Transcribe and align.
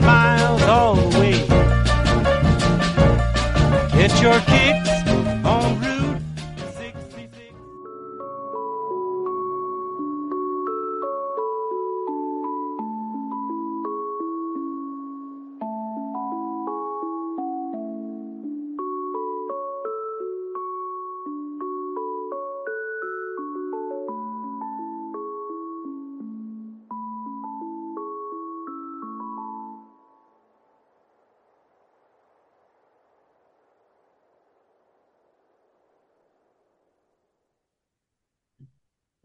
miles 0.00 0.62
all 0.62 0.94
the 0.94 1.18
way. 1.20 1.46
Get 3.92 4.20
your 4.22 4.40
kicks 4.40 4.89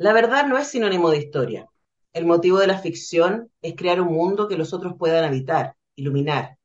La 0.06 0.14
verdad 0.14 0.46
no 0.46 0.60
es 0.60 0.68
sinónimo 0.68 1.10
de 1.10 1.18
historia. 1.18 1.68
El 2.14 2.28
motivo 2.28 2.60
de 2.60 2.68
la 2.68 2.78
ficción 2.78 3.50
es 3.64 3.74
crear 3.76 4.00
un 4.00 4.14
mundo 4.14 4.48
que 4.48 4.56
los 4.56 4.72
otros 4.72 4.94
puedan 5.00 5.24
habitar, 5.24 5.74
iluminar, 5.96 6.60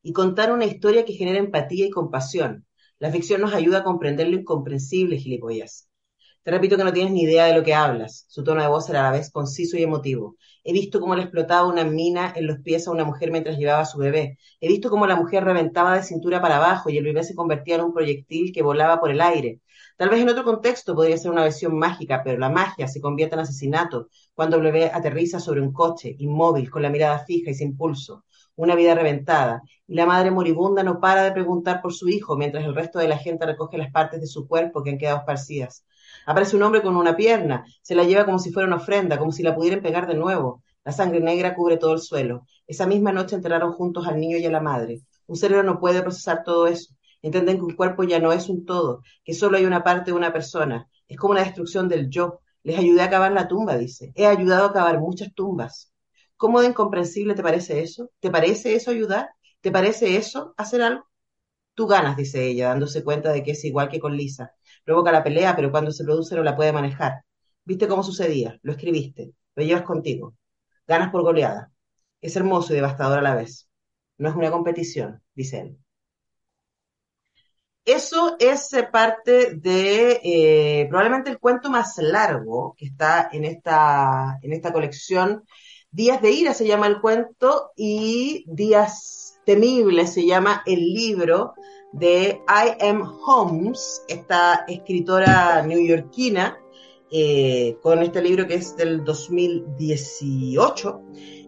y 0.00 0.12
contar 0.12 0.52
una 0.52 0.64
historia 0.64 1.04
que 1.04 1.14
genere 1.14 1.38
empatía 1.38 1.86
y 1.86 1.90
compasión. 1.90 2.68
La 3.00 3.10
ficción 3.10 3.40
nos 3.40 3.52
ayuda 3.52 3.78
a 3.78 3.82
comprender 3.82 4.28
lo 4.28 4.36
incomprensible, 4.36 5.18
gilipollas. 5.18 5.88
Te 6.44 6.52
repito 6.52 6.76
que 6.76 6.84
no 6.84 6.92
tienes 6.92 7.12
ni 7.12 7.22
idea 7.22 7.46
de 7.46 7.54
lo 7.54 7.64
que 7.64 7.74
hablas. 7.74 8.26
Su 8.28 8.44
tono 8.44 8.62
de 8.62 8.68
voz 8.68 8.88
era 8.88 9.00
a 9.00 9.10
la 9.10 9.18
vez 9.18 9.32
conciso 9.32 9.76
y 9.76 9.82
emotivo. 9.82 10.36
He 10.62 10.72
visto 10.72 11.00
cómo 11.00 11.16
le 11.16 11.22
explotaba 11.22 11.66
una 11.66 11.82
mina 11.82 12.32
en 12.36 12.46
los 12.46 12.60
pies 12.60 12.86
a 12.86 12.92
una 12.92 13.02
mujer 13.02 13.32
mientras 13.32 13.58
llevaba 13.58 13.80
a 13.80 13.86
su 13.86 13.98
bebé. 13.98 14.38
He 14.60 14.68
visto 14.68 14.88
cómo 14.88 15.08
la 15.08 15.16
mujer 15.16 15.42
reventaba 15.42 15.96
de 15.96 16.04
cintura 16.04 16.40
para 16.40 16.58
abajo 16.58 16.90
y 16.90 16.98
el 16.98 17.04
bebé 17.04 17.24
se 17.24 17.34
convertía 17.34 17.74
en 17.74 17.80
un 17.80 17.92
proyectil 17.92 18.52
que 18.52 18.62
volaba 18.62 19.00
por 19.00 19.10
el 19.10 19.20
aire. 19.20 19.58
Tal 19.96 20.08
vez 20.08 20.20
en 20.20 20.28
otro 20.28 20.42
contexto 20.42 20.94
podría 20.94 21.16
ser 21.16 21.30
una 21.30 21.44
versión 21.44 21.78
mágica, 21.78 22.22
pero 22.24 22.36
la 22.38 22.50
magia 22.50 22.88
se 22.88 23.00
convierte 23.00 23.36
en 23.36 23.42
asesinato 23.42 24.08
cuando 24.34 24.60
bebé 24.60 24.90
aterriza 24.92 25.38
sobre 25.38 25.60
un 25.60 25.72
coche, 25.72 26.16
inmóvil, 26.18 26.68
con 26.68 26.82
la 26.82 26.90
mirada 26.90 27.20
fija 27.20 27.50
y 27.50 27.54
sin 27.54 27.76
pulso. 27.76 28.24
Una 28.56 28.74
vida 28.74 28.94
reventada. 28.96 29.62
Y 29.86 29.94
la 29.94 30.06
madre 30.06 30.32
moribunda 30.32 30.82
no 30.82 30.98
para 30.98 31.22
de 31.22 31.30
preguntar 31.30 31.80
por 31.80 31.94
su 31.94 32.08
hijo 32.08 32.36
mientras 32.36 32.64
el 32.64 32.74
resto 32.74 32.98
de 32.98 33.06
la 33.06 33.18
gente 33.18 33.46
recoge 33.46 33.78
las 33.78 33.92
partes 33.92 34.20
de 34.20 34.26
su 34.26 34.48
cuerpo 34.48 34.82
que 34.82 34.90
han 34.90 34.98
quedado 34.98 35.18
esparcidas. 35.18 35.84
Aparece 36.26 36.56
un 36.56 36.64
hombre 36.64 36.82
con 36.82 36.96
una 36.96 37.14
pierna, 37.14 37.64
se 37.80 37.94
la 37.94 38.02
lleva 38.02 38.24
como 38.24 38.40
si 38.40 38.50
fuera 38.50 38.66
una 38.66 38.76
ofrenda, 38.76 39.16
como 39.18 39.30
si 39.30 39.44
la 39.44 39.54
pudieran 39.54 39.80
pegar 39.80 40.08
de 40.08 40.14
nuevo. 40.14 40.62
La 40.84 40.90
sangre 40.90 41.20
negra 41.20 41.54
cubre 41.54 41.76
todo 41.76 41.92
el 41.92 42.00
suelo. 42.00 42.46
Esa 42.66 42.86
misma 42.86 43.12
noche 43.12 43.36
enterraron 43.36 43.72
juntos 43.72 44.06
al 44.08 44.18
niño 44.18 44.38
y 44.38 44.46
a 44.46 44.50
la 44.50 44.60
madre. 44.60 45.02
Un 45.26 45.36
cerebro 45.36 45.62
no 45.62 45.78
puede 45.78 46.02
procesar 46.02 46.42
todo 46.44 46.66
eso. 46.66 46.94
Entienden 47.24 47.56
que 47.58 47.64
un 47.64 47.74
cuerpo 47.76 48.04
ya 48.04 48.18
no 48.20 48.32
es 48.32 48.48
un 48.48 48.64
todo, 48.64 49.02
que 49.24 49.34
solo 49.34 49.56
hay 49.56 49.64
una 49.64 49.82
parte 49.82 50.10
de 50.12 50.16
una 50.16 50.32
persona. 50.32 50.88
Es 51.08 51.16
como 51.16 51.32
una 51.32 51.42
destrucción 51.44 51.88
del 51.88 52.08
yo. 52.10 52.40
Les 52.62 52.78
ayudé 52.78 53.02
a 53.02 53.06
acabar 53.06 53.32
la 53.32 53.48
tumba, 53.48 53.76
dice. 53.76 54.12
He 54.14 54.26
ayudado 54.26 54.66
a 54.66 54.70
acabar 54.70 55.00
muchas 55.00 55.34
tumbas. 55.34 55.92
¿Cómo 56.36 56.60
de 56.60 56.68
incomprensible 56.68 57.34
te 57.34 57.42
parece 57.42 57.82
eso? 57.82 58.10
¿Te 58.20 58.30
parece 58.30 58.74
eso 58.74 58.90
ayudar? 58.90 59.28
¿Te 59.60 59.70
parece 59.72 60.16
eso 60.16 60.54
hacer 60.56 60.82
algo? 60.82 61.06
Tú 61.74 61.86
ganas, 61.86 62.16
dice 62.16 62.46
ella, 62.46 62.68
dándose 62.68 63.04
cuenta 63.04 63.32
de 63.32 63.42
que 63.44 63.52
es 63.52 63.64
igual 63.64 63.88
que 63.88 64.00
con 64.00 64.16
Lisa. 64.16 64.52
Provoca 64.84 65.12
la 65.12 65.24
pelea, 65.24 65.56
pero 65.56 65.70
cuando 65.70 65.92
se 65.92 66.04
produce 66.04 66.36
no 66.36 66.42
la 66.42 66.56
puede 66.56 66.72
manejar. 66.72 67.24
¿Viste 67.64 67.88
cómo 67.88 68.02
sucedía? 68.02 68.58
Lo 68.62 68.72
escribiste, 68.72 69.34
lo 69.56 69.64
llevas 69.64 69.82
contigo. 69.84 70.34
Ganas 70.86 71.10
por 71.12 71.22
goleada. 71.22 71.72
Es 72.20 72.36
hermoso 72.36 72.72
y 72.72 72.76
devastador 72.76 73.18
a 73.20 73.22
la 73.22 73.34
vez. 73.36 73.68
No 74.18 74.28
es 74.30 74.36
una 74.36 74.50
competición, 74.50 75.22
dice 75.34 75.60
él. 75.60 75.78
Eso 77.84 78.36
es 78.38 78.70
parte 78.90 79.56
de 79.56 80.20
eh, 80.24 80.86
probablemente 80.88 81.28
el 81.30 81.38
cuento 81.38 81.68
más 81.68 81.98
largo 81.98 82.74
que 82.78 82.86
está 82.86 83.28
en 83.30 83.44
esta, 83.44 84.38
en 84.40 84.54
esta 84.54 84.72
colección. 84.72 85.44
Días 85.90 86.22
de 86.22 86.30
ira 86.30 86.54
se 86.54 86.66
llama 86.66 86.86
el 86.86 87.02
cuento 87.02 87.72
y 87.76 88.44
Días 88.48 89.38
temibles 89.44 90.14
se 90.14 90.24
llama 90.24 90.62
el 90.64 90.80
libro 90.94 91.52
de 91.92 92.40
I. 92.48 92.74
M. 92.80 93.04
Holmes, 93.26 94.02
esta 94.08 94.64
escritora 94.66 95.62
neoyorquina, 95.62 96.58
eh, 97.10 97.76
con 97.82 98.02
este 98.02 98.22
libro 98.22 98.46
que 98.46 98.54
es 98.54 98.74
del 98.76 99.04
2018 99.04 101.02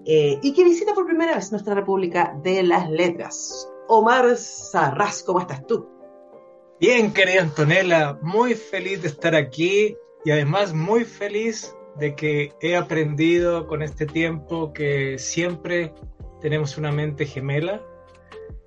eh, 0.05 0.39
y 0.43 0.53
que 0.53 0.65
visita 0.65 0.93
por 0.95 1.07
primera 1.07 1.35
vez 1.35 1.51
nuestra 1.51 1.75
República 1.75 2.39
de 2.43 2.63
las 2.63 2.91
Letras. 2.91 3.69
Omar 3.89 4.37
Sarraz, 4.37 5.23
¿cómo 5.23 5.41
estás 5.41 5.67
tú? 5.67 5.96
Bien, 6.79 7.15
querida 7.15 7.41
Antonella, 7.41 8.19
muy 8.21 8.55
feliz 8.55 9.01
de 9.01 9.09
estar 9.09 9.35
aquí 9.35 9.97
y 10.27 10.31
además 10.31 10.75
muy 10.75 11.07
feliz 11.07 11.75
de 11.99 12.15
que 12.15 12.53
he 12.61 12.77
aprendido 12.77 13.67
con 13.67 13.81
este 13.81 14.05
tiempo 14.05 14.75
que 14.75 15.19
siempre 15.19 15.95
tenemos 16.43 16.77
una 16.77 16.93
mente 16.93 17.25
gemela 17.25 17.83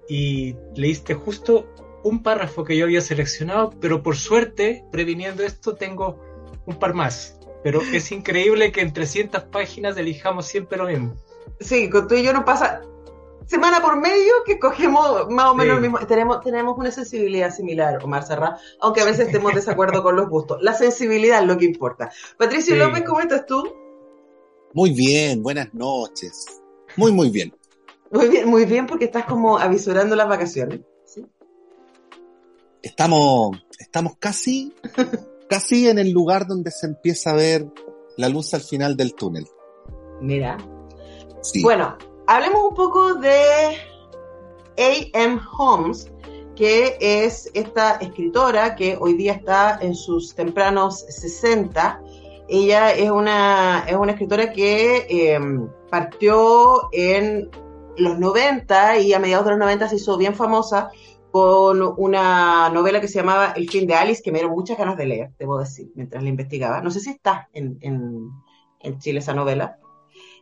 y 0.07 0.55
leíste 0.75 1.13
justo 1.13 1.71
un 2.03 2.23
párrafo 2.23 2.63
que 2.63 2.75
yo 2.75 2.85
había 2.85 3.01
seleccionado, 3.01 3.75
pero 3.79 4.01
por 4.01 4.15
suerte, 4.15 4.83
previniendo 4.91 5.43
esto, 5.43 5.75
tengo 5.75 6.19
un 6.65 6.79
par 6.79 6.95
más. 6.95 7.39
Pero 7.63 7.79
es 7.93 8.11
increíble 8.11 8.71
que 8.71 8.81
en 8.81 8.91
300 8.91 9.43
páginas 9.43 9.95
elijamos 9.97 10.47
siempre 10.47 10.79
lo 10.79 10.87
mismo. 10.87 11.13
Sí, 11.59 11.91
con 11.91 12.07
tú 12.07 12.15
y 12.15 12.23
yo 12.23 12.33
nos 12.33 12.43
pasa 12.43 12.81
semana 13.49 13.81
por 13.81 13.99
medio 13.99 14.31
que 14.45 14.59
cogemos 14.59 15.27
más 15.29 15.47
o 15.47 15.55
menos 15.55 15.73
Sí. 15.73 15.75
el 15.85 15.91
mismo. 15.91 16.05
Tenemos, 16.07 16.41
tenemos 16.41 16.77
una 16.77 16.91
sensibilidad 16.91 17.53
similar, 17.53 18.03
Omar 18.03 18.23
Serra, 18.25 18.57
aunque 18.79 19.01
a 19.01 19.05
veces 19.05 19.27
estemos 19.27 19.51
de 19.51 19.59
desacuerdo 19.59 20.03
con 20.03 20.15
los 20.15 20.29
gustos. 20.29 20.59
La 20.61 20.73
sensibilidad 20.73 21.41
es 21.41 21.47
lo 21.47 21.57
que 21.57 21.65
importa. 21.65 22.11
Patricio 22.37 22.73
Sí. 22.75 22.79
López, 22.79 23.03
¿cómo 23.05 23.19
estás 23.21 23.45
tú? 23.45 23.63
Muy 24.73 24.91
bien, 24.91 25.41
buenas 25.41 25.73
noches. 25.73 26.61
Muy, 26.95 27.11
muy 27.11 27.29
bien. 27.29 27.53
Muy 28.11 28.27
bien, 28.27 28.47
muy 28.47 28.65
bien, 28.65 28.85
porque 28.87 29.05
estás 29.05 29.25
como 29.25 29.57
avisorando 29.57 30.15
las 30.15 30.27
vacaciones. 30.29 30.81
¿sí? 31.05 31.25
Estamos, 32.81 33.57
estamos 33.79 34.13
casi, 34.19 34.73
casi 35.49 35.89
en 35.89 35.99
el 35.99 36.11
lugar 36.11 36.47
donde 36.47 36.71
se 36.71 36.87
empieza 36.87 37.31
a 37.31 37.35
ver 37.35 37.65
la 38.17 38.29
luz 38.29 38.53
al 38.53 38.61
final 38.61 38.95
del 38.95 39.13
túnel. 39.15 39.47
Mira. 40.21 40.57
Sí. 41.41 41.61
Bueno, 41.63 41.97
hablemos 42.29 42.61
un 42.69 42.75
poco 42.75 43.15
de 43.15 43.75
A.M. 44.77 45.39
Holmes, 45.57 46.11
que 46.55 46.95
es 46.99 47.49
esta 47.55 47.93
escritora 47.95 48.75
que 48.75 48.97
hoy 49.01 49.15
día 49.15 49.33
está 49.33 49.79
en 49.81 49.95
sus 49.95 50.35
tempranos 50.35 50.99
60. 51.09 52.01
Ella 52.47 52.91
es 52.91 53.09
una, 53.09 53.83
es 53.87 53.95
una 53.95 54.11
escritora 54.11 54.51
que 54.51 55.07
eh, 55.09 55.39
partió 55.89 56.89
en 56.91 57.49
los 57.97 58.19
90 58.19 58.99
y 58.99 59.13
a 59.13 59.19
mediados 59.19 59.45
de 59.45 59.51
los 59.51 59.59
90 59.59 59.89
se 59.89 59.95
hizo 59.95 60.15
bien 60.15 60.35
famosa 60.35 60.91
con 61.31 61.81
una 61.97 62.69
novela 62.69 63.01
que 63.01 63.07
se 63.07 63.19
llamaba 63.19 63.53
El 63.55 63.67
fin 63.71 63.87
de 63.87 63.95
Alice, 63.95 64.21
que 64.21 64.31
me 64.31 64.37
dieron 64.37 64.55
muchas 64.55 64.77
ganas 64.77 64.97
de 64.97 65.05
leer, 65.07 65.31
debo 65.39 65.57
decir, 65.57 65.91
mientras 65.95 66.21
la 66.21 66.29
investigaba. 66.29 66.81
No 66.81 66.91
sé 66.91 66.99
si 66.99 67.09
está 67.09 67.49
en, 67.53 67.79
en, 67.81 68.29
en 68.81 68.99
Chile 68.99 69.17
esa 69.17 69.33
novela, 69.33 69.78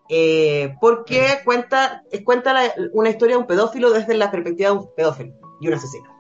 eh, 0.10 0.76
porque 0.80 1.40
cuenta, 1.44 2.04
cuenta 2.24 2.56
una 2.94 3.10
historia 3.10 3.36
de 3.36 3.42
un 3.42 3.48
pedófilo 3.48 3.92
desde 3.92 4.14
la 4.14 4.32
perspectiva 4.32 4.70
de 4.72 4.78
un 4.78 4.90
pedófilo 4.96 5.34
y 5.60 5.68
un 5.68 5.74
asesino. 5.74 6.18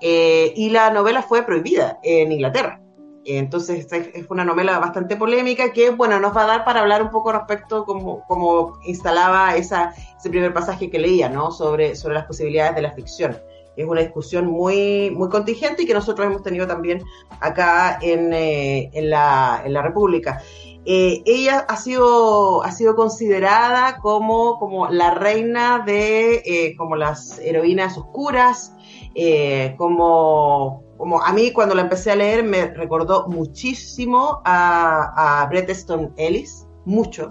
Eh, 0.00 0.52
y 0.56 0.70
la 0.70 0.90
novela 0.90 1.22
fue 1.22 1.42
prohibida 1.42 1.98
en 2.02 2.32
Inglaterra. 2.32 2.80
Entonces 3.24 3.86
es 3.92 4.26
una 4.30 4.44
novela 4.44 4.80
bastante 4.80 5.14
polémica 5.14 5.72
que, 5.72 5.90
bueno, 5.90 6.18
nos 6.18 6.36
va 6.36 6.42
a 6.42 6.46
dar 6.46 6.64
para 6.64 6.80
hablar 6.80 7.02
un 7.02 7.10
poco 7.10 7.30
respecto 7.30 7.84
como, 7.84 8.24
como 8.26 8.80
instalaba 8.84 9.54
esa, 9.54 9.94
ese 10.18 10.28
primer 10.28 10.52
pasaje 10.52 10.90
que 10.90 10.98
leía, 10.98 11.28
¿no? 11.28 11.52
Sobre, 11.52 11.94
sobre 11.94 12.14
las 12.14 12.26
posibilidades 12.26 12.74
de 12.74 12.82
la 12.82 12.90
ficción. 12.90 13.38
Es 13.76 13.86
una 13.86 14.00
discusión 14.00 14.48
muy, 14.48 15.10
muy 15.12 15.28
contingente 15.28 15.84
y 15.84 15.86
que 15.86 15.94
nosotros 15.94 16.26
hemos 16.26 16.42
tenido 16.42 16.66
también 16.66 17.00
acá 17.40 17.98
en, 18.02 18.32
eh, 18.32 18.90
en, 18.92 19.08
la, 19.08 19.62
en 19.64 19.72
la 19.72 19.82
República. 19.82 20.42
Eh, 20.84 21.22
ella 21.26 21.64
ha 21.68 21.76
sido, 21.76 22.64
ha 22.64 22.72
sido 22.72 22.96
considerada 22.96 23.98
como, 23.98 24.58
como 24.58 24.88
la 24.88 25.12
reina 25.14 25.78
de 25.86 26.42
eh, 26.44 26.74
como 26.76 26.96
las 26.96 27.38
heroínas 27.38 27.96
oscuras, 27.96 28.74
eh, 29.14 29.76
como, 29.78 30.82
como 30.96 31.22
a 31.22 31.32
mí 31.32 31.52
cuando 31.52 31.76
la 31.76 31.82
empecé 31.82 32.10
a 32.10 32.16
leer 32.16 32.42
me 32.42 32.66
recordó 32.66 33.28
muchísimo 33.28 34.42
a, 34.44 35.42
a 35.42 35.46
Bret 35.46 35.68
Easton 35.68 36.12
Ellis, 36.16 36.66
mucho. 36.84 37.30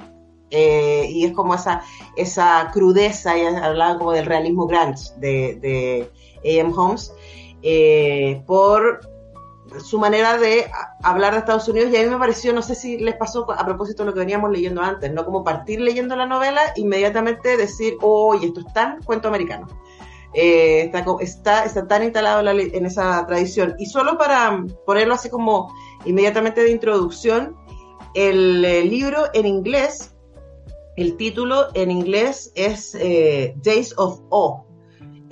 y 0.49 1.25
es 1.25 1.33
como 1.33 1.53
esa, 1.53 1.81
esa 2.15 2.69
crudeza, 2.71 3.37
y 3.37 3.43
hablaba 3.45 3.97
como 3.97 4.13
del 4.13 4.25
realismo 4.25 4.65
grunge 4.65 5.11
de, 5.17 5.55
de 5.55 6.11
A.M. 6.45 6.71
Holmes, 6.73 7.13
por 8.45 9.10
su 9.79 9.99
manera 9.99 10.37
de 10.37 10.69
hablar 11.01 11.33
de 11.33 11.39
Estados 11.39 11.67
Unidos 11.67 11.91
y 11.91 11.97
a 11.97 12.03
mí 12.03 12.09
me 12.09 12.17
pareció, 12.17 12.53
no 12.53 12.61
sé 12.61 12.75
si 12.75 12.97
les 12.97 13.15
pasó 13.15 13.49
a 13.51 13.65
propósito 13.65 14.03
lo 14.03 14.13
que 14.13 14.19
veníamos 14.19 14.51
leyendo 14.51 14.81
antes, 14.81 15.11
¿no? 15.11 15.23
Como 15.25 15.43
partir 15.43 15.79
leyendo 15.79 16.15
la 16.15 16.25
novela, 16.25 16.61
inmediatamente 16.75 17.57
decir, 17.57 17.97
oye, 18.01 18.47
esto 18.47 18.61
es 18.61 18.73
tan 18.73 19.01
cuento 19.03 19.27
americano. 19.27 19.67
Eh, 20.33 20.83
está, 20.83 21.05
está, 21.19 21.65
está, 21.65 21.87
tan 21.87 22.03
instalado 22.03 22.49
en 22.49 22.85
esa 22.85 23.25
tradición. 23.25 23.75
Y 23.77 23.85
solo 23.85 24.17
para 24.17 24.63
ponerlo 24.85 25.15
así 25.15 25.29
como 25.29 25.73
inmediatamente 26.05 26.63
de 26.63 26.71
introducción, 26.71 27.55
el, 28.13 28.61
libro 28.61 29.25
en 29.33 29.45
inglés, 29.45 30.13
el 30.95 31.17
título 31.17 31.67
en 31.73 31.91
inglés 31.91 32.51
es 32.55 32.95
eh, 32.95 33.53
Days 33.57 33.93
of 33.97 34.21
O, 34.29 34.65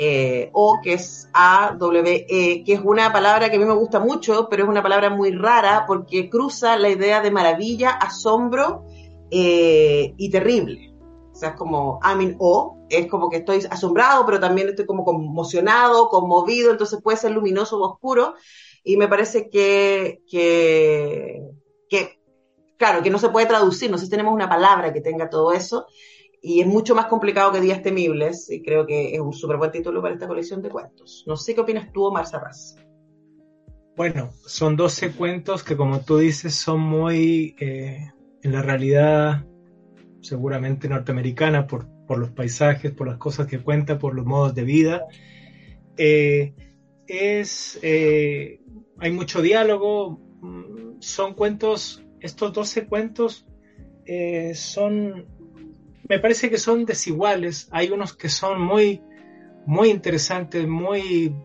eh, 0.02 0.50
o, 0.54 0.80
que 0.82 0.94
es 0.94 1.30
A-W-E, 1.34 2.64
que 2.64 2.74
es 2.74 2.80
una 2.82 3.12
palabra 3.12 3.50
que 3.50 3.58
a 3.58 3.60
mí 3.60 3.66
me 3.66 3.74
gusta 3.74 4.00
mucho, 4.00 4.48
pero 4.50 4.64
es 4.64 4.70
una 4.70 4.82
palabra 4.82 5.10
muy 5.10 5.32
rara 5.32 5.84
porque 5.86 6.30
cruza 6.30 6.78
la 6.78 6.88
idea 6.88 7.20
de 7.20 7.32
maravilla, 7.32 7.90
asombro 7.90 8.86
eh, 9.30 10.14
y 10.16 10.30
terrible. 10.30 10.96
O 11.34 11.36
sea, 11.36 11.50
es 11.50 11.56
como 11.56 12.00
I'm 12.02 12.22
in 12.22 12.38
O, 12.40 12.78
es 12.90 13.08
como 13.08 13.30
que 13.30 13.38
estoy 13.38 13.66
asombrado, 13.70 14.26
pero 14.26 14.40
también 14.40 14.70
estoy 14.70 14.86
como 14.86 15.04
conmocionado, 15.04 16.08
conmovido, 16.08 16.72
entonces 16.72 17.02
puede 17.04 17.18
ser 17.18 17.32
luminoso 17.32 17.78
o 17.78 17.86
oscuro. 17.86 18.36
Y 18.86 18.96
me 18.96 19.10
parece 19.10 19.50
que, 19.50 20.22
que, 20.32 21.42
que 21.90 22.22
claro, 22.78 23.04
que 23.04 23.10
no 23.10 23.20
se 23.20 23.28
puede 23.28 23.48
traducir, 23.48 23.92
no 23.92 23.98
sé 23.98 24.06
si 24.06 24.12
tenemos 24.12 24.34
una 24.34 24.48
palabra 24.48 24.94
que 24.94 25.02
tenga 25.02 25.30
todo 25.30 25.52
eso, 25.52 25.88
y 26.42 26.62
es 26.62 26.68
mucho 26.68 26.96
más 26.96 27.08
complicado 27.08 27.52
que 27.52 27.62
Días 27.62 27.82
Temibles, 27.82 28.50
y 28.50 28.62
creo 28.62 28.86
que 28.86 29.14
es 29.14 29.20
un 29.20 29.34
súper 29.34 29.58
buen 29.58 29.72
título 29.72 30.02
para 30.02 30.14
esta 30.14 30.28
colección 30.28 30.62
de 30.62 30.70
cuentos. 30.70 31.24
No 31.28 31.36
sé 31.36 31.54
qué 31.54 31.62
opinas 31.62 31.92
tú, 31.92 32.06
Omar 32.06 32.26
Sarraz. 32.26 32.76
Bueno, 33.96 34.32
son 34.46 34.78
12 34.78 35.12
cuentos 35.12 35.64
que, 35.64 35.76
como 35.76 36.00
tú 36.00 36.20
dices, 36.20 36.56
son 36.56 36.80
muy, 36.80 37.56
eh, 37.60 38.10
en 38.42 38.52
la 38.54 38.62
realidad, 38.62 39.46
seguramente 40.22 40.88
norteamericana, 40.88 41.68
por, 41.68 41.88
por, 42.08 42.18
los 42.18 42.30
paisajes, 42.30 42.94
por 42.94 43.08
las 43.08 43.18
cosas 43.18 43.48
que 43.48 43.60
cuenta, 43.60 44.00
por 44.00 44.16
los 44.16 44.26
modos 44.26 44.56
de 44.56 44.64
vida. 44.64 45.06
Eh, 45.98 46.54
es, 47.08 47.78
eh, 47.82 48.62
hay 49.00 49.12
mucho 49.12 49.42
diálogo, 49.42 50.22
mm, 50.42 51.02
son 51.02 51.34
cuentos, 51.34 52.02
estos 52.22 52.54
12 52.54 52.88
cuentos 52.88 53.46
son 54.54 55.28
me 56.10 56.20
parece 56.20 56.50
que 56.50 56.58
son 56.58 56.86
desiguales. 56.86 57.70
Hay 57.72 57.92
unos 57.92 58.18
que 58.18 58.30
son 58.30 58.60
muy, 58.60 59.02
muy 59.68 59.90
interesantes, 59.90 60.68
muy 60.68 61.36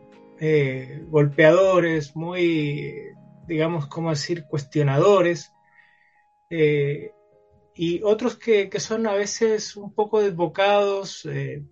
eh, 0.40 1.04
golpeadores, 1.08 2.16
muy, 2.16 3.12
digamos, 3.46 3.86
¿cómo 3.86 4.08
decir?, 4.08 4.44
cuestionadores. 4.48 5.52
Eh, 6.48 7.12
y 7.74 8.02
otros 8.02 8.36
que, 8.36 8.70
son 8.80 9.06
a 9.06 9.12
veces 9.12 9.76
un 9.76 9.94
poco 9.94 10.22
desbocados, 10.22 11.26
eh, 11.26 11.62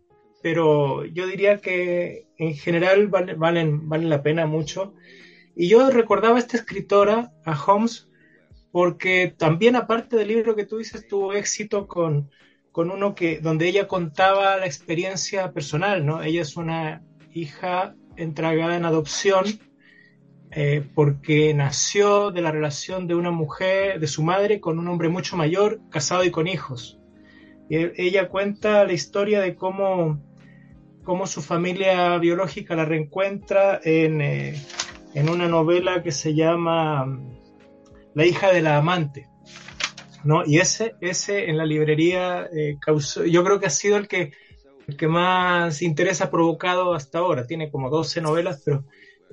pero 0.43 1.07
yo 1.07 1.27
diría 1.27 1.59
que 1.59 2.29
en 2.37 2.55
general 2.55 3.09
valen, 3.09 3.89
valen 3.89 4.11
la 4.11 4.23
pena 4.23 4.47
mucho. 4.47 4.95
Y 5.57 5.69
yo 5.69 5.89
recordaba 5.91 6.37
a 6.37 6.41
esta 6.41 6.59
escritora, 6.59 7.33
a 7.47 7.59
Holmes, 7.59 8.11
porque 8.71 9.35
también 9.37 9.77
aparte 9.77 10.17
del 10.17 10.29
libro 10.29 10.55
que 10.57 10.67
tú 10.67 10.79
dices, 10.79 11.07
tuvo 11.09 11.33
éxito 11.33 11.87
con 11.87 12.31
con 12.73 12.91
uno 12.91 13.15
que, 13.15 13.39
donde 13.39 13.69
ella 13.69 13.87
contaba 13.87 14.57
la 14.57 14.67
experiencia 14.67 15.53
personal, 15.53 16.05
¿no? 16.05 16.23
Ella 16.23 16.43
es 16.43 16.57
una 16.57 17.03
hija 17.33 17.95
entregada 18.17 18.77
en 18.77 18.85
adopción 18.85 19.45
eh, 20.51 20.83
porque 20.95 21.55
nació 21.55 22.31
de 22.31 22.43
la 22.43 22.51
relación 22.51 23.07
de 23.07 23.15
una 23.15 23.31
mujer, 23.31 24.01
de 24.01 24.07
su 24.07 24.23
madre, 24.23 24.61
con 24.61 24.79
un 24.79 24.89
hombre 24.89 25.09
mucho 25.09 25.37
mayor, 25.37 25.81
casado 25.91 26.25
y 26.25 26.31
con 26.31 26.47
hijos. 26.47 26.99
Y 27.69 27.77
ella 27.97 28.29
cuenta 28.29 28.85
la 28.85 28.93
historia 28.93 29.41
de 29.41 29.55
cómo, 29.55 30.21
cómo 31.05 31.27
su 31.27 31.41
familia 31.41 32.19
biológica 32.19 32.75
la 32.75 32.85
reencuentra 32.85 33.81
en, 33.83 34.21
eh, 34.21 34.55
en 35.15 35.29
una 35.29 35.49
novela 35.49 36.03
que 36.03 36.13
se 36.13 36.35
llama 36.35 37.19
La 38.15 38.27
hija 38.27 38.53
de 38.53 38.61
la 38.61 38.77
amante. 38.77 39.32
¿No? 40.25 40.45
Y 40.47 40.59
ese, 40.59 40.95
ese 41.01 41.51
en 41.51 41.57
la 41.57 41.65
librería 41.65 42.49
eh, 42.55 42.77
causó, 42.81 43.25
yo 43.25 43.45
creo 43.45 43.61
que 43.61 43.67
ha 43.67 43.71
sido 43.71 43.97
el 43.97 44.09
que, 44.09 44.33
el 44.87 44.97
que 44.97 45.09
más 45.09 45.83
interés 45.83 46.21
ha 46.21 46.31
provocado 46.31 46.95
hasta 46.95 47.19
ahora. 47.19 47.47
Tiene 47.47 47.71
como 47.71 47.91
12 47.91 48.21
novelas 48.21 48.63
pero, 48.65 48.85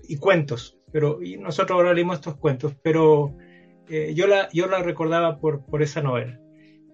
y 0.08 0.18
cuentos, 0.18 0.78
pero 0.92 1.22
y 1.22 1.38
nosotros 1.38 1.76
ahora 1.76 1.94
leímos 1.94 2.18
estos 2.18 2.38
cuentos, 2.38 2.74
pero 2.82 3.36
eh, 3.90 4.14
yo, 4.16 4.28
la, 4.28 4.50
yo 4.52 4.68
la 4.68 4.82
recordaba 4.82 5.40
por, 5.40 5.66
por 5.66 5.82
esa 5.82 6.02
novela. 6.02 6.40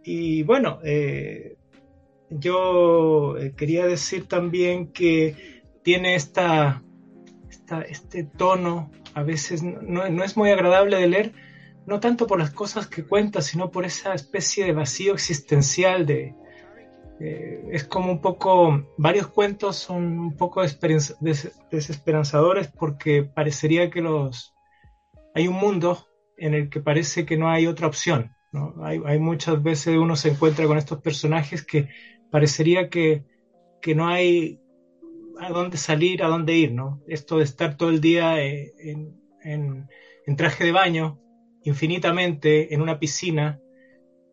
Y 0.03 0.43
bueno, 0.43 0.79
eh, 0.83 1.55
yo 2.29 3.35
quería 3.55 3.85
decir 3.87 4.27
también 4.27 4.91
que 4.91 5.63
tiene 5.83 6.15
esta, 6.15 6.83
esta, 7.49 7.81
este 7.81 8.23
tono, 8.23 8.91
a 9.13 9.23
veces 9.23 9.63
no, 9.63 10.09
no 10.09 10.23
es 10.23 10.37
muy 10.37 10.51
agradable 10.51 10.97
de 10.97 11.07
leer, 11.07 11.33
no 11.85 11.99
tanto 11.99 12.27
por 12.27 12.39
las 12.39 12.51
cosas 12.51 12.87
que 12.87 13.05
cuenta, 13.05 13.41
sino 13.41 13.71
por 13.71 13.85
esa 13.85 14.13
especie 14.13 14.65
de 14.65 14.73
vacío 14.73 15.13
existencial 15.13 16.05
de... 16.05 16.35
es 17.19 17.83
como 17.85 18.11
un 18.11 18.21
poco, 18.21 18.93
varios 18.97 19.27
cuentos 19.27 19.75
son 19.75 20.19
un 20.19 20.35
poco 20.35 20.61
desesperanzadores 20.61 22.67
porque 22.67 23.23
parecería 23.23 23.89
que 23.89 24.01
los... 24.01 24.53
Hay 25.33 25.47
un 25.47 25.55
mundo 25.55 26.07
en 26.37 26.53
el 26.53 26.69
que 26.69 26.79
parece 26.79 27.25
que 27.25 27.37
no 27.37 27.49
hay 27.49 27.67
otra 27.67 27.87
opción. 27.87 28.35
¿no? 28.51 28.73
Hay, 28.83 29.01
hay, 29.05 29.19
muchas 29.19 29.61
veces 29.61 29.97
uno 29.97 30.15
se 30.15 30.29
encuentra 30.29 30.65
con 30.65 30.77
estos 30.77 31.01
personajes 31.01 31.65
que 31.65 31.89
parecería 32.31 32.89
que, 32.89 33.25
que 33.81 33.95
no 33.95 34.07
hay 34.07 34.61
a 35.39 35.49
dónde 35.49 35.77
salir, 35.77 36.23
a 36.23 36.27
dónde 36.27 36.55
ir, 36.55 36.71
¿no? 36.71 37.01
Esto 37.07 37.37
de 37.37 37.43
estar 37.43 37.75
todo 37.75 37.89
el 37.89 37.99
día 37.99 38.41
eh, 38.41 38.73
en, 38.79 39.19
en, 39.43 39.89
en 40.25 40.35
traje 40.35 40.63
de 40.63 40.71
baño, 40.71 41.19
infinitamente 41.65 42.73
en 42.73 42.81
una 42.81 42.99
piscina 42.99 43.59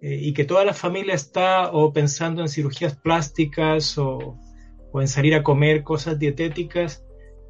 eh, 0.01 0.19
y 0.21 0.33
que 0.33 0.45
toda 0.45 0.65
la 0.65 0.75
familia 0.75 1.15
está 1.15 1.71
o 1.73 1.93
pensando 1.93 2.43
en 2.43 2.49
cirugías 2.49 2.97
plásticas 2.97 3.99
o, 3.99 4.39
en 4.95 5.09
salir 5.09 5.35
a 5.35 5.43
comer 5.43 5.83
cosas 5.83 6.19
dietéticas, 6.19 7.05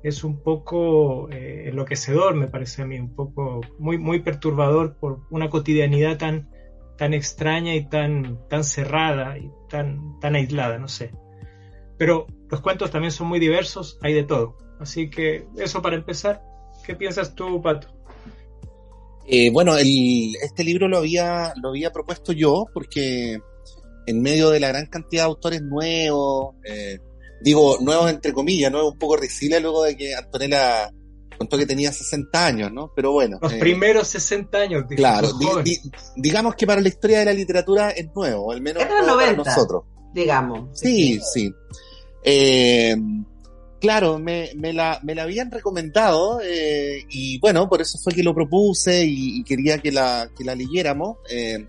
es 0.05 0.23
un 0.23 0.43
poco 0.43 1.29
eh, 1.31 1.69
enloquecedor, 1.69 2.35
me 2.35 2.47
parece 2.47 2.83
a 2.83 2.87
mí, 2.87 2.99
un 2.99 3.15
poco 3.15 3.61
muy, 3.79 3.99
muy 3.99 4.21
perturbador 4.21 4.97
por 4.99 5.21
una 5.31 5.51
cotidianidad 5.51 6.19
tan, 6.19 6.49
tan 6.97 7.15
extraña 7.15 7.75
y 7.75 7.89
tan, 7.89 8.39
tan 8.49 8.63
cerrada 8.63 9.39
y 9.39 9.51
tan, 9.69 10.21
tan 10.21 10.37
aislada, 10.37 10.79
no 10.79 10.87
sé. 10.87 11.11
Pero 11.99 12.27
los 12.49 12.61
cuentos 12.61 12.91
también 12.91 13.11
son 13.11 13.27
muy 13.27 13.41
diversos, 13.41 13.99
hay 14.03 14.15
de 14.15 14.23
todo. 14.23 14.57
Así 14.79 15.11
que 15.11 15.47
eso 15.57 15.83
para 15.83 15.97
empezar. 15.97 16.43
¿Qué 16.85 16.95
piensas 16.95 17.35
tú, 17.35 17.63
Pato? 17.63 17.89
Eh, 19.27 19.51
bueno, 19.51 19.77
el, 19.77 20.35
este 20.43 20.65
libro 20.65 20.89
lo 20.89 20.99
había, 20.99 21.53
lo 21.63 21.71
había 21.71 21.91
propuesto 21.91 22.33
yo 22.33 22.67
porque 22.73 23.39
en 24.07 24.23
medio 24.23 24.51
de 24.51 24.61
la 24.61 24.69
gran 24.69 24.87
cantidad 24.87 25.23
de 25.23 25.29
autores 25.29 25.63
nuevos, 25.63 26.57
eh, 26.65 26.99
digo 27.41 27.79
nuevos 27.81 28.11
entre 28.11 28.33
comillas, 28.33 28.73
¿no? 28.73 28.89
Un 28.89 28.99
poco 28.99 29.17
risila 29.17 29.61
luego 29.61 29.85
de 29.85 29.97
que 29.97 30.15
Antonella 30.15 30.91
contó 31.39 31.57
que 31.57 31.67
tenía 31.67 31.93
60 31.93 32.47
años, 32.47 32.73
¿no? 32.73 32.93
Pero 32.95 33.13
bueno. 33.13 33.39
Los 33.41 33.55
primeros 33.55 34.09
60 34.09 34.59
años. 34.59 34.85
Claro, 34.89 35.29
digamos 36.17 36.55
que 36.55 36.67
para 36.67 36.81
la 36.81 36.89
historia 36.89 37.21
de 37.21 37.25
la 37.27 37.33
literatura 37.33 37.91
es 37.91 38.09
nuevo, 38.15 38.53
al 38.53 38.61
menos 38.61 38.85
para 38.85 39.33
nosotros. 39.33 39.85
Digamos. 40.13 40.79
Sí, 40.79 41.21
sí. 41.33 41.53
Eh, 42.23 42.97
claro, 43.83 44.21
me, 44.21 44.51
me, 44.55 44.73
la, 44.73 45.01
me 45.03 45.13
la 45.13 45.25
habían 45.25 45.51
recomendado 45.51 46.41
eh, 46.41 47.05
y 47.11 47.41
bueno, 47.41 47.69
por 47.69 47.83
eso 47.83 47.99
fue 47.99 48.15
que 48.15 48.23
lo 48.23 48.33
propuse 48.33 49.05
y, 49.05 49.43
quería 49.43 49.79
que 49.79 49.91
la, 49.91 50.31
que 50.39 50.45
la 50.45 50.55
leyéramos. 50.55 51.17
Eh, 51.29 51.67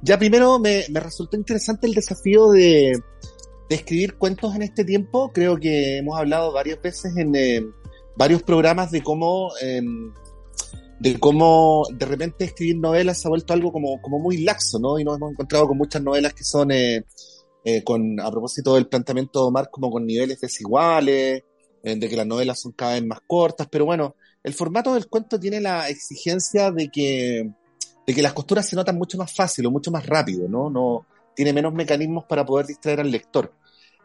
ya 0.00 0.16
primero 0.16 0.60
me, 0.60 0.84
me, 0.90 1.00
resultó 1.00 1.36
interesante 1.36 1.88
el 1.88 1.94
desafío 1.94 2.52
de, 2.52 3.02
de, 3.68 3.74
escribir 3.74 4.14
cuentos 4.14 4.54
en 4.54 4.62
este 4.62 4.84
tiempo. 4.84 5.32
Creo 5.34 5.58
que 5.58 5.98
hemos 5.98 6.16
hablado 6.16 6.52
varias 6.52 6.80
veces 6.80 7.16
en 7.16 7.34
eh, 7.34 7.62
varios 8.16 8.44
programas 8.44 8.92
de 8.92 9.02
cómo, 9.02 9.50
em, 9.60 10.14
de 11.00 11.18
cómo 11.18 11.84
de 11.92 12.06
repente 12.06 12.44
escribir 12.44 12.78
novelas 12.78 13.20
se 13.20 13.26
ha 13.26 13.30
vuelto 13.30 13.54
algo 13.54 13.72
como, 13.72 14.00
como 14.00 14.20
muy 14.20 14.38
laxo, 14.38 14.78
¿no? 14.78 15.00
Y 15.00 15.04
nos 15.04 15.16
hemos 15.16 15.32
encontrado 15.32 15.66
con 15.66 15.78
muchas 15.78 16.00
novelas 16.00 16.32
que 16.32 16.44
son 16.44 16.70
con, 17.84 18.18
a 18.20 18.30
propósito 18.30 18.74
del 18.74 18.88
planteamiento 18.88 19.40
de 19.40 19.46
Omar, 19.46 19.70
como 19.70 19.90
con 19.90 20.06
niveles 20.06 20.40
desiguales, 20.40 21.44
eh, 21.82 21.96
de 21.96 22.08
que 22.08 22.16
las 22.16 22.26
novelas 22.26 22.60
son 22.60 22.72
cada 22.72 22.92
vez 22.92 23.04
más 23.06 23.20
cortas, 23.26 23.66
pero 23.70 23.86
bueno, 23.86 24.14
el 24.42 24.52
formato 24.52 24.92
del 24.92 25.08
cuento 25.08 25.40
tiene 25.40 25.60
la 25.60 25.88
exigencia 25.88 26.70
de 26.70 26.88
que, 26.88 27.50
de 28.06 28.14
que 28.14 28.22
las 28.22 28.34
costuras 28.34 28.66
se 28.68 28.76
notan 28.76 28.98
mucho 28.98 29.16
más 29.16 29.34
fácil 29.34 29.64
o 29.66 29.70
mucho 29.70 29.90
más 29.90 30.04
rápido, 30.04 30.46
¿no? 30.46 30.68
no 30.68 31.06
tiene 31.34 31.54
menos 31.54 31.72
mecanismos 31.72 32.24
para 32.28 32.44
poder 32.44 32.66
distraer 32.66 33.00
al 33.00 33.10
lector. 33.10 33.54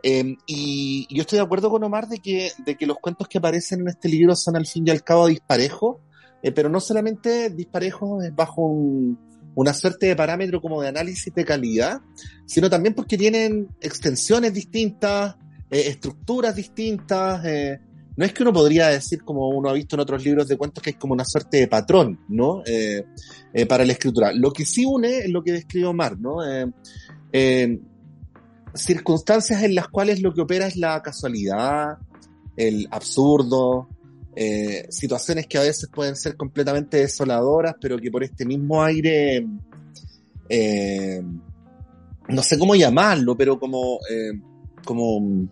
Em, 0.02 0.38
y, 0.46 1.06
yo 1.14 1.22
estoy 1.22 1.38
de 1.38 1.44
acuerdo 1.44 1.70
con 1.70 1.84
Omar 1.84 2.08
de 2.08 2.20
que, 2.20 2.52
de 2.66 2.76
que 2.78 2.86
los 2.86 2.98
cuentos 2.98 3.28
que 3.28 3.40
aparecen 3.40 3.82
en 3.82 3.90
este 3.90 4.08
libro 4.08 4.36
son 4.36 4.56
al 4.56 4.68
fin 4.68 4.88
y 4.88 4.92
al 4.92 5.04
cabo 5.04 5.28
disparejos, 5.28 5.98
eh, 6.44 6.52
pero 6.54 6.70
no 6.70 6.80
solamente 6.80 7.50
disparejos 7.50 8.24
bajo 8.34 8.62
un, 8.62 9.20
una 9.56 9.74
suerte 9.74 10.08
de 10.08 10.16
parámetro 10.16 10.62
como 10.62 10.82
de 10.82 10.90
análisis 10.90 11.34
de 11.34 11.46
calidad, 11.46 12.02
sino 12.46 12.70
también 12.70 12.94
porque 12.94 13.18
tienen 13.18 13.70
extensiones 13.82 14.54
distintas, 14.54 15.36
eh, 15.72 15.88
estructuras 15.88 16.56
distintas. 16.56 17.44
Eh, 17.46 17.80
no 18.18 18.26
es 18.26 18.34
que 18.34 18.44
uno 18.44 18.54
podría 18.54 18.88
decir, 18.88 19.24
como 19.24 19.50
uno 19.50 19.70
ha 19.70 19.74
visto 19.74 19.96
en 19.96 20.02
otros 20.02 20.24
libros 20.24 20.48
de 20.48 20.58
cuentos, 20.58 20.84
que 20.84 20.92
es 20.92 20.98
como 20.98 21.14
una 21.14 21.26
suerte 21.26 21.58
de 21.58 21.68
patrón, 21.68 22.20
¿no? 22.30 22.62
Eh, 22.66 23.06
para 23.68 23.86
la 23.86 23.94
escritura. 23.94 24.32
Lo 24.34 24.52
que 24.52 24.66
sí 24.66 24.86
une 24.86 25.20
es 25.20 25.30
lo 25.30 25.44
que 25.44 25.54
describe 25.54 25.88
Omar, 25.88 26.20
¿no? 26.20 26.38
circunstancias 28.74 29.64
en 29.64 29.74
las 29.74 29.88
cuales 29.88 30.22
lo 30.22 30.34
que 30.34 30.42
opera 30.42 30.68
es 30.68 30.76
la 30.76 31.02
casualidad, 31.02 31.98
el 32.58 32.88
absurdo, 32.92 33.88
eh, 34.36 34.88
situaciones 34.90 35.48
que 35.48 35.58
a 35.58 35.62
veces 35.62 35.90
pueden 35.90 36.16
ser 36.18 36.36
completamente 36.36 36.98
desoladoras, 36.98 37.76
pero 37.80 37.98
que 37.98 38.12
por 38.12 38.22
este 38.22 38.46
mismo 38.46 38.84
aire, 38.84 39.48
eh, 40.50 41.22
no 42.28 42.44
sé 42.44 42.60
cómo 42.60 42.76
llamarlo, 42.76 43.38
pero 43.38 43.58
como, 43.58 44.00
eh, 44.10 44.34
como, 44.84 45.48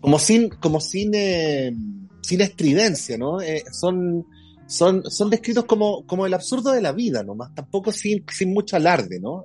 como 0.00 0.18
sin, 0.20 0.50
como 0.50 0.80
sin, 0.80 1.12
sin 2.22 2.40
estridencia, 2.40 3.18
¿no? 3.18 3.38
son, 3.72 4.24
son, 4.68 5.02
son 5.10 5.30
descritos 5.30 5.64
como, 5.64 6.06
como 6.06 6.26
el 6.26 6.34
absurdo 6.34 6.70
de 6.70 6.80
la 6.80 6.92
vida, 6.92 7.24
nomás, 7.24 7.52
tampoco 7.56 7.90
sin, 7.90 8.24
sin 8.32 8.52
mucho 8.52 8.76
alarde, 8.76 9.18
¿no? 9.18 9.42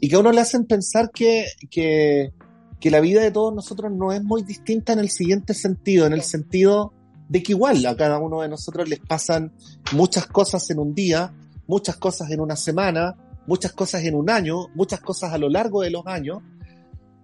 y 0.00 0.08
que 0.08 0.16
a 0.16 0.18
uno 0.18 0.32
le 0.32 0.42
hacen 0.42 0.66
pensar 0.66 1.10
que, 1.10 1.46
que, 1.70 2.32
que 2.80 2.90
la 2.90 3.00
vida 3.00 3.22
de 3.22 3.30
todos 3.30 3.54
nosotros 3.54 3.92
no 3.92 4.12
es 4.12 4.22
muy 4.22 4.42
distinta 4.42 4.92
en 4.92 4.98
el 4.98 5.10
siguiente 5.10 5.54
sentido, 5.54 6.06
en 6.06 6.12
el 6.12 6.22
sentido 6.22 6.92
de 7.28 7.42
que 7.42 7.52
igual 7.52 7.84
a 7.86 7.96
cada 7.96 8.18
uno 8.18 8.42
de 8.42 8.48
nosotros 8.48 8.88
les 8.88 9.00
pasan 9.00 9.52
muchas 9.92 10.26
cosas 10.26 10.68
en 10.70 10.78
un 10.78 10.94
día, 10.94 11.34
muchas 11.66 11.96
cosas 11.96 12.30
en 12.30 12.40
una 12.40 12.56
semana, 12.56 13.16
muchas 13.46 13.72
cosas 13.72 14.02
en 14.04 14.14
un 14.14 14.30
año, 14.30 14.68
muchas 14.74 15.00
cosas 15.00 15.32
a 15.32 15.38
lo 15.38 15.48
largo 15.48 15.82
de 15.82 15.90
los 15.90 16.06
años, 16.06 16.42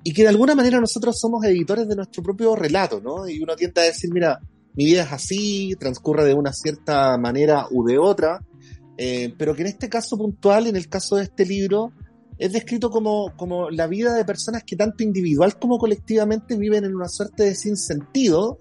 y 0.05 0.13
que 0.13 0.23
de 0.23 0.29
alguna 0.29 0.55
manera 0.55 0.81
nosotros 0.81 1.19
somos 1.19 1.45
editores 1.45 1.87
de 1.87 1.95
nuestro 1.95 2.23
propio 2.23 2.57
relato, 2.57 3.01
¿no? 3.01 3.29
Y 3.29 3.41
uno 3.41 3.55
tiende 3.55 3.81
a 3.81 3.85
decir, 3.85 4.11
mira, 4.13 4.41
mi 4.75 4.87
vida 4.87 5.03
es 5.03 5.13
así, 5.13 5.77
transcurre 5.79 6.25
de 6.25 6.35
una 6.35 6.53
cierta 6.53 7.17
manera 7.19 7.67
u 7.71 7.85
de 7.85 7.99
otra, 7.99 8.41
eh, 8.97 9.33
pero 9.39 9.55
que 9.55 9.63
en 9.63 9.69
este 9.69 9.89
caso 9.89 10.17
puntual, 10.17 10.67
en 10.67 10.77
el 10.77 10.89
caso 10.89 11.17
de 11.17 11.25
este 11.25 11.47
libro, 11.47 11.93
es 12.39 12.53
descrito 12.53 12.91
como, 12.91 13.35
como 13.37 13.71
la 13.71 13.87
vida 13.87 14.15
de 14.15 14.25
personas 14.25 14.65
que 14.65 14.77
tanto 14.77 15.03
individual 15.03 15.59
como 15.59 15.79
colectivamente 15.79 16.57
viven 16.57 16.85
en 16.85 16.95
una 16.95 17.09
suerte 17.09 17.45
de 17.45 17.55
sinsentido, 17.55 18.59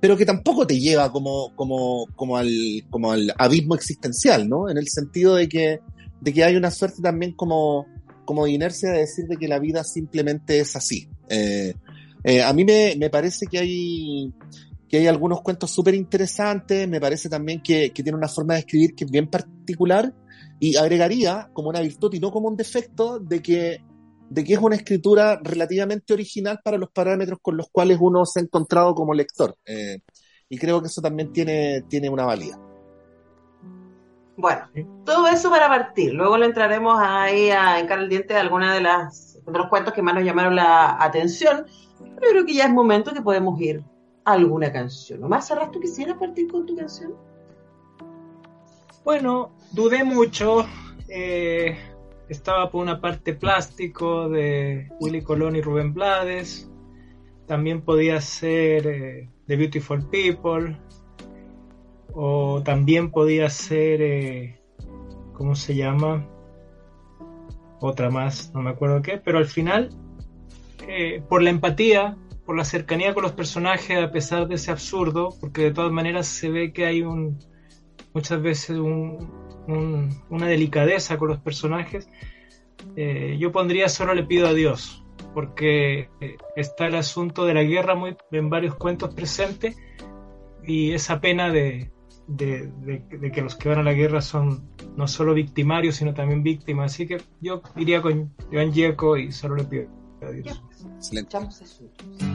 pero 0.00 0.16
que 0.16 0.24
tampoco 0.24 0.66
te 0.66 0.78
lleva 0.78 1.12
como, 1.12 1.54
como, 1.54 2.06
como, 2.16 2.36
al, 2.36 2.50
como 2.88 3.12
al 3.12 3.32
abismo 3.36 3.74
existencial, 3.74 4.48
¿no? 4.48 4.70
En 4.70 4.78
el 4.78 4.88
sentido 4.88 5.34
de 5.34 5.48
que, 5.48 5.80
de 6.20 6.32
que 6.32 6.44
hay 6.44 6.56
una 6.56 6.70
suerte 6.70 7.02
también 7.02 7.34
como, 7.34 7.86
como 8.24 8.46
de 8.46 8.52
inercia 8.52 8.90
de 8.90 9.00
decir 9.00 9.26
de 9.26 9.36
que 9.36 9.48
la 9.48 9.58
vida 9.58 9.84
simplemente 9.84 10.60
es 10.60 10.74
así. 10.76 11.08
Eh, 11.28 11.74
eh, 12.24 12.42
a 12.42 12.52
mí 12.52 12.64
me, 12.64 12.94
me, 12.96 13.10
parece 13.10 13.46
que 13.46 13.58
hay, 13.58 14.32
que 14.88 14.98
hay 14.98 15.06
algunos 15.06 15.42
cuentos 15.42 15.70
súper 15.70 15.94
interesantes, 15.94 16.88
me 16.88 17.00
parece 17.00 17.28
también 17.28 17.62
que, 17.62 17.90
que 17.90 18.02
tiene 18.02 18.16
una 18.16 18.28
forma 18.28 18.54
de 18.54 18.60
escribir 18.60 18.94
que 18.94 19.04
es 19.04 19.10
bien 19.10 19.28
particular, 19.28 20.14
y 20.58 20.76
agregaría 20.76 21.50
como 21.52 21.68
una 21.68 21.80
virtud 21.80 22.12
y 22.14 22.20
no 22.20 22.30
como 22.30 22.48
un 22.48 22.56
defecto 22.56 23.18
de 23.18 23.40
que, 23.42 23.82
de 24.28 24.44
que 24.44 24.54
es 24.54 24.58
una 24.58 24.76
escritura 24.76 25.40
relativamente 25.42 26.12
original 26.12 26.60
para 26.62 26.78
los 26.78 26.90
parámetros 26.90 27.38
con 27.40 27.56
los 27.56 27.68
cuales 27.70 27.98
uno 28.00 28.26
se 28.26 28.40
ha 28.40 28.42
encontrado 28.42 28.94
como 28.94 29.14
lector. 29.14 29.56
Eh, 29.64 30.00
y 30.48 30.58
creo 30.58 30.80
que 30.80 30.88
eso 30.88 31.00
también 31.00 31.32
tiene, 31.32 31.82
tiene 31.82 32.10
una 32.10 32.24
valía. 32.24 32.58
Bueno, 34.36 34.68
todo 35.04 35.28
eso 35.28 35.50
para 35.50 35.68
partir. 35.68 36.14
Luego 36.14 36.38
le 36.38 36.46
entraremos 36.46 36.98
ahí 36.98 37.50
a 37.50 37.78
encarar 37.78 38.04
el 38.04 38.08
diente 38.08 38.34
de 38.34 38.40
alguna 38.40 38.74
de 38.74 38.80
las 38.80 39.30
de 39.46 39.58
los 39.58 39.68
cuentos 39.68 39.94
que 39.94 40.02
más 40.02 40.14
nos 40.14 40.24
llamaron 40.24 40.54
la 40.54 41.02
atención. 41.02 41.66
Pero 41.98 42.30
creo 42.30 42.44
que 42.44 42.54
ya 42.54 42.64
es 42.64 42.72
momento 42.72 43.12
que 43.12 43.22
podemos 43.22 43.60
ir 43.60 43.82
a 44.24 44.32
alguna 44.32 44.72
canción. 44.72 45.20
¿Más 45.28 45.46
cerras 45.46 45.70
tú 45.70 45.80
quisieras 45.80 46.16
partir 46.18 46.50
con 46.50 46.66
tu 46.66 46.76
canción? 46.76 47.14
Bueno, 49.04 49.52
dudé 49.72 50.04
mucho. 50.04 50.66
Eh, 51.08 51.76
estaba 52.28 52.70
por 52.70 52.82
una 52.82 53.00
parte 53.00 53.32
plástico 53.32 54.28
de 54.28 54.88
Willy 55.00 55.22
Colón 55.22 55.56
y 55.56 55.62
Rubén 55.62 55.94
Blades. 55.94 56.70
También 57.46 57.80
podía 57.80 58.20
ser 58.20 58.86
eh, 58.86 59.30
The 59.46 59.56
Beautiful 59.56 60.06
People. 60.10 60.78
O 62.12 62.62
también 62.62 63.10
podía 63.10 63.48
ser, 63.48 64.02
eh, 64.02 64.60
¿cómo 65.32 65.54
se 65.54 65.74
llama? 65.74 66.28
Otra 67.80 68.10
más, 68.10 68.52
no 68.52 68.60
me 68.60 68.70
acuerdo 68.70 69.00
qué. 69.00 69.16
Pero 69.16 69.38
al 69.38 69.46
final, 69.46 69.88
por 71.28 71.42
la 71.42 71.50
empatía, 71.50 72.18
por 72.44 72.54
la 72.54 72.64
cercanía 72.64 73.14
con 73.14 73.22
los 73.22 73.32
personajes, 73.32 73.96
a 73.96 74.10
pesar 74.10 74.46
de 74.46 74.56
ese 74.56 74.70
absurdo, 74.70 75.30
porque 75.40 75.62
de 75.62 75.70
todas 75.72 75.90
maneras 75.90 76.26
se 76.26 76.50
ve 76.50 76.72
que 76.72 76.84
hay 76.84 77.02
un, 77.02 77.38
muchas 78.12 78.40
veces 78.42 78.78
una 78.78 80.46
delicadeza 80.46 81.16
con 81.18 81.28
los 81.28 81.38
personajes, 81.38 82.08
eh, 82.96 83.36
yo 83.38 83.52
pondría 83.52 83.88
solo 83.88 84.14
le 84.14 84.24
pido 84.24 84.48
a 84.48 84.54
Dios, 84.54 85.04
porque 85.34 86.10
eh, 86.20 86.36
está 86.56 86.86
el 86.86 86.96
asunto 86.96 87.44
de 87.44 87.54
la 87.54 87.62
guerra 87.62 87.94
muy, 87.94 88.16
en 88.32 88.50
varios 88.50 88.74
cuentos 88.74 89.14
presentes 89.14 89.76
y 90.64 90.92
esa 90.92 91.20
pena 91.20 91.50
de, 91.50 91.90
que 92.36 93.42
los 93.42 93.56
que 93.56 93.68
van 93.68 93.78
a 93.78 93.82
la 93.82 93.92
guerra 93.92 94.20
son 94.20 94.68
no 94.96 95.08
solo 95.08 95.34
victimarios, 95.34 95.96
sino 95.96 96.14
también 96.14 96.42
víctimas. 96.42 96.94
Así 96.94 97.06
que 97.06 97.20
yo 97.40 97.62
iría 97.76 98.02
con 98.02 98.32
Iván 98.50 98.72
Gieco 98.72 99.16
y 99.16 99.32
solo 99.32 99.56
le 99.56 99.64
pido 99.64 99.88
a 100.22 100.30
Dios. 100.30 100.62
que 101.10 102.29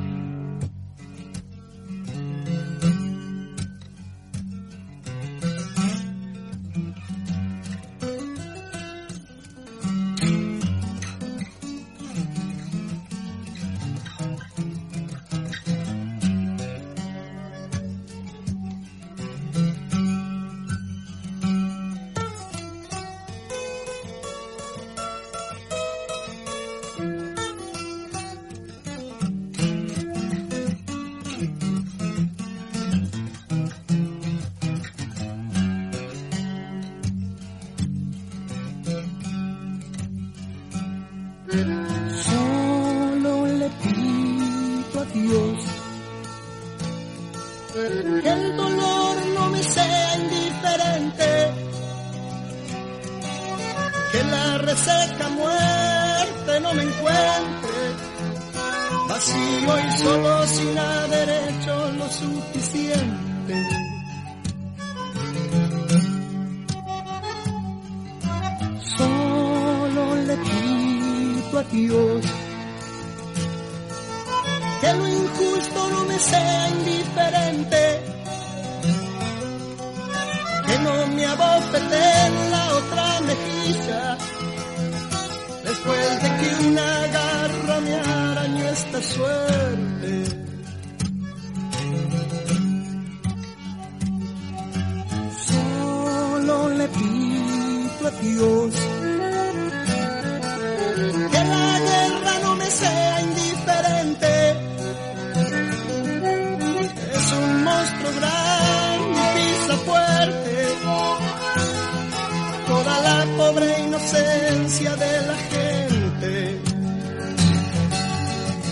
de 114.94 115.22
la 115.28 115.36
gente. 115.36 116.62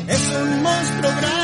Es 0.07 0.29
un 0.41 0.61
monstruo 0.61 1.11
grande 1.19 1.42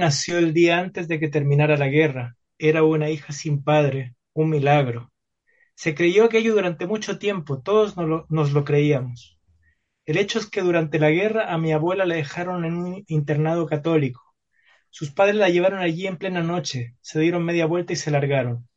nació 0.00 0.38
el 0.38 0.52
día 0.52 0.78
antes 0.80 1.08
de 1.08 1.20
que 1.20 1.28
terminara 1.28 1.76
la 1.76 1.88
guerra. 1.88 2.36
Era 2.58 2.82
una 2.82 3.10
hija 3.10 3.32
sin 3.32 3.62
padre, 3.62 4.14
un 4.32 4.50
milagro. 4.50 5.12
Se 5.74 5.94
creyó 5.94 6.24
aquello 6.24 6.54
durante 6.54 6.86
mucho 6.86 7.18
tiempo, 7.18 7.62
todos 7.62 7.96
nos 7.96 8.08
lo, 8.08 8.26
nos 8.28 8.52
lo 8.52 8.64
creíamos. 8.64 9.38
El 10.04 10.18
hecho 10.18 10.38
es 10.38 10.46
que 10.46 10.62
durante 10.62 10.98
la 10.98 11.10
guerra 11.10 11.52
a 11.52 11.58
mi 11.58 11.72
abuela 11.72 12.04
la 12.04 12.16
dejaron 12.16 12.64
en 12.64 12.74
un 12.74 13.04
internado 13.06 13.66
católico. 13.66 14.20
Sus 14.90 15.12
padres 15.12 15.36
la 15.36 15.48
llevaron 15.48 15.80
allí 15.80 16.06
en 16.06 16.16
plena 16.18 16.42
noche, 16.42 16.96
se 17.00 17.20
dieron 17.20 17.44
media 17.44 17.66
vuelta 17.66 17.92
y 17.92 17.96
se 17.96 18.10
largaron. 18.10 18.68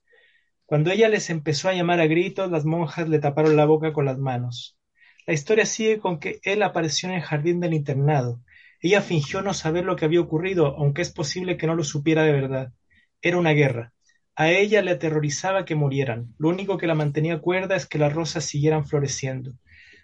Cuando 0.65 0.91
ella 0.91 1.09
les 1.09 1.29
empezó 1.29 1.69
a 1.69 1.73
llamar 1.73 1.99
a 1.99 2.07
gritos, 2.07 2.51
las 2.51 2.65
monjas 2.65 3.09
le 3.09 3.19
taparon 3.19 3.55
la 3.55 3.65
boca 3.65 3.93
con 3.93 4.05
las 4.05 4.17
manos. 4.19 4.77
La 5.25 5.33
historia 5.33 5.65
sigue 5.65 5.99
con 5.99 6.19
que 6.19 6.39
él 6.43 6.63
apareció 6.63 7.09
en 7.09 7.15
el 7.15 7.21
jardín 7.21 7.59
del 7.59 7.73
internado. 7.73 8.41
Ella 8.83 9.01
fingió 9.01 9.41
no 9.41 9.53
saber 9.53 9.85
lo 9.85 9.95
que 9.95 10.03
había 10.03 10.19
ocurrido, 10.19 10.75
aunque 10.77 11.01
es 11.01 11.09
posible 11.09 11.55
que 11.55 11.67
no 11.67 11.73
lo 11.73 11.85
supiera 11.85 12.23
de 12.23 12.33
verdad. 12.33 12.73
Era 13.21 13.37
una 13.37 13.51
guerra. 13.51 13.93
A 14.35 14.51
ella 14.51 14.81
le 14.81 14.91
aterrorizaba 14.91 15.63
que 15.63 15.73
murieran. 15.73 16.35
Lo 16.37 16.49
único 16.49 16.77
que 16.77 16.85
la 16.85 16.93
mantenía 16.93 17.39
cuerda 17.39 17.77
es 17.77 17.87
que 17.87 17.97
las 17.97 18.11
rosas 18.11 18.43
siguieran 18.43 18.85
floreciendo. 18.85 19.53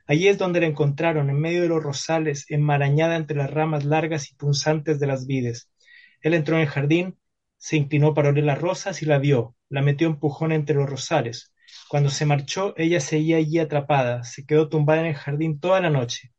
Allí 0.08 0.30
es 0.30 0.38
donde 0.38 0.62
la 0.62 0.68
encontraron, 0.68 1.30
en 1.30 1.38
medio 1.42 1.62
de 1.62 1.68
los 1.68 1.84
rosales, 1.84 2.46
enmarañada 2.50 3.18
entre 3.18 3.36
las 3.36 3.52
ramas 3.52 3.84
largas 3.84 4.32
y 4.32 4.36
punzantes 4.36 4.98
de 4.98 5.08
las 5.08 5.28
vides. 5.28 5.70
Él 6.22 6.34
entró 6.34 6.56
en 6.56 6.62
el 6.62 6.68
jardín, 6.70 7.20
se 7.58 7.76
inclinó 7.76 8.14
para 8.14 8.30
oler 8.30 8.46
las 8.46 8.62
rosas 8.62 9.02
y 9.02 9.06
la 9.06 9.20
vio. 9.20 9.58
la 9.68 9.82
metió 9.82 10.08
empujón 10.08 10.54
entre 10.54 10.76
los 10.76 10.90
rosales. 10.90 11.54
Cuando 11.90 12.10
se 12.10 12.26
marchó, 12.26 12.74
ella 12.78 13.02
seguía 13.02 13.38
allí 13.38 13.60
atrapada, 13.60 14.24
se 14.24 14.46
quedó 14.46 14.70
tumbada 14.70 15.02
en 15.02 15.08
el 15.08 15.16
jardín 15.16 15.60
toda 15.60 15.82
la 15.82 15.90
noche. 15.90 16.32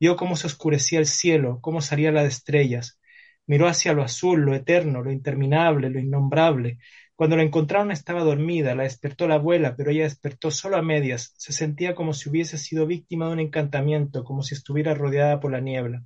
Vio 0.00 0.16
cómo 0.16 0.36
se 0.36 0.46
oscurecía 0.46 0.98
el 0.98 1.06
cielo, 1.06 1.58
cómo 1.60 1.80
salía 1.80 2.12
la 2.12 2.22
de 2.22 2.28
estrellas. 2.28 2.98
Miró 3.46 3.66
hacia 3.66 3.92
lo 3.92 4.02
azul, 4.02 4.42
lo 4.42 4.54
eterno, 4.54 5.02
lo 5.02 5.10
interminable, 5.10 5.90
lo 5.90 5.98
innombrable. 5.98 6.78
Cuando 7.16 7.36
la 7.36 7.42
encontraron 7.42 7.90
estaba 7.90 8.22
dormida, 8.22 8.74
la 8.74 8.84
despertó 8.84 9.26
la 9.26 9.36
abuela, 9.36 9.74
pero 9.76 9.90
ella 9.90 10.04
despertó 10.04 10.50
solo 10.50 10.76
a 10.76 10.82
medias. 10.82 11.34
Se 11.36 11.52
sentía 11.52 11.94
como 11.94 12.12
si 12.14 12.28
hubiese 12.28 12.58
sido 12.58 12.86
víctima 12.86 13.26
de 13.26 13.32
un 13.32 13.40
encantamiento, 13.40 14.22
como 14.22 14.42
si 14.42 14.54
estuviera 14.54 14.94
rodeada 14.94 15.40
por 15.40 15.50
la 15.50 15.60
niebla. 15.60 16.04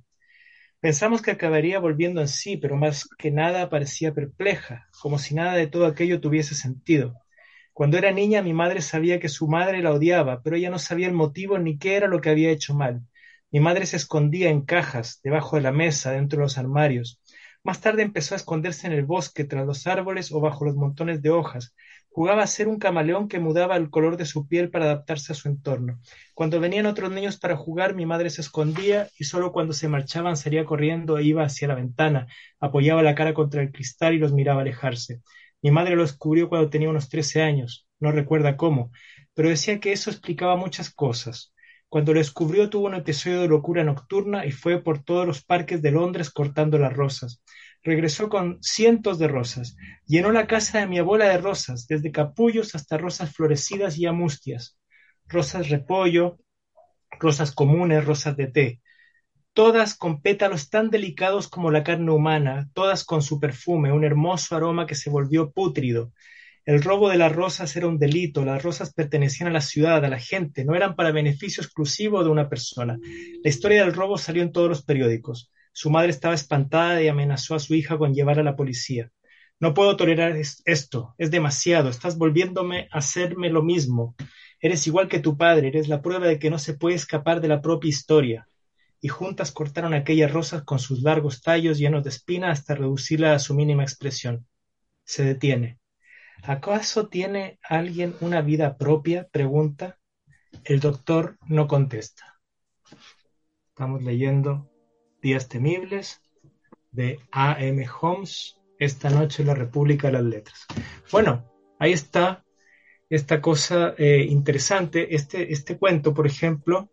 Pensamos 0.79 1.21
que 1.21 1.31
acabaría 1.31 1.79
volviendo 1.79 2.19
en 2.19 2.27
sí, 2.27 2.57
pero 2.57 2.75
más 2.75 3.07
que 3.17 3.31
nada 3.31 3.69
parecía 3.69 4.13
perpleja, 4.13 4.89
como 5.01 5.19
si 5.19 5.35
nada 5.35 5.53
de 5.53 5.67
todo 5.67 5.85
aquello 5.85 6.19
tuviese 6.19 6.55
sentido. 6.55 7.15
Cuando 7.73 7.97
era 7.97 8.11
niña 8.11 8.41
mi 8.41 8.53
madre 8.53 8.81
sabía 8.81 9.19
que 9.19 9.29
su 9.29 9.47
madre 9.47 9.81
la 9.81 9.93
odiaba, 9.93 10.41
pero 10.43 10.55
ella 10.55 10.69
no 10.69 10.79
sabía 10.79 11.07
el 11.07 11.13
motivo 11.13 11.59
ni 11.59 11.77
qué 11.77 11.95
era 11.95 12.07
lo 12.07 12.21
que 12.21 12.29
había 12.29 12.51
hecho 12.51 12.73
mal. 12.73 13.01
Mi 13.53 13.59
madre 13.59 13.85
se 13.85 13.97
escondía 13.97 14.49
en 14.49 14.63
cajas, 14.63 15.19
debajo 15.23 15.57
de 15.57 15.61
la 15.61 15.71
mesa, 15.71 16.11
dentro 16.11 16.37
de 16.37 16.45
los 16.45 16.57
armarios. 16.57 17.21
Más 17.63 17.81
tarde 17.81 18.01
empezó 18.01 18.33
a 18.33 18.37
esconderse 18.37 18.87
en 18.87 18.93
el 18.93 19.05
bosque, 19.05 19.43
tras 19.43 19.63
los 19.67 19.85
árboles 19.85 20.31
o 20.31 20.39
bajo 20.39 20.65
los 20.65 20.75
montones 20.75 21.21
de 21.21 21.29
hojas. 21.29 21.75
Jugaba 22.09 22.41
a 22.41 22.47
ser 22.47 22.67
un 22.67 22.79
camaleón 22.79 23.27
que 23.27 23.37
mudaba 23.37 23.77
el 23.77 23.91
color 23.91 24.17
de 24.17 24.25
su 24.25 24.47
piel 24.47 24.71
para 24.71 24.85
adaptarse 24.85 25.33
a 25.33 25.35
su 25.35 25.49
entorno. 25.49 25.99
Cuando 26.33 26.59
venían 26.59 26.87
otros 26.87 27.11
niños 27.11 27.37
para 27.37 27.55
jugar, 27.55 27.93
mi 27.93 28.07
madre 28.07 28.31
se 28.31 28.41
escondía 28.41 29.09
y 29.19 29.25
solo 29.25 29.51
cuando 29.51 29.73
se 29.73 29.87
marchaban 29.87 30.35
salía 30.35 30.65
corriendo 30.65 31.19
e 31.19 31.23
iba 31.23 31.43
hacia 31.43 31.67
la 31.67 31.75
ventana, 31.75 32.25
apoyaba 32.59 33.03
la 33.03 33.13
cara 33.13 33.35
contra 33.35 33.61
el 33.61 33.71
cristal 33.71 34.15
y 34.15 34.17
los 34.17 34.33
miraba 34.33 34.61
alejarse. 34.61 35.21
Mi 35.61 35.69
madre 35.69 35.95
lo 35.95 36.01
descubrió 36.01 36.49
cuando 36.49 36.71
tenía 36.71 36.89
unos 36.89 37.07
trece 37.07 37.43
años, 37.43 37.87
no 37.99 38.11
recuerda 38.11 38.57
cómo, 38.57 38.89
pero 39.35 39.49
decía 39.49 39.79
que 39.79 39.91
eso 39.91 40.09
explicaba 40.09 40.55
muchas 40.55 40.89
cosas. 40.89 41.52
Cuando 41.93 42.11
lo 42.11 42.17
descubrió 42.17 42.71
tuvo 42.71 42.87
un 42.87 42.95
episodio 42.95 43.41
de 43.41 43.47
locura 43.47 43.83
nocturna 43.83 44.47
y 44.47 44.51
fue 44.51 44.81
por 44.81 45.03
todos 45.03 45.27
los 45.27 45.43
parques 45.43 45.79
de 45.83 45.91
Londres 45.91 46.31
cortando 46.31 46.79
las 46.79 46.91
rosas. 46.91 47.43
Regresó 47.83 48.29
con 48.29 48.57
cientos 48.63 49.19
de 49.19 49.27
rosas. 49.27 49.77
Llenó 50.07 50.31
la 50.31 50.47
casa 50.47 50.79
de 50.79 50.87
mi 50.87 50.97
abuela 50.97 51.25
de 51.25 51.37
rosas, 51.37 51.85
desde 51.85 52.11
capullos 52.11 52.73
hasta 52.73 52.97
rosas 52.97 53.31
florecidas 53.35 53.99
y 53.99 54.07
amustias. 54.07 54.79
Rosas 55.27 55.69
repollo, 55.69 56.39
rosas 57.19 57.51
comunes, 57.51 58.03
rosas 58.03 58.35
de 58.37 58.47
té. 58.47 58.81
Todas 59.53 59.95
con 59.95 60.23
pétalos 60.23 60.71
tan 60.71 60.89
delicados 60.89 61.47
como 61.47 61.69
la 61.69 61.83
carne 61.83 62.09
humana, 62.11 62.71
todas 62.73 63.03
con 63.03 63.21
su 63.21 63.39
perfume, 63.39 63.91
un 63.91 64.03
hermoso 64.03 64.55
aroma 64.55 64.87
que 64.87 64.95
se 64.95 65.11
volvió 65.11 65.51
pútrido. 65.51 66.11
El 66.65 66.81
robo 66.81 67.09
de 67.09 67.17
las 67.17 67.33
rosas 67.33 67.75
era 67.75 67.87
un 67.87 67.99
delito, 67.99 68.45
las 68.45 68.63
rosas 68.63 68.93
pertenecían 68.93 69.49
a 69.49 69.53
la 69.53 69.59
ciudad, 69.59 70.05
a 70.05 70.09
la 70.09 70.19
gente, 70.19 70.63
no 70.63 70.75
eran 70.75 70.95
para 70.95 71.11
beneficio 71.11 71.61
exclusivo 71.61 72.23
de 72.23 72.29
una 72.29 72.47
persona. 72.47 72.97
La 73.43 73.49
historia 73.49 73.83
del 73.83 73.93
robo 73.93 74.17
salió 74.17 74.43
en 74.43 74.53
todos 74.53 74.69
los 74.69 74.83
periódicos. 74.83 75.51
Su 75.73 75.89
madre 75.89 76.11
estaba 76.11 76.35
espantada 76.35 77.01
y 77.01 77.09
amenazó 77.09 77.55
a 77.55 77.59
su 77.59 77.73
hija 77.75 77.97
con 77.97 78.13
llevar 78.13 78.39
a 78.39 78.43
la 78.43 78.55
policía. 78.55 79.11
No 79.59 79.73
puedo 79.73 79.97
tolerar 79.97 80.37
esto, 80.37 81.15
es 81.17 81.31
demasiado, 81.31 81.89
estás 81.89 82.17
volviéndome 82.17 82.87
a 82.91 82.99
hacerme 82.99 83.49
lo 83.49 83.61
mismo. 83.61 84.15
Eres 84.61 84.87
igual 84.87 85.09
que 85.09 85.19
tu 85.19 85.35
padre, 85.35 85.67
eres 85.67 85.89
la 85.89 86.01
prueba 86.01 86.27
de 86.27 86.39
que 86.39 86.49
no 86.49 86.59
se 86.59 86.75
puede 86.75 86.95
escapar 86.95 87.41
de 87.41 87.49
la 87.49 87.61
propia 87.61 87.89
historia. 87.89 88.47
Y 89.01 89.09
juntas 89.09 89.51
cortaron 89.51 89.93
aquellas 89.93 90.31
rosas 90.31 90.63
con 90.63 90.79
sus 90.79 91.01
largos 91.01 91.41
tallos 91.41 91.77
llenos 91.77 92.03
de 92.03 92.09
espina 92.09 92.51
hasta 92.51 92.73
reducirla 92.73 93.33
a 93.33 93.39
su 93.39 93.53
mínima 93.53 93.83
expresión. 93.83 94.47
Se 95.03 95.25
detiene. 95.25 95.82
¿Acaso 96.45 97.07
tiene 97.07 97.57
alguien 97.63 98.15
una 98.19 98.41
vida 98.41 98.77
propia? 98.77 99.29
pregunta. 99.31 99.97
El 100.65 100.81
doctor 100.81 101.37
no 101.47 101.69
contesta. 101.69 102.37
Estamos 103.69 104.03
leyendo 104.03 104.69
Días 105.21 105.47
Temibles 105.47 106.21
de 106.91 107.19
A. 107.31 107.55
M. 107.63 107.87
Holmes, 108.01 108.57
esta 108.77 109.09
noche 109.09 109.45
la 109.45 109.55
República 109.55 110.07
de 110.07 110.13
las 110.13 110.23
Letras. 110.23 110.65
Bueno, 111.13 111.49
ahí 111.79 111.93
está 111.93 112.43
esta 113.09 113.39
cosa 113.39 113.95
eh, 113.97 114.25
interesante. 114.27 115.15
Este, 115.15 115.53
este 115.53 115.77
cuento, 115.77 116.13
por 116.13 116.27
ejemplo, 116.27 116.91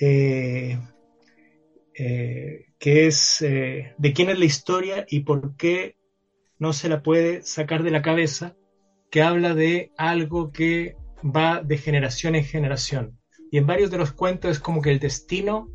eh, 0.00 0.80
eh, 1.94 2.66
que 2.76 3.06
es 3.06 3.36
de 3.40 4.12
quién 4.12 4.30
es 4.30 4.38
la 4.38 4.44
historia 4.44 5.06
y 5.08 5.20
por 5.20 5.56
qué 5.56 5.96
no 6.58 6.72
se 6.72 6.88
la 6.88 7.04
puede 7.04 7.42
sacar 7.42 7.84
de 7.84 7.92
la 7.92 8.02
cabeza 8.02 8.56
que 9.10 9.22
habla 9.22 9.54
de 9.54 9.92
algo 9.96 10.52
que 10.52 10.96
va 11.24 11.62
de 11.62 11.78
generación 11.78 12.34
en 12.34 12.44
generación. 12.44 13.18
Y 13.50 13.58
en 13.58 13.66
varios 13.66 13.90
de 13.90 13.98
los 13.98 14.12
cuentos 14.12 14.52
es 14.52 14.60
como 14.60 14.80
que 14.80 14.90
el 14.90 15.00
destino 15.00 15.68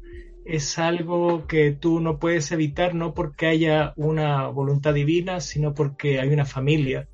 es 0.45 0.77
algo 0.77 1.47
que 1.47 1.71
tú 1.71 1.99
no 1.99 2.19
puedes 2.19 2.51
evitar, 2.51 2.93
no 2.93 3.13
porque 3.13 3.47
haya 3.47 3.93
una 3.97 4.47
voluntad 4.47 4.93
divina, 4.93 5.41
sino 5.41 5.73
porque 5.73 6.19
hay 6.19 6.29
una 6.29 6.45
familia 6.45 7.09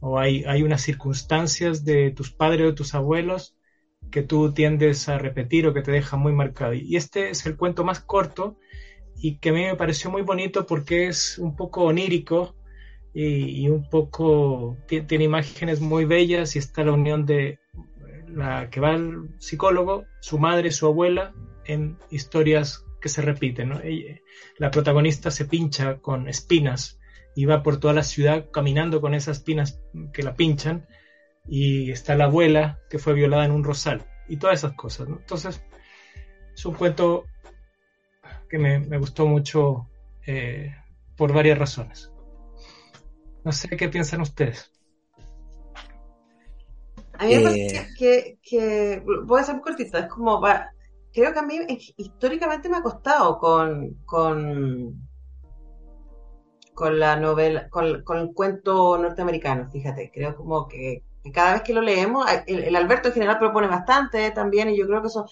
o 0.00 0.18
hay, 0.18 0.44
hay 0.44 0.62
unas 0.62 0.82
circunstancias 0.82 1.84
de 1.84 2.10
tus 2.10 2.30
padres 2.32 2.68
o 2.68 2.74
tus 2.74 2.94
abuelos 2.94 3.56
que 4.10 4.22
tú 4.22 4.52
tiendes 4.52 5.08
a 5.08 5.18
repetir 5.18 5.66
o 5.66 5.72
que 5.72 5.82
te 5.82 5.92
dejan 5.92 6.20
muy 6.20 6.32
marcado. 6.32 6.74
Y 6.74 6.96
este 6.96 7.30
es 7.30 7.46
el 7.46 7.56
cuento 7.56 7.84
más 7.84 8.00
corto 8.00 8.58
y 9.16 9.38
que 9.38 9.48
a 9.48 9.52
mí 9.52 9.64
me 9.64 9.76
pareció 9.76 10.10
muy 10.10 10.22
bonito 10.22 10.66
porque 10.66 11.06
es 11.06 11.38
un 11.38 11.56
poco 11.56 11.84
onírico 11.84 12.54
y, 13.14 13.68
un 13.68 13.88
poco 13.88 14.76
tiene 14.88 15.24
imágenes 15.24 15.80
muy 15.80 16.04
bellas 16.04 16.56
y 16.56 16.58
está 16.58 16.82
la 16.82 16.92
unión 16.92 17.24
de 17.24 17.60
la 18.26 18.68
que 18.70 18.80
va 18.80 18.90
al 18.90 19.28
psicólogo, 19.38 20.04
su 20.20 20.38
madre, 20.38 20.72
su 20.72 20.86
abuela, 20.86 21.32
en 21.64 21.96
historias 22.10 22.84
que 23.00 23.08
se 23.08 23.22
repiten. 23.22 23.72
la 24.58 24.70
protagonista 24.70 25.30
se 25.30 25.44
pincha 25.44 25.98
con 25.98 26.28
espinas 26.28 26.98
y 27.36 27.44
va 27.44 27.62
por 27.62 27.78
toda 27.78 27.94
la 27.94 28.02
ciudad 28.02 28.50
caminando 28.50 29.00
con 29.00 29.14
esas 29.14 29.38
espinas 29.38 29.80
que 30.12 30.22
la 30.22 30.34
pinchan 30.34 30.86
y 31.46 31.90
está 31.90 32.16
la 32.16 32.24
abuela 32.24 32.80
que 32.90 32.98
fue 32.98 33.14
violada 33.14 33.44
en 33.44 33.52
un 33.52 33.64
rosal 33.64 34.06
y 34.28 34.38
todas 34.38 34.58
esas 34.58 34.72
cosas. 34.72 35.08
Entonces, 35.08 35.62
es 36.54 36.64
un 36.64 36.74
cuento 36.74 37.26
que 38.48 38.58
me, 38.58 38.98
gustó 38.98 39.26
mucho 39.26 39.88
eh, 40.26 40.74
por 41.16 41.32
varias 41.32 41.58
razones. 41.58 42.13
No 43.44 43.52
sé 43.52 43.68
qué 43.76 43.88
piensan 43.88 44.22
ustedes. 44.22 44.72
A 47.18 47.26
mí 47.26 47.36
me 47.36 47.42
parece 47.42 47.76
eh. 47.76 47.86
que, 47.96 48.38
que, 48.42 49.02
voy 49.24 49.40
a 49.40 49.44
ser 49.44 49.54
muy 49.54 49.62
cortita, 49.62 50.00
es 50.00 50.08
como, 50.08 50.40
va, 50.40 50.68
creo 51.12 51.32
que 51.32 51.38
a 51.38 51.42
mí 51.42 51.60
históricamente 51.96 52.68
me 52.68 52.78
ha 52.78 52.82
costado 52.82 53.38
con, 53.38 53.94
con, 54.04 55.00
con 56.74 56.98
la 56.98 57.16
novela, 57.16 57.68
con, 57.70 57.86
el 57.86 58.34
cuento 58.34 58.98
norteamericano, 58.98 59.70
fíjate, 59.70 60.10
creo 60.12 60.34
como 60.34 60.66
que, 60.66 61.04
cada 61.32 61.54
vez 61.54 61.62
que 61.62 61.72
lo 61.72 61.82
leemos, 61.82 62.26
el, 62.46 62.74
Alberto 62.74 63.08
en 63.08 63.14
general 63.14 63.38
propone 63.38 63.68
bastante 63.68 64.32
también, 64.32 64.70
y 64.70 64.76
yo 64.76 64.86
creo 64.86 65.00
que 65.00 65.08
eso, 65.08 65.24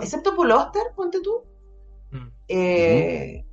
excepto 0.00 0.36
Paul 0.36 0.52
Oster, 0.52 0.82
ponte 0.94 1.20
tú, 1.20 1.42
mm. 2.12 2.28
eh, 2.46 3.44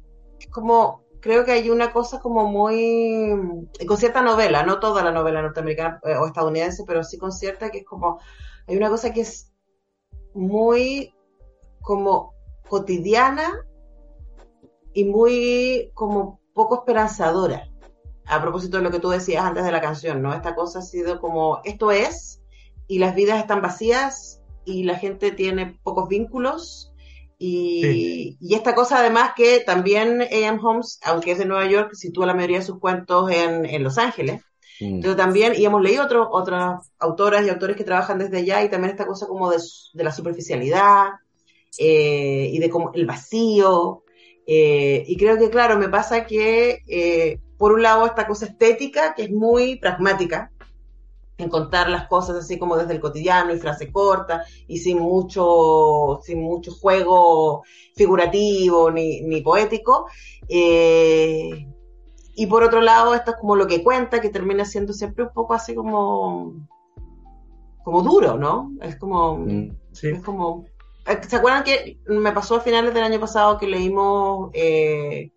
como 0.52 1.04
creo 1.22 1.46
que 1.46 1.52
hay 1.52 1.70
una 1.70 1.94
cosa 1.94 2.20
como 2.20 2.46
muy, 2.46 3.68
con 3.88 3.98
cierta 3.98 4.22
novela, 4.22 4.64
no 4.64 4.80
toda 4.80 5.04
la 5.04 5.12
novela 5.12 5.42
norteamericana 5.42 6.00
eh, 6.04 6.16
o 6.16 6.26
estadounidense, 6.26 6.84
pero 6.86 7.04
sí 7.04 7.18
con 7.18 7.32
cierta 7.32 7.70
que 7.70 7.80
es 7.80 7.86
como, 7.86 8.20
hay 8.68 8.76
una 8.76 8.90
cosa 8.90 9.14
que 9.14 9.22
es 9.22 9.54
muy 10.34 11.14
como 11.82 12.34
cotidiana 12.68 13.66
y 14.94 15.06
muy 15.06 15.92
como 15.94 16.40
poco 16.54 16.76
esperanzadora. 16.76 17.70
A 18.26 18.42
propósito 18.42 18.78
de 18.78 18.84
lo 18.84 18.92
que 18.92 19.00
tú 19.00 19.10
decías 19.10 19.44
antes 19.44 19.64
de 19.64 19.72
la 19.72 19.82
canción, 19.82 20.22
¿no? 20.22 20.34
Esta 20.34 20.56
cosa 20.56 20.80
ha 20.80 20.84
sido 20.84 21.20
como, 21.20 21.62
esto 21.64 21.92
es, 21.92 22.42
y 22.88 23.00
las 23.00 23.16
vidas 23.16 23.40
están 23.40 23.62
vacías, 23.62 24.42
y 24.66 24.84
la 24.84 24.98
gente 24.98 25.32
tiene 25.32 25.80
pocos 25.84 26.08
vínculos, 26.08 26.91
y, 27.44 28.38
esta 28.56 28.76
cosa 28.76 29.00
además 29.00 29.32
que 29.36 29.62
también 29.62 30.22
A.M. 30.22 30.60
Holmes, 30.62 31.00
aunque 31.04 31.32
es 31.32 31.40
de 31.40 31.46
Nueva 31.46 31.68
York, 31.68 31.96
sitúa 31.96 32.28
la 32.28 32.36
mayoría 32.36 32.60
de 32.60 32.66
sus 32.66 32.80
cuentos 32.80 33.32
en, 33.32 33.84
Los 33.84 33.98
Ángeles. 33.98 34.44
Mm. 34.80 35.02
Pero 35.02 35.16
también, 35.16 35.54
y 35.58 35.66
hemos 35.66 35.82
leído 35.82 36.06
otras 36.32 36.92
autoras 37.00 37.44
y 37.44 37.50
autores 37.50 37.76
que 37.76 37.84
trabajan 37.84 38.20
desde 38.20 38.38
allá, 38.38 38.64
y 38.64 38.70
también 38.70 38.92
esta 38.92 39.08
cosa 39.08 39.26
como 39.26 39.50
de, 39.50 39.58
la 39.94 40.12
superficialidad 40.12 41.08
eh, 41.80 42.50
y 42.54 42.60
de 42.60 42.70
como 42.70 42.92
el 42.94 43.08
vacío. 43.08 44.04
Eh, 44.46 45.04
y 45.08 45.18
creo 45.18 45.40
que, 45.40 45.50
claro, 45.50 45.80
me 45.80 45.90
pasa 45.90 46.28
que, 46.28 46.84
eh, 46.88 47.40
por 47.58 47.72
un 47.72 47.82
lado, 47.82 48.06
esta 48.06 48.28
cosa 48.28 48.46
estética, 48.46 49.16
que 49.16 49.24
es 49.24 49.32
muy 49.32 49.78
pragmática, 49.78 50.52
en 51.42 51.50
contar 51.50 51.90
las 51.90 52.08
cosas 52.08 52.38
así 52.38 52.58
como 52.58 52.78
desde 52.78 52.94
el 52.94 53.00
cotidiano 53.00 53.54
y 53.54 53.60
frase 53.60 53.92
corta 53.92 54.44
y 54.68 54.78
sin 54.78 55.00
mucho, 55.00 56.20
sin 56.24 56.42
mucho 56.42 56.72
juego 56.72 57.64
figurativo 57.96 58.92
ni, 58.92 59.42
poético. 59.42 60.08
Eh, 60.48 61.68
y 62.36 62.46
por 62.48 62.64
otro 62.64 62.82
lado, 62.82 63.14
esto 63.14 63.32
es 63.32 63.38
como 63.38 63.56
lo 63.56 63.68
que 63.68 63.84
cuenta, 63.84 64.22
que 64.22 64.30
termina 64.30 64.66
siendo 64.66 64.94
siempre 64.94 65.26
un 65.26 65.34
poco 65.34 65.54
así 65.54 65.76
como, 65.76 66.54
como 67.84 68.02
duro, 68.02 68.38
¿no? 68.38 68.72
Es 68.82 68.96
como, 68.96 69.38
mm, 69.38 69.72
es 70.02 70.24
como, 70.24 70.66
eh, 71.06 71.20
¿se 71.28 71.36
acuerdan 71.36 71.64
que 71.64 72.00
me 72.08 72.32
pasó 72.32 72.56
a 72.56 72.62
finales 72.62 72.94
del 72.94 73.04
año 73.04 73.20
pasado 73.20 73.58
que 73.58 73.68
leímos 73.68 74.50
eh, 74.54 75.32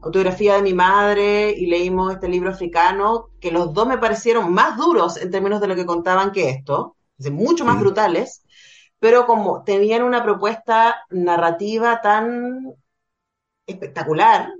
autografía 0.00 0.54
de 0.54 0.62
mi 0.62 0.74
madre 0.74 1.50
y 1.50 1.66
leímos 1.66 2.12
este 2.12 2.28
libro 2.28 2.50
africano, 2.50 3.30
que 3.40 3.50
los 3.50 3.74
dos 3.74 3.86
me 3.86 3.98
parecieron 3.98 4.52
más 4.52 4.76
duros 4.76 5.16
en 5.16 5.30
términos 5.30 5.60
de 5.60 5.66
lo 5.66 5.74
que 5.74 5.86
contaban 5.86 6.32
que 6.32 6.50
esto, 6.50 6.96
mucho 7.30 7.64
más 7.64 7.80
brutales, 7.80 8.44
pero 8.98 9.26
como 9.26 9.62
tenían 9.64 10.02
una 10.02 10.22
propuesta 10.22 11.04
narrativa 11.10 12.00
tan 12.00 12.74
espectacular, 13.66 14.52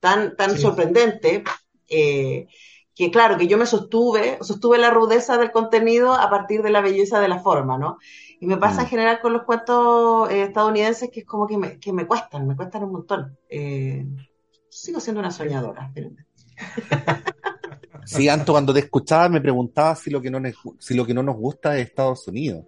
tan, 0.00 0.36
tan 0.36 0.58
sorprendente, 0.58 1.44
eh, 1.88 2.46
que 2.94 3.10
claro, 3.10 3.38
que 3.38 3.46
yo 3.46 3.56
me 3.56 3.66
sostuve, 3.66 4.38
sostuve 4.42 4.78
la 4.78 4.90
rudeza 4.90 5.38
del 5.38 5.52
contenido 5.52 6.12
a 6.12 6.28
partir 6.28 6.62
de 6.62 6.70
la 6.70 6.80
belleza 6.80 7.20
de 7.20 7.28
la 7.28 7.38
forma, 7.38 7.78
¿no? 7.78 7.98
Y 8.40 8.46
me 8.46 8.56
pasa 8.56 8.82
en 8.82 8.86
mm. 8.86 8.90
general 8.90 9.20
con 9.20 9.32
los 9.32 9.44
cuentos 9.44 10.30
eh, 10.30 10.42
estadounidenses 10.42 11.10
que 11.10 11.20
es 11.20 11.26
como 11.26 11.46
que 11.46 11.56
me, 11.56 11.78
que 11.78 11.92
me 11.92 12.06
cuestan, 12.06 12.46
me 12.46 12.56
cuestan 12.56 12.84
un 12.84 12.92
montón. 12.92 13.38
Eh, 13.48 14.04
sigo 14.70 15.00
siendo 15.00 15.20
una 15.20 15.30
soñadora. 15.30 15.92
Sí, 18.06 18.28
Anto, 18.28 18.52
cuando 18.52 18.72
te 18.72 18.80
escuchaba 18.80 19.28
me 19.28 19.40
preguntaba 19.40 19.94
si 19.94 20.10
lo 20.10 20.20
que 20.20 20.30
no, 20.30 20.40
si 20.80 20.94
lo 20.94 21.06
que 21.06 21.14
no 21.14 21.22
nos 21.22 21.36
gusta 21.36 21.76
es 21.78 21.86
Estados 21.86 22.26
Unidos. 22.26 22.64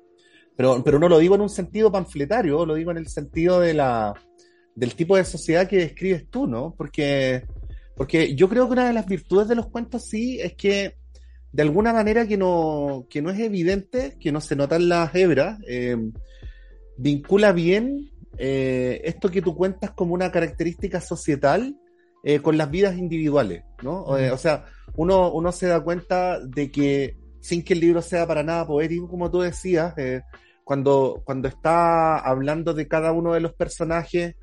Pero, 0.55 0.85
pero 0.85 1.01
no 1.01 1.09
lo 1.09 1.19
digo 1.19 1.35
en 1.35 1.41
un 1.41 1.49
sentido 1.49 1.91
panfletario, 1.91 2.65
lo 2.65 2.75
digo 2.75 2.93
en 2.93 2.99
el 2.99 3.09
sentido 3.09 3.59
de 3.59 3.75
la, 3.75 4.15
del 4.75 4.95
tipo 4.95 5.17
de 5.17 5.25
sociedad 5.25 5.67
que 5.67 5.79
describes 5.79 6.29
tú, 6.29 6.47
¿no? 6.47 6.75
Porque, 6.77 7.45
porque 7.97 8.37
yo 8.37 8.49
creo 8.49 8.67
que 8.67 8.75
una 8.75 8.87
de 8.87 8.93
las 8.93 9.07
virtudes 9.07 9.49
de 9.49 9.57
los 9.57 9.67
cuentos 9.69 10.05
sí 10.05 10.39
es 10.41 10.55
que 10.55 10.97
de 11.51 11.63
alguna 11.63 11.93
manera 11.93 12.27
que 12.27 12.37
no, 12.37 13.07
que 13.11 13.21
no 13.21 13.31
es 13.31 13.41
evidente, 13.41 14.17
que 14.21 14.31
no 14.31 14.41
se 14.41 14.55
notan 14.55 14.89
las 14.89 15.15
hebras, 15.15 15.59
eh, 15.67 15.97
vincula 16.97 17.53
bien 17.53 18.11
eh, 18.39 19.01
esto 19.05 19.31
que 19.31 19.43
tú 19.43 19.57
cuentas 19.57 19.91
como 19.91 20.15
una 20.15 20.31
característica 20.31 21.01
societal 21.01 21.77
eh, 22.23 22.41
con 22.41 22.57
las 22.57 22.71
vidas 22.71 22.97
individuales, 22.97 23.65
¿no? 23.83 24.05
O, 24.05 24.37
sea, 24.39 24.67
uno, 24.97 25.33
uno 25.33 25.53
se 25.53 25.67
da 25.67 25.81
cuenta 25.81 26.39
de 26.41 26.71
que 26.71 27.17
sin 27.41 27.65
que 27.65 27.75
el 27.75 27.81
libro 27.81 28.03
sea 28.03 28.27
para 28.27 28.43
nada 28.43 28.67
poético, 28.67 29.09
como 29.09 29.31
tú 29.31 29.41
decías, 29.41 29.95
cuando, 30.65 31.23
cuando 31.25 31.49
está 31.49 32.19
hablando 32.19 32.75
de 32.75 32.87
cada 32.87 33.13
uno 33.13 33.35
de 33.35 33.41
los 33.41 33.55
personajes, 33.55 34.37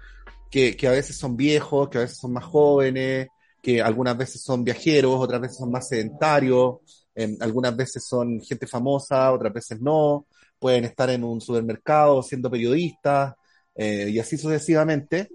que, 0.49 0.75
a 0.87 0.91
veces 0.91 1.17
son 1.17 1.37
viejos, 1.37 1.89
que 1.89 1.99
a 1.99 2.01
veces 2.01 2.17
son 2.17 2.33
más 2.33 2.43
jóvenes, 2.43 3.27
que 3.61 3.81
algunas 3.81 4.17
veces 4.17 4.41
son 4.41 4.63
viajeros, 4.63 5.15
otras 5.15 5.41
veces 5.41 5.57
son 5.57 5.71
más 5.71 5.87
sedentarios, 5.87 6.77
em, 7.15 7.37
algunas 7.39 7.75
veces 7.75 8.05
son 8.05 8.41
gente 8.41 8.67
famosa, 8.67 9.31
otras 9.31 9.53
veces 9.53 9.79
no, 9.81 10.25
pueden 10.57 10.85
estar 10.85 11.09
en 11.09 11.23
un 11.23 11.39
supermercado 11.41 12.23
siendo 12.23 12.49
periodistas 12.49 13.35
eh, 13.75 14.09
y 14.09 14.19
así 14.19 14.37
sucesivamente. 14.37 15.29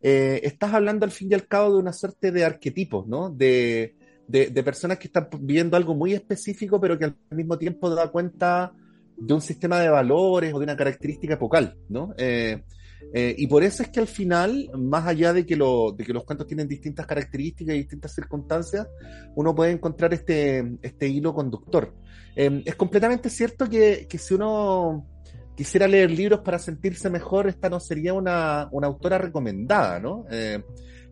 Eh, 0.00 0.40
estás 0.44 0.74
hablando 0.74 1.04
al 1.04 1.10
fin 1.10 1.28
y 1.30 1.34
al 1.34 1.46
cabo 1.46 1.74
de 1.74 1.80
una 1.80 1.92
suerte 1.92 2.30
de 2.30 2.44
arquetipos, 2.44 3.06
¿no? 3.06 3.30
De, 3.30 3.94
personas 4.64 4.98
que 4.98 5.08
están 5.08 5.28
viendo 5.40 5.76
algo 5.76 5.94
muy 5.94 6.12
específico, 6.12 6.80
pero 6.80 6.98
que 6.98 7.06
al 7.06 7.16
mismo 7.30 7.56
tiempo 7.58 7.88
da 7.90 8.08
cuenta 8.08 8.72
de 9.16 9.34
un 9.34 9.40
sistema 9.40 9.80
de 9.80 9.88
valores 9.88 10.52
o 10.54 10.58
de 10.58 10.64
una 10.64 10.76
característica 10.76 11.34
epocal, 11.34 11.76
¿no? 11.88 12.14
Eh, 12.18 12.62
eh, 13.14 13.34
y 13.38 13.46
por 13.46 13.62
eso 13.62 13.82
es 13.82 13.88
que 13.88 14.00
al 14.00 14.06
final, 14.06 14.70
más 14.76 15.06
allá 15.06 15.32
de 15.32 15.46
que, 15.46 15.56
los 15.56 15.94
cuentos 16.24 16.46
tienen 16.46 16.68
distintas 16.68 17.06
características 17.06 17.74
y 17.74 17.78
distintas 17.78 18.14
circunstancias, 18.14 18.86
uno 19.34 19.54
puede 19.54 19.72
encontrar 19.72 20.12
este, 20.12 20.76
este 20.82 21.08
hilo 21.08 21.32
conductor. 21.32 21.94
Es 22.36 22.76
completamente 22.76 23.30
cierto 23.30 23.68
que, 23.68 24.06
si 24.16 24.34
uno 24.34 25.06
quisiera 25.58 25.88
leer 25.88 26.12
libros 26.12 26.38
para 26.38 26.56
sentirse 26.56 27.10
mejor, 27.10 27.48
esta 27.48 27.68
no 27.68 27.80
sería 27.80 28.14
una, 28.14 28.68
una 28.70 28.86
autora 28.86 29.18
recomendada, 29.18 29.98
¿no? 29.98 30.24
Eh, 30.30 30.62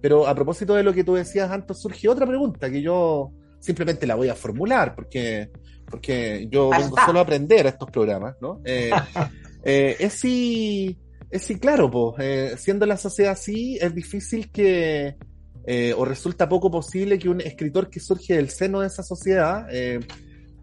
pero 0.00 0.24
a 0.28 0.36
propósito 0.36 0.76
de 0.76 0.84
lo 0.84 0.94
que 0.94 1.02
tú 1.02 1.14
decías 1.14 1.50
antes, 1.50 1.80
surge 1.80 2.08
otra 2.08 2.28
pregunta 2.28 2.70
que 2.70 2.80
yo 2.80 3.32
simplemente 3.58 4.06
la 4.06 4.14
voy 4.14 4.28
a 4.28 4.36
formular, 4.36 4.94
porque, 4.94 5.50
porque 5.90 6.46
yo 6.48 6.70
vengo 6.70 6.96
solo 7.04 7.18
a 7.18 7.22
aprender 7.22 7.66
a 7.66 7.70
estos 7.70 7.90
programas, 7.90 8.36
¿no? 8.40 8.60
Eh, 8.64 8.92
es 9.98 10.12
si 10.12 10.96
es 11.28 11.42
sí, 11.42 11.58
claro, 11.58 11.90
pues, 11.90 12.60
siendo 12.60 12.86
la 12.86 12.96
sociedad 12.96 13.32
así, 13.32 13.78
es 13.80 13.92
difícil 13.92 14.52
que, 14.52 15.16
eh, 15.66 15.92
o 15.98 16.04
resulta 16.04 16.48
poco 16.48 16.70
posible 16.70 17.18
que 17.18 17.28
un 17.28 17.40
escritor 17.40 17.90
que 17.90 17.98
surge 17.98 18.34
del 18.34 18.50
seno 18.50 18.78
de 18.78 18.86
esa 18.86 19.02
sociedad 19.02 19.66
eh, 19.72 19.98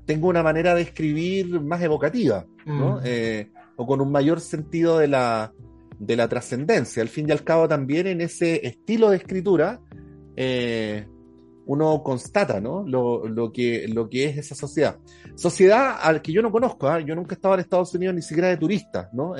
tenga 0.06 0.28
una 0.28 0.42
manera 0.42 0.74
de 0.74 0.84
escribir 0.84 1.60
más 1.60 1.82
evocativa, 1.82 2.46
¿no? 2.66 3.02
Mm. 3.02 3.54
O 3.84 3.88
con 3.88 4.02
un 4.02 4.12
mayor 4.12 4.40
sentido 4.40 4.98
de 4.98 5.08
la, 5.08 5.54
de 6.00 6.16
la 6.16 6.28
trascendencia. 6.28 7.04
Al 7.04 7.10
fin 7.10 7.28
y 7.28 7.32
al 7.32 7.44
cabo, 7.44 7.68
también 7.68 8.08
en 8.08 8.22
ese 8.22 8.66
estilo 8.66 9.10
de 9.10 9.18
escritura, 9.18 9.82
uno 11.66 12.04
constata, 12.04 12.60
¿no? 12.60 12.84
Lo, 12.88 13.28
lo, 13.28 13.52
que, 13.52 13.88
lo 13.88 14.10
que 14.10 14.26
es 14.26 14.38
esa 14.38 14.56
sociedad. 14.56 14.98
Sociedad 15.36 15.98
al 16.02 16.22
que 16.22 16.32
yo 16.32 16.42
no 16.42 16.52
conozco, 16.52 16.88
¿ah? 16.88 17.00
yo 17.00 17.16
nunca 17.16 17.36
he 17.36 17.38
estado 17.38 17.56
en 17.56 17.60
Estados 17.62 17.94
Unidos 17.94 18.16
ni 18.16 18.22
siquiera 18.22 18.50
de 18.50 18.58
turista, 18.58 19.10
¿no? 19.14 19.34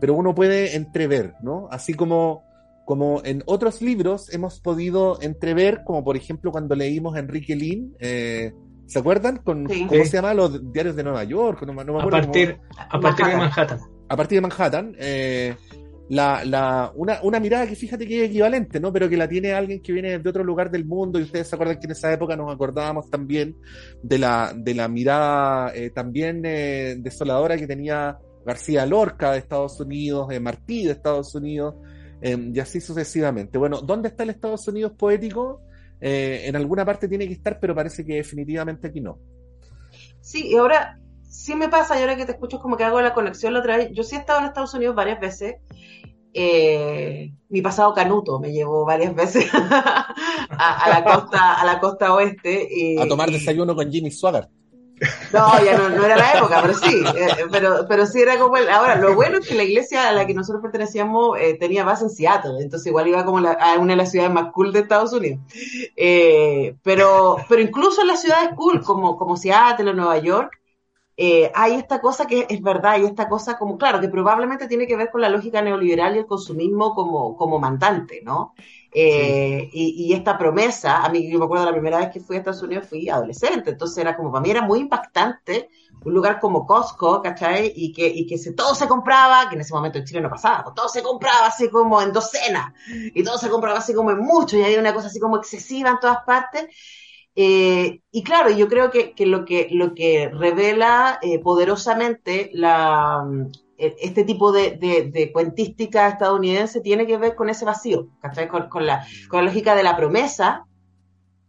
pero 0.00 0.14
uno 0.14 0.34
puede 0.34 0.74
entrever, 0.74 1.34
¿no? 1.42 1.68
Así 1.70 1.94
como, 1.94 2.42
como 2.84 3.22
en 3.24 3.44
otros 3.46 3.80
libros 3.80 4.34
hemos 4.34 4.58
podido 4.58 5.22
entrever, 5.22 5.84
como 5.84 6.02
por 6.02 6.16
ejemplo 6.16 6.50
cuando 6.50 6.74
leímos 6.74 7.14
a 7.14 7.20
Enrique 7.20 7.54
Lin, 7.54 7.94
eh, 8.00 8.52
¿se 8.92 8.98
acuerdan? 8.98 9.38
Con, 9.38 9.64
¿Cómo 9.64 10.04
se 10.04 10.12
llama? 10.12 10.34
Los 10.34 10.70
diarios 10.70 10.94
de 10.94 11.02
Nueva 11.02 11.24
York. 11.24 11.66
a, 11.66 12.08
partir, 12.08 12.58
a 12.76 13.00
partir 13.00 13.26
de 13.26 13.36
Manhattan. 13.36 13.80
A 14.08 14.16
partir 14.16 14.36
de 14.36 14.40
Manhattan. 14.42 14.96
Eh, 14.98 15.56
la, 16.10 16.44
la, 16.44 16.92
una, 16.94 17.20
una, 17.22 17.40
mirada 17.40 17.66
que 17.66 17.74
fíjate 17.74 18.06
que 18.06 18.24
es 18.24 18.30
equivalente, 18.30 18.78
¿no? 18.80 18.92
Pero 18.92 19.08
que 19.08 19.16
la 19.16 19.26
tiene 19.26 19.54
alguien 19.54 19.80
que 19.80 19.94
viene 19.94 20.18
de 20.18 20.28
otro 20.28 20.44
lugar 20.44 20.70
del 20.70 20.84
mundo 20.84 21.18
y 21.18 21.22
ustedes 21.22 21.48
se 21.48 21.54
acuerdan 21.54 21.78
que 21.78 21.86
en 21.86 21.92
esa 21.92 22.12
época 22.12 22.36
nos 22.36 22.52
acordábamos 22.52 23.08
también 23.08 23.56
de 24.02 24.18
la, 24.18 24.52
de 24.54 24.74
la 24.74 24.88
mirada 24.88 25.74
eh, 25.74 25.88
también 25.88 26.42
desoladora 26.42 27.56
que 27.56 27.66
tenía 27.66 28.18
García 28.44 28.84
Lorca 28.84 29.32
de 29.32 29.38
Estados 29.38 29.80
Unidos, 29.80 30.28
de 30.28 30.38
Martí 30.38 30.84
de 30.84 30.92
Estados 30.92 31.34
Unidos, 31.34 31.76
em, 32.20 32.54
y 32.54 32.60
así 32.60 32.78
sucesivamente. 32.82 33.56
Bueno, 33.56 33.80
¿dónde 33.80 34.08
está 34.08 34.24
el 34.24 34.30
Estados 34.30 34.68
Unidos 34.68 34.92
poético? 34.98 35.62
Eh, 36.04 36.48
en 36.48 36.56
alguna 36.56 36.84
parte 36.84 37.06
tiene 37.06 37.28
que 37.28 37.34
estar, 37.34 37.60
pero 37.60 37.76
parece 37.76 38.04
que 38.04 38.14
definitivamente 38.14 38.88
aquí 38.88 39.00
no. 39.00 39.20
Sí, 40.20 40.48
y 40.48 40.56
ahora 40.56 40.98
sí 41.22 41.54
me 41.54 41.68
pasa, 41.68 41.96
y 41.96 42.00
ahora 42.00 42.16
que 42.16 42.26
te 42.26 42.32
escucho 42.32 42.58
como 42.58 42.76
que 42.76 42.82
hago 42.82 43.00
la 43.00 43.14
conexión 43.14 43.54
la 43.54 43.60
otra 43.60 43.76
vez, 43.76 43.90
yo 43.92 44.02
sí 44.02 44.16
he 44.16 44.18
estado 44.18 44.40
en 44.40 44.46
Estados 44.46 44.74
Unidos 44.74 44.96
varias 44.96 45.20
veces, 45.20 45.54
eh, 46.34 47.32
mi 47.48 47.62
pasado 47.62 47.94
canuto 47.94 48.40
me 48.40 48.52
llevó 48.52 48.84
varias 48.84 49.14
veces 49.14 49.48
a, 49.52 50.88
la 50.88 51.04
costa 51.04 51.60
a 51.60 51.64
la 51.66 51.78
costa 51.78 52.14
oeste 52.14 52.66
y, 52.70 52.98
a 52.98 53.06
tomar 53.06 53.30
desayuno 53.30 53.76
con 53.76 53.92
Jimmy 53.92 54.10
Swaggart 54.10 54.50
no, 55.32 55.64
ya 55.64 55.76
no, 55.76 56.04
era 56.04 56.16
la 56.16 56.32
época, 56.34 56.60
pero 56.62 56.74
sí, 56.74 57.02
eh, 57.16 57.46
pero, 57.50 57.86
pero 57.88 58.06
sí 58.06 58.20
era 58.20 58.38
como 58.38 58.56
el, 58.56 58.68
ahora, 58.68 58.96
lo 58.96 59.14
bueno 59.14 59.38
es 59.38 59.48
que 59.48 59.54
la 59.54 59.64
iglesia 59.64 60.08
a 60.08 60.12
la 60.12 60.26
que 60.26 60.34
nosotros 60.34 60.62
pertenecíamos 60.62 61.38
eh, 61.40 61.56
tenía 61.58 61.84
base 61.84 62.04
en 62.04 62.10
Seattle, 62.10 62.60
entonces 62.60 62.86
igual 62.86 63.08
iba 63.08 63.24
como 63.24 63.38
a 63.38 63.78
una 63.78 63.92
de 63.92 63.96
las 63.96 64.10
ciudades 64.10 64.32
más 64.32 64.52
cool 64.52 64.72
de 64.72 64.80
Estados 64.80 65.12
Unidos. 65.12 65.40
Eh, 65.96 66.76
pero, 66.82 67.36
pero 67.48 67.62
incluso 67.62 68.02
en 68.02 68.08
las 68.08 68.20
ciudades 68.20 68.50
cool, 68.56 68.82
como, 68.82 69.16
como 69.16 69.36
Seattle 69.36 69.90
o 69.90 69.94
Nueva 69.94 70.18
York, 70.18 70.58
hay 71.54 71.74
esta 71.74 72.00
cosa 72.00 72.26
que 72.26 72.46
es 72.48 72.60
verdad, 72.60 72.92
hay 72.92 73.04
esta 73.04 73.28
cosa 73.28 73.56
como, 73.56 73.78
claro, 73.78 74.00
que 74.00 74.08
probablemente 74.08 74.66
tiene 74.66 74.88
que 74.88 74.96
ver 74.96 75.10
con 75.10 75.20
la 75.20 75.28
lógica 75.28 75.62
neoliberal 75.62 76.16
y 76.16 76.20
el 76.20 76.26
consumismo 76.26 76.94
como, 76.94 77.36
como 77.36 77.60
mandante, 77.60 78.22
¿no? 78.24 78.54
Eh, 78.94 79.70
y, 79.72 80.12
esta 80.12 80.36
promesa, 80.36 81.02
a 81.02 81.08
mí 81.08 81.30
yo 81.30 81.38
me 81.38 81.46
acuerdo 81.46 81.64
la 81.64 81.72
primera 81.72 81.98
vez 81.98 82.10
que 82.10 82.20
fui 82.20 82.36
a 82.36 82.40
Estados 82.40 82.62
Unidos, 82.62 82.86
fui 82.86 83.08
adolescente, 83.08 83.70
entonces 83.70 83.96
era 83.96 84.14
como, 84.14 84.30
para 84.30 84.42
mí 84.42 84.50
era 84.50 84.60
muy 84.62 84.80
impactante 84.80 85.70
un 86.04 86.12
lugar 86.12 86.38
como 86.40 86.66
Costco, 86.66 87.22
¿cachai? 87.22 87.72
Y 87.74 87.92
que, 87.92 88.06
y 88.06 88.26
que 88.26 88.36
se, 88.36 88.52
todo 88.52 88.74
se 88.74 88.88
compraba, 88.88 89.48
que 89.48 89.54
en 89.54 89.62
ese 89.62 89.72
momento 89.72 89.98
en 89.98 90.04
Chile 90.04 90.20
no 90.20 90.28
pasaba, 90.28 90.64
pues 90.64 90.74
todo 90.74 90.88
se 90.88 91.02
compraba 91.02 91.46
así 91.46 91.70
como 91.70 92.02
en 92.02 92.12
docenas, 92.12 92.74
y 92.86 93.22
todo 93.24 93.38
se 93.38 93.48
compraba 93.48 93.78
así 93.78 93.94
como 93.94 94.10
en 94.10 94.18
mucho, 94.18 94.58
y 94.58 94.62
había 94.62 94.80
una 94.80 94.92
cosa 94.92 95.06
así 95.06 95.20
como 95.20 95.38
excesiva 95.38 95.90
en 95.90 96.00
todas 96.00 96.18
partes. 96.26 96.66
Eh, 97.34 98.02
y 98.10 98.22
claro, 98.22 98.50
yo 98.50 98.68
creo 98.68 98.90
que, 98.90 99.14
que, 99.14 99.24
lo 99.24 99.46
que 99.46 99.68
lo 99.70 99.94
que 99.94 100.28
revela 100.28 101.18
eh, 101.22 101.38
poderosamente 101.38 102.50
la, 102.52 103.24
este 103.78 104.24
tipo 104.24 104.52
de, 104.52 105.30
cuentística 105.32 106.08
estadounidense 106.08 106.80
tiene 106.80 107.06
que 107.06 107.16
ver 107.16 107.34
con 107.34 107.48
ese 107.50 107.64
vacío, 107.64 108.08
Con, 108.50 108.68
con, 108.68 108.86
la, 108.86 109.06
con 109.28 109.40
la 109.40 109.50
lógica 109.50 109.74
de 109.74 109.82
la 109.82 109.96
promesa 109.96 110.66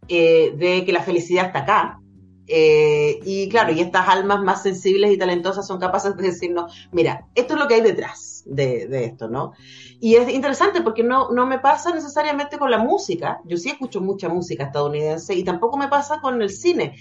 eh, 0.08 0.52
de 0.56 0.84
que 0.84 0.92
la 0.92 1.02
felicidad 1.02 1.46
está 1.46 1.60
acá, 1.60 1.98
Eh, 2.46 3.20
y 3.24 3.48
claro, 3.48 3.72
y 3.72 3.80
estas 3.80 4.06
almas 4.06 4.42
más 4.42 4.62
sensibles 4.62 5.10
y 5.10 5.16
talentosas 5.16 5.66
son 5.66 5.78
capaces 5.80 6.14
de 6.14 6.24
decirnos, 6.24 6.88
mira, 6.92 7.26
esto 7.34 7.54
es 7.54 7.60
lo 7.60 7.66
que 7.66 7.76
hay 7.76 7.80
detrás 7.80 8.42
de, 8.44 9.04
esto, 9.04 9.28
¿no? 9.28 9.52
Y 9.98 10.16
es 10.16 10.28
interesante 10.28 10.82
porque 10.82 11.02
no, 11.02 11.30
no 11.30 11.46
me 11.46 11.58
pasa 11.58 11.94
necesariamente 11.94 12.58
con 12.58 12.70
la 12.70 12.76
música, 12.76 13.40
yo 13.44 13.56
sí 13.56 13.70
escucho 13.70 14.02
mucha 14.02 14.28
música 14.28 14.64
estadounidense 14.64 15.34
y 15.34 15.42
tampoco 15.42 15.78
me 15.78 15.88
pasa 15.88 16.20
con 16.20 16.42
el 16.42 16.50
cine. 16.50 16.96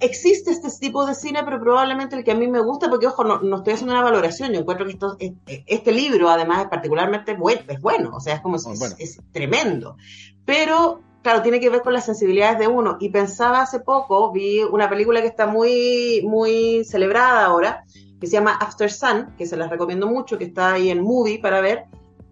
Existe 0.00 0.50
este 0.50 0.68
tipo 0.80 1.06
de 1.06 1.14
cine, 1.14 1.42
pero 1.44 1.60
probablemente 1.60 2.16
el 2.16 2.24
que 2.24 2.32
a 2.32 2.34
mí 2.34 2.48
me 2.48 2.60
gusta, 2.60 2.88
porque 2.88 3.06
ojo, 3.06 3.24
no, 3.24 3.56
estoy 3.56 3.74
haciendo 3.74 3.94
una 3.94 4.02
valoración, 4.02 4.52
yo 4.52 4.60
encuentro 4.60 4.86
que 4.86 4.92
esto, 4.92 5.16
este 5.18 5.92
libro 5.92 6.28
además 6.28 6.62
es 6.62 6.68
particularmente 6.68 7.34
bueno, 7.34 7.62
es 7.68 7.80
bueno, 7.80 8.10
o 8.14 8.20
sea, 8.20 8.36
es 8.36 8.40
como, 8.40 8.56
es 8.56 9.20
tremendo, 9.32 9.96
pero 10.44 11.00
claro, 11.26 11.42
tiene 11.42 11.58
que 11.58 11.70
ver 11.70 11.82
con 11.82 11.92
las 11.92 12.04
sensibilidades 12.04 12.60
de 12.60 12.68
uno. 12.68 12.98
Y 13.00 13.08
pensaba 13.08 13.60
hace 13.60 13.80
poco, 13.80 14.30
vi 14.30 14.62
una 14.62 14.88
película 14.88 15.20
que 15.20 15.26
está 15.26 15.48
muy, 15.48 16.22
muy 16.24 16.84
celebrada 16.84 17.46
ahora, 17.46 17.84
que 18.20 18.28
se 18.28 18.34
llama 18.34 18.52
After 18.52 18.88
Sun, 18.92 19.34
que 19.36 19.44
se 19.44 19.56
las 19.56 19.68
recomiendo 19.68 20.06
mucho, 20.06 20.38
que 20.38 20.44
está 20.44 20.74
ahí 20.74 20.88
en 20.88 21.02
Movie 21.02 21.40
para 21.40 21.60
ver, 21.60 21.86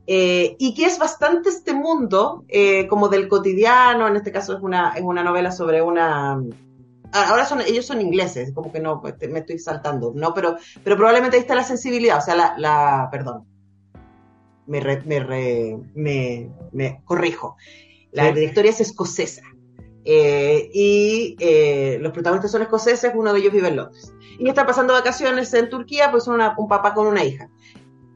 eh, 0.07 0.55
y 0.61 0.75
que 0.75 0.85
es 0.85 0.99
bastante 0.99 1.49
este 1.49 1.75
mundo 1.75 2.45
eh, 2.47 2.87
como 2.87 3.09
del 3.09 3.27
cotidiano, 3.27 4.07
en 4.07 4.15
este 4.15 4.31
caso 4.31 4.57
es 4.57 4.63
una, 4.63 4.93
es 4.95 5.03
una 5.03 5.25
novela 5.25 5.51
sobre 5.51 5.83
una... 5.83 6.41
Ah, 7.17 7.29
ahora 7.29 7.47
son, 7.47 7.61
ellos 7.61 7.87
son 7.87 8.01
ingleses, 8.01 8.53
como 8.53 8.73
que 8.73 8.81
no, 8.81 9.01
pues, 9.01 9.15
me 9.31 9.39
estoy 9.39 9.61
saltando, 9.61 10.13
¿no? 10.17 10.35
Pero, 10.35 10.57
pero 10.83 10.97
probablemente 10.97 11.37
ahí 11.37 11.43
está 11.43 11.55
la 11.55 11.63
sensibilidad, 11.63 12.19
o 12.19 12.21
sea, 12.21 12.35
la, 12.35 12.55
la 12.59 13.09
perdón, 13.09 13.47
me, 14.67 14.81
me, 14.81 15.79
me, 15.95 16.51
me 16.73 17.03
corrijo. 17.05 17.57
La 18.11 18.33
directoria 18.33 18.73
es 18.73 18.81
escocesa. 18.81 19.43
Eh, 20.05 20.71
y 20.75 21.37
eh, 21.39 21.99
los 22.01 22.13
protagonistas 22.13 22.51
son 22.51 22.63
escoceses, 22.63 23.13
uno 23.15 23.33
de 23.33 23.39
ellos 23.39 23.53
vive 23.53 23.69
en 23.69 23.77
Londres. 23.77 24.13
Y 24.39 24.49
está 24.49 24.67
pasando 24.67 24.93
vacaciones 24.93 25.55
en 25.55 25.71
Turquía, 25.71 26.11
pues 26.11 26.25
son 26.25 26.41
un 26.57 26.69
papá 26.69 26.95
con 26.95 27.07
una 27.07 27.25
hija. 27.25 27.49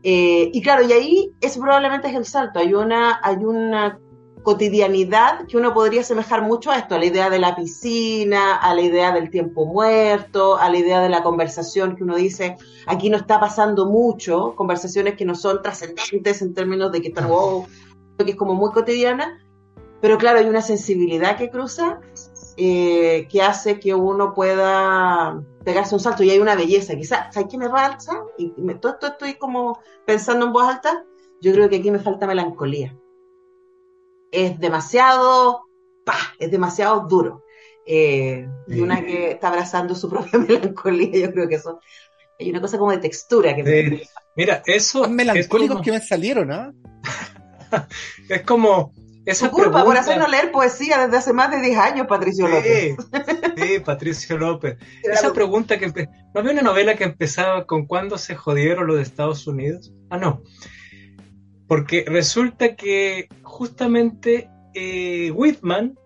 Eh, 0.02 0.50
y 0.52 0.60
claro, 0.60 0.82
y 0.84 0.92
ahí 0.92 1.32
es 1.40 1.56
probablemente 1.56 2.08
es 2.08 2.14
el 2.14 2.24
salto. 2.24 2.58
Hay 2.58 2.74
una, 2.74 3.20
hay 3.22 3.36
una 3.36 3.98
cotidianidad 4.42 5.46
que 5.46 5.56
uno 5.56 5.74
podría 5.74 6.00
asemejar 6.00 6.42
mucho 6.42 6.70
a 6.70 6.78
esto, 6.78 6.94
a 6.94 6.98
la 6.98 7.06
idea 7.06 7.30
de 7.30 7.38
la 7.38 7.56
piscina, 7.56 8.56
a 8.56 8.74
la 8.74 8.82
idea 8.82 9.12
del 9.12 9.30
tiempo 9.30 9.66
muerto, 9.66 10.56
a 10.56 10.70
la 10.70 10.78
idea 10.78 11.00
de 11.00 11.08
la 11.08 11.22
conversación 11.22 11.96
que 11.96 12.04
uno 12.04 12.16
dice, 12.16 12.56
aquí 12.86 13.10
no 13.10 13.16
está 13.16 13.40
pasando 13.40 13.86
mucho, 13.86 14.54
conversaciones 14.56 15.16
que 15.16 15.24
no 15.24 15.34
son 15.34 15.62
trascendentes 15.62 16.42
en 16.42 16.54
términos 16.54 16.92
de 16.92 17.00
que 17.00 17.08
están 17.08 17.28
wow, 17.28 17.66
que 18.18 18.30
es 18.30 18.36
como 18.36 18.54
muy 18.54 18.70
cotidiana, 18.72 19.38
pero 20.00 20.18
claro, 20.18 20.38
hay 20.38 20.46
una 20.46 20.62
sensibilidad 20.62 21.36
que 21.36 21.50
cruza 21.50 22.00
eh, 22.56 23.28
que 23.30 23.42
hace 23.42 23.78
que 23.78 23.94
uno 23.94 24.34
pueda 24.34 25.42
pegarse 25.64 25.94
un 25.94 26.00
salto 26.00 26.22
y 26.22 26.30
hay 26.30 26.38
una 26.38 26.54
belleza. 26.54 26.96
Quizás, 26.96 27.32
¿sabes 27.32 27.48
qué 27.50 27.58
me 27.58 27.68
falta? 27.68 28.24
Y 28.36 28.52
me, 28.56 28.74
todo 28.74 28.92
esto 28.92 29.08
estoy 29.08 29.34
como 29.34 29.78
pensando 30.06 30.46
en 30.46 30.52
voz 30.52 30.64
alta. 30.64 31.04
Yo 31.40 31.52
creo 31.52 31.68
que 31.68 31.76
aquí 31.76 31.90
me 31.90 31.98
falta 31.98 32.26
melancolía. 32.26 32.96
Es 34.32 34.58
demasiado, 34.58 35.62
¡pah! 36.04 36.34
es 36.38 36.50
demasiado 36.50 37.06
duro. 37.08 37.44
Eh, 37.86 38.46
y 38.66 38.80
una 38.80 39.04
que 39.04 39.32
está 39.32 39.48
abrazando 39.48 39.94
su 39.94 40.10
propia 40.10 40.38
melancolía, 40.38 41.26
yo 41.26 41.32
creo 41.32 41.48
que 41.48 41.56
eso. 41.56 41.80
Hay 42.38 42.50
una 42.50 42.60
cosa 42.60 42.78
como 42.78 42.92
de 42.92 42.98
textura 42.98 43.54
que 43.56 43.64
me... 43.64 44.02
Mira, 44.36 44.62
eso. 44.66 45.08
melancólicos 45.08 45.80
que 45.80 45.90
me 45.90 46.00
salieron, 46.00 46.52
¿ah? 46.52 46.72
es 48.28 48.42
como 48.42 48.92
esa 49.28 49.50
culpa 49.50 49.84
por 49.84 49.94
hacernos 49.96 50.30
leer 50.30 50.50
poesía 50.50 51.04
desde 51.04 51.18
hace 51.18 51.32
más 51.34 51.50
de 51.50 51.60
10 51.60 51.78
años, 51.78 52.06
Patricio 52.06 52.48
López. 52.48 52.96
Sí, 53.56 53.78
Patricio 53.84 54.38
López. 54.38 54.78
Esa 55.02 55.34
pregunta 55.34 55.78
que... 55.78 55.88
¿No 56.32 56.40
había 56.40 56.52
una 56.52 56.62
novela 56.62 56.94
que 56.94 57.04
empezaba 57.04 57.66
con 57.66 57.86
cuándo 57.86 58.16
se 58.16 58.36
jodieron 58.36 58.86
los 58.86 58.96
de 58.96 59.02
Estados 59.02 59.46
Unidos? 59.46 59.92
Ah, 60.08 60.16
no. 60.16 60.42
Porque 61.68 62.04
resulta 62.08 62.74
que 62.74 63.28
justamente 63.42 64.50
eh, 64.74 65.30
Whitman, 65.30 65.98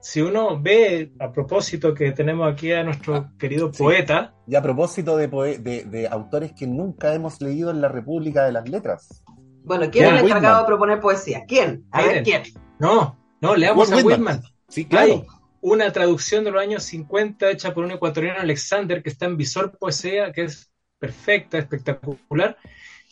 si 0.00 0.20
uno 0.20 0.60
ve 0.60 1.12
a 1.18 1.32
propósito 1.32 1.94
que 1.94 2.12
tenemos 2.12 2.50
aquí 2.50 2.72
a 2.72 2.84
nuestro 2.84 3.16
ah, 3.16 3.32
querido 3.38 3.72
poeta. 3.72 4.34
Y 4.46 4.54
a 4.54 4.62
propósito 4.62 5.16
de, 5.16 5.28
de, 5.58 6.08
autores 6.08 6.52
que 6.52 6.66
nunca 6.66 7.14
hemos 7.14 7.40
leído 7.40 7.70
en 7.70 7.80
la 7.80 7.88
República 7.88 8.44
de 8.44 8.52
las 8.52 8.68
Letras. 8.68 9.22
Bueno, 9.64 9.90
¿quién 9.90 10.06
es 10.06 10.20
el 10.20 10.26
encargado 10.26 10.60
de 10.60 10.66
proponer 10.66 11.00
poesía? 11.00 11.44
¿Quién? 11.46 11.86
A 11.90 12.02
ver, 12.02 12.22
¿quién? 12.22 12.42
No, 12.78 13.18
no, 13.40 13.56
leamos 13.56 13.90
a 13.92 13.96
Whitman. 13.96 14.42
Sí, 14.68 14.86
claro. 14.86 15.12
Hay 15.12 15.26
una 15.60 15.92
traducción 15.92 16.44
de 16.44 16.50
los 16.50 16.62
años 16.62 16.82
50 16.84 17.50
hecha 17.50 17.74
por 17.74 17.84
un 17.84 17.90
ecuatoriano 17.90 18.40
Alexander 18.40 19.02
que 19.02 19.10
está 19.10 19.26
en 19.26 19.36
Visor 19.36 19.76
Poesía, 19.78 20.32
que 20.32 20.44
es 20.44 20.70
perfecta, 20.98 21.58
espectacular. 21.58 22.56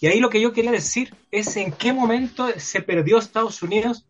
Y 0.00 0.06
ahí 0.06 0.20
lo 0.20 0.30
que 0.30 0.40
yo 0.40 0.52
quería 0.52 0.70
decir 0.70 1.14
es 1.30 1.56
en 1.56 1.72
qué 1.72 1.92
momento 1.92 2.48
se 2.56 2.82
perdió 2.82 3.18
Estados 3.18 3.62
Unidos. 3.62 4.06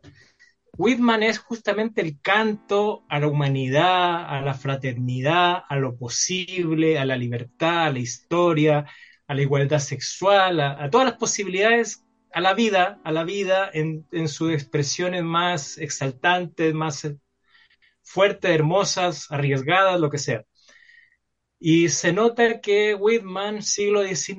Whitman 0.76 1.22
es 1.22 1.38
justamente 1.38 2.00
el 2.00 2.20
canto 2.20 3.04
a 3.08 3.18
la 3.18 3.26
humanidad, 3.26 4.24
a 4.28 4.40
la 4.42 4.54
fraternidad, 4.54 5.64
a 5.68 5.76
lo 5.76 5.96
posible, 5.96 6.98
a 6.98 7.04
la 7.04 7.16
libertad, 7.16 7.86
a 7.86 7.92
la 7.92 7.98
historia, 7.98 8.86
a 9.26 9.34
la 9.34 9.42
igualdad 9.42 9.80
sexual, 9.80 10.60
a 10.60 10.88
todas 10.90 11.06
las 11.08 11.16
posibilidades 11.16 12.04
a 12.32 12.40
la 12.40 12.54
vida, 12.54 13.00
a 13.04 13.12
la 13.12 13.24
vida 13.24 13.70
en, 13.72 14.28
sus 14.28 14.52
expresiones 14.52 15.22
más 15.22 15.78
exaltantes, 15.78 16.74
más 16.74 17.08
fuertes, 18.02 18.50
hermosas, 18.50 19.30
arriesgadas, 19.30 20.00
lo 20.00 20.10
que 20.10 20.18
sea. 20.18 20.44
Y 21.60 21.88
se 21.88 22.12
nota 22.12 22.60
que 22.60 22.94
Whitman, 22.94 23.62
siglo 23.62 24.06
XIX, 24.06 24.36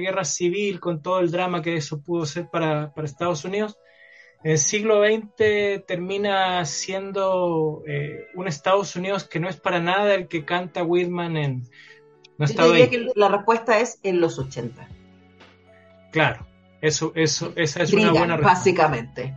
guerra 0.00 0.24
civil, 0.24 0.80
con 0.80 1.02
todo 1.02 1.20
el 1.20 1.30
drama 1.30 1.60
que 1.60 1.76
eso 1.76 2.00
pudo 2.02 2.24
ser 2.24 2.48
para, 2.50 2.92
Estados 3.02 3.44
Unidos, 3.44 3.76
en 4.42 4.52
el 4.52 4.58
siglo 4.58 5.02
XX 5.04 5.84
termina 5.86 6.64
siendo 6.64 7.82
eh, 7.86 8.26
un 8.34 8.48
Estados 8.48 8.96
Unidos 8.96 9.24
que 9.24 9.40
no 9.40 9.48
es 9.48 9.56
para 9.56 9.80
nada 9.80 10.14
el 10.14 10.28
que 10.28 10.44
canta 10.44 10.82
Whitman 10.82 11.36
en... 11.36 11.62
No 12.36 12.46
Yo 12.46 12.72
diría 12.72 12.90
que 12.90 13.06
la 13.14 13.28
respuesta 13.28 13.78
es 13.78 14.00
en 14.02 14.20
los 14.20 14.38
80. 14.38 14.88
Claro, 16.10 16.46
eso, 16.80 17.12
eso, 17.14 17.52
esa 17.56 17.82
es 17.82 17.92
una 17.92 18.10
buena 18.10 18.36
respuesta. 18.36 18.58
Básicamente. 18.58 19.34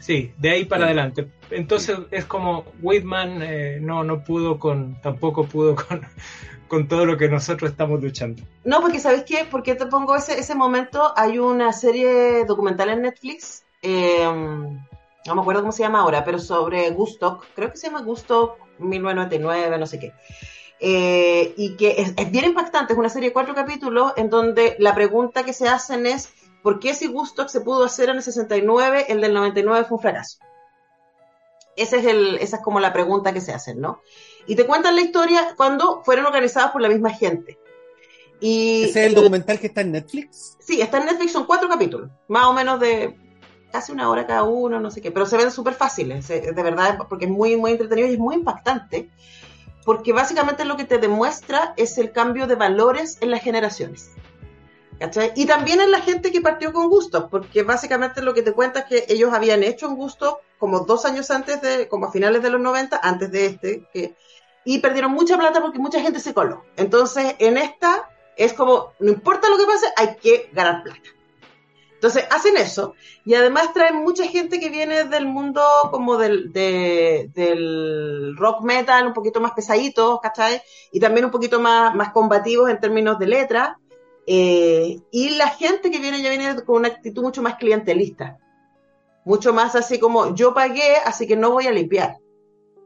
Sí, 0.00 0.32
de 0.36 0.50
ahí 0.50 0.64
para 0.64 0.84
adelante. 0.84 1.28
Entonces 1.50 1.98
es 2.10 2.24
como 2.26 2.64
Whitman 2.82 3.42
eh, 3.42 3.78
no, 3.80 4.04
no 4.04 4.22
pudo 4.22 4.58
con, 4.58 5.00
tampoco 5.00 5.46
pudo 5.46 5.74
con, 5.74 6.02
con 6.68 6.88
todo 6.88 7.06
lo 7.06 7.16
que 7.16 7.28
nosotros 7.28 7.70
estamos 7.70 8.02
luchando. 8.02 8.42
No, 8.64 8.80
porque 8.80 8.98
¿sabes 8.98 9.24
qué? 9.24 9.46
Porque 9.50 9.74
te 9.74 9.86
pongo 9.86 10.16
ese, 10.16 10.38
ese 10.38 10.54
momento? 10.54 11.12
Hay 11.16 11.38
una 11.38 11.72
serie 11.72 12.44
documental 12.44 12.90
en 12.90 13.02
Netflix, 13.02 13.64
em, 13.82 14.84
no 15.26 15.34
me 15.34 15.40
acuerdo 15.40 15.62
cómo 15.62 15.72
se 15.72 15.82
llama 15.82 16.00
ahora, 16.00 16.24
pero 16.24 16.38
sobre 16.38 16.90
Gusto, 16.90 17.40
creo 17.54 17.70
que 17.70 17.76
se 17.76 17.88
llama 17.88 18.02
Gusto 18.02 18.56
1999, 18.78 19.78
no 19.78 19.86
sé 19.86 19.98
qué. 19.98 20.12
Eh, 20.78 21.54
y 21.56 21.76
que 21.76 22.02
es, 22.02 22.12
es 22.16 22.30
bien 22.30 22.44
impactante, 22.44 22.92
es 22.92 22.98
una 22.98 23.08
serie 23.08 23.30
de 23.30 23.32
cuatro 23.32 23.54
capítulos 23.54 24.12
en 24.16 24.28
donde 24.28 24.76
la 24.78 24.94
pregunta 24.94 25.42
que 25.42 25.54
se 25.54 25.68
hacen 25.68 26.06
es 26.06 26.32
¿Por 26.66 26.80
qué 26.80 26.94
si 26.94 27.06
Gusto 27.06 27.46
se 27.46 27.60
pudo 27.60 27.84
hacer 27.84 28.08
en 28.08 28.16
el 28.16 28.24
69, 28.24 29.06
el 29.08 29.20
del 29.20 29.32
99 29.34 29.84
fue 29.84 29.98
un 29.98 30.02
fracaso? 30.02 30.38
Ese 31.76 31.98
es 31.98 32.06
el, 32.06 32.36
esa 32.38 32.56
es 32.56 32.62
como 32.62 32.80
la 32.80 32.92
pregunta 32.92 33.32
que 33.32 33.40
se 33.40 33.52
hacen, 33.52 33.80
¿no? 33.80 34.00
Y 34.46 34.56
te 34.56 34.66
cuentan 34.66 34.96
la 34.96 35.02
historia 35.02 35.54
cuando 35.56 36.02
fueron 36.04 36.26
organizadas 36.26 36.70
por 36.70 36.80
la 36.80 36.88
misma 36.88 37.10
gente. 37.10 37.58
Y 38.40 38.84
¿Ese 38.84 39.00
es 39.00 39.06
el, 39.08 39.14
documental 39.14 39.58
que 39.58 39.68
está 39.68 39.82
en 39.82 39.92
Netflix? 39.92 40.56
Sí, 40.60 40.80
está 40.80 40.98
en 40.98 41.06
Netflix, 41.06 41.32
son 41.32 41.46
cuatro 41.46 41.68
capítulos, 41.68 42.10
más 42.28 42.46
o 42.46 42.52
menos 42.52 42.80
de 42.80 43.16
casi 43.72 43.92
una 43.92 44.08
hora 44.08 44.26
cada 44.26 44.44
uno, 44.44 44.80
no 44.80 44.90
sé 44.90 45.00
qué, 45.00 45.10
pero 45.10 45.26
se 45.26 45.36
ven 45.36 45.50
súper 45.50 45.74
fáciles, 45.74 46.28
de 46.28 46.52
verdad, 46.62 46.98
porque 47.08 47.26
es 47.26 47.30
muy, 47.30 47.56
muy 47.56 47.72
entretenido 47.72 48.08
y 48.08 48.12
es 48.14 48.18
muy 48.18 48.34
impactante, 48.36 49.10
porque 49.84 50.12
básicamente 50.12 50.64
lo 50.64 50.76
que 50.76 50.84
te 50.84 50.98
demuestra 50.98 51.74
es 51.76 51.98
el 51.98 52.12
cambio 52.12 52.46
de 52.46 52.54
valores 52.54 53.18
en 53.20 53.30
las 53.30 53.42
generaciones. 53.42 54.10
Y 55.34 55.46
también 55.46 55.80
en 55.80 55.90
la 55.90 56.00
gente 56.00 56.32
que 56.32 56.40
partió 56.40 56.72
con 56.72 56.88
gusto, 56.88 57.28
porque 57.28 57.62
básicamente 57.62 58.22
lo 58.22 58.32
que 58.32 58.42
te 58.42 58.52
cuenta 58.52 58.80
es 58.80 58.84
que 58.86 59.04
ellos 59.12 59.32
habían 59.32 59.62
hecho 59.62 59.88
un 59.88 59.96
gusto 59.96 60.40
como 60.58 60.80
dos 60.80 61.04
años 61.04 61.30
antes 61.30 61.60
de, 61.60 61.86
como 61.88 62.06
a 62.06 62.12
finales 62.12 62.42
de 62.42 62.50
los 62.50 62.60
90, 62.60 62.98
antes 63.02 63.30
de 63.30 63.46
este, 63.46 63.88
que, 63.92 64.14
y 64.64 64.78
perdieron 64.78 65.12
mucha 65.12 65.36
plata 65.36 65.60
porque 65.60 65.78
mucha 65.78 66.00
gente 66.00 66.18
se 66.18 66.32
coló. 66.32 66.64
Entonces, 66.76 67.36
en 67.38 67.58
esta 67.58 68.08
es 68.36 68.54
como, 68.54 68.92
no 68.98 69.10
importa 69.10 69.50
lo 69.50 69.58
que 69.58 69.66
pase, 69.66 69.86
hay 69.96 70.16
que 70.16 70.50
ganar 70.52 70.82
plata. 70.82 71.10
Entonces, 71.92 72.24
hacen 72.30 72.56
eso 72.56 72.94
y 73.24 73.34
además 73.34 73.72
traen 73.74 73.96
mucha 73.96 74.26
gente 74.26 74.60
que 74.60 74.70
viene 74.70 75.04
del 75.04 75.26
mundo 75.26 75.62
como 75.90 76.16
del, 76.16 76.52
del 76.52 78.34
rock 78.36 78.62
metal, 78.62 79.06
un 79.06 79.14
poquito 79.14 79.40
más 79.40 79.52
pesadito, 79.52 80.20
¿cachai? 80.22 80.62
Y 80.90 81.00
también 81.00 81.26
un 81.26 81.30
poquito 81.30 81.60
más, 81.60 81.94
más 81.94 82.12
combativos 82.12 82.70
en 82.70 82.80
términos 82.80 83.18
de 83.18 83.26
letra 83.26 83.78
eh, 84.26 85.00
y 85.10 85.30
la 85.36 85.48
gente 85.48 85.90
que 85.90 85.98
viene 85.98 86.20
ya 86.20 86.30
viene 86.30 86.56
con 86.64 86.76
una 86.76 86.88
actitud 86.88 87.22
mucho 87.22 87.42
más 87.42 87.56
clientelista, 87.56 88.38
mucho 89.24 89.52
más 89.52 89.76
así 89.76 89.98
como 89.98 90.34
yo 90.34 90.52
pagué, 90.52 90.96
así 91.04 91.26
que 91.26 91.36
no 91.36 91.52
voy 91.52 91.66
a 91.66 91.72
limpiar. 91.72 92.18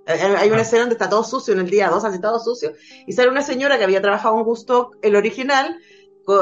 Hay 0.07 0.51
una 0.51 0.63
escena 0.63 0.83
donde 0.83 0.95
está 0.95 1.09
todo 1.09 1.23
sucio 1.23 1.55
en 1.55 1.61
el 1.61 1.71
día 1.71 1.89
2, 1.89 2.05
así 2.05 2.21
todo 2.21 2.41
sucio, 2.41 2.73
y 3.07 3.13
sale 3.13 3.29
una 3.29 3.43
señora 3.43 3.79
que 3.79 3.85
había 3.85 4.03
trabajado 4.03 4.37
en 4.39 4.45
Gusto, 4.45 4.93
el 5.03 5.15
original, 5.17 5.79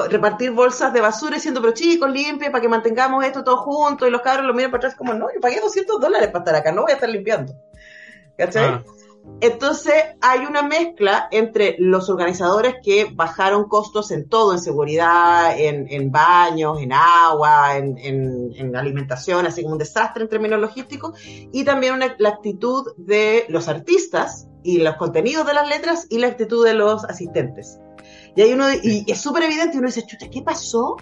repartir 0.08 0.52
bolsas 0.52 0.92
de 0.92 1.00
basura 1.00 1.36
diciendo, 1.36 1.60
pero 1.60 1.74
chicos, 1.74 2.10
limpie 2.10 2.50
para 2.50 2.60
que 2.60 2.68
mantengamos 2.68 3.24
esto 3.24 3.44
todo 3.44 3.58
junto, 3.58 4.06
y 4.06 4.10
los 4.10 4.22
cabros 4.22 4.46
lo 4.46 4.54
miran 4.54 4.70
para 4.70 4.88
atrás 4.88 4.94
como, 4.96 5.14
no, 5.14 5.26
yo 5.32 5.40
pagué 5.40 5.60
200 5.60 6.00
dólares 6.00 6.28
para 6.28 6.40
estar 6.40 6.54
acá, 6.56 6.72
no 6.72 6.82
voy 6.82 6.92
a 6.92 6.94
estar 6.94 7.08
limpiando. 7.08 7.54
¿Cachai? 8.36 8.64
Ah. 8.64 8.84
Entonces 9.40 9.94
hay 10.20 10.40
una 10.46 10.62
mezcla 10.62 11.28
entre 11.30 11.76
los 11.78 12.10
organizadores 12.10 12.74
que 12.82 13.08
bajaron 13.12 13.68
costos 13.68 14.10
en 14.10 14.28
todo, 14.28 14.52
en 14.52 14.58
seguridad, 14.58 15.54
en, 15.56 16.10
baños, 16.10 16.80
en 16.80 16.92
agua, 16.92 17.76
en, 17.76 18.74
alimentación, 18.74 19.46
así 19.46 19.62
como 19.62 19.74
un 19.74 19.78
desastre 19.78 20.24
en 20.24 20.28
términos 20.28 20.60
logísticos, 20.60 21.18
y 21.24 21.64
también 21.64 22.00
la 22.18 22.28
actitud 22.28 22.92
de 22.96 23.44
los 23.48 23.68
artistas 23.68 24.48
y 24.64 24.78
los 24.78 24.96
contenidos 24.96 25.46
de 25.46 25.54
las 25.54 25.68
letras 25.68 26.06
y 26.10 26.18
la 26.18 26.26
actitud 26.26 26.64
de 26.64 26.74
los 26.74 27.04
asistentes. 27.04 27.78
Y 28.34 28.42
hay 28.42 28.52
uno, 28.52 28.66
y 28.82 29.04
es 29.06 29.20
súper 29.20 29.44
evidente, 29.44 29.78
uno 29.78 29.86
dice, 29.86 30.04
chucha, 30.04 30.28
¿qué 30.30 30.42
pasó 30.42 30.96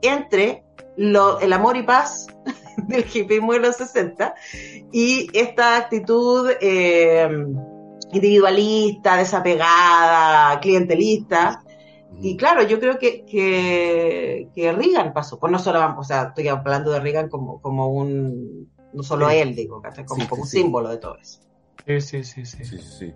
entre 0.00 0.64
el 0.96 1.52
amor 1.52 1.76
y 1.76 1.82
paz 1.82 2.26
del 2.86 3.04
hippismo 3.12 3.52
de 3.52 3.60
los 3.60 3.76
60 3.76 4.34
y 4.92 5.28
esta 5.32 5.76
actitud 5.76 6.50
eh, 6.60 7.28
individualista, 8.12 9.16
desapegada, 9.16 10.60
clientelista. 10.60 11.62
Y 12.20 12.36
claro, 12.36 12.62
yo 12.62 12.80
creo 12.80 12.98
que, 12.98 13.24
que, 13.24 14.48
que, 14.54 14.72
Reagan 14.72 15.12
pasó, 15.12 15.38
pues 15.38 15.52
no 15.52 15.58
solo, 15.58 15.94
o 15.96 16.04
sea, 16.04 16.28
estoy 16.28 16.48
hablando 16.48 16.90
de 16.90 17.00
Reagan 17.00 17.28
como, 17.28 17.60
como 17.60 17.88
un, 17.88 18.72
no 18.92 19.02
solo 19.02 19.28
él, 19.30 19.54
digo, 19.54 19.82
como, 20.06 20.28
como 20.28 20.42
un 20.42 20.48
símbolo 20.48 20.88
de 20.88 20.96
todo 20.96 21.16
eso. 21.16 21.40
Sí, 21.86 22.00
sí, 22.00 22.24
sí, 22.24 22.44
sí. 22.44 22.78
sí, 22.78 23.14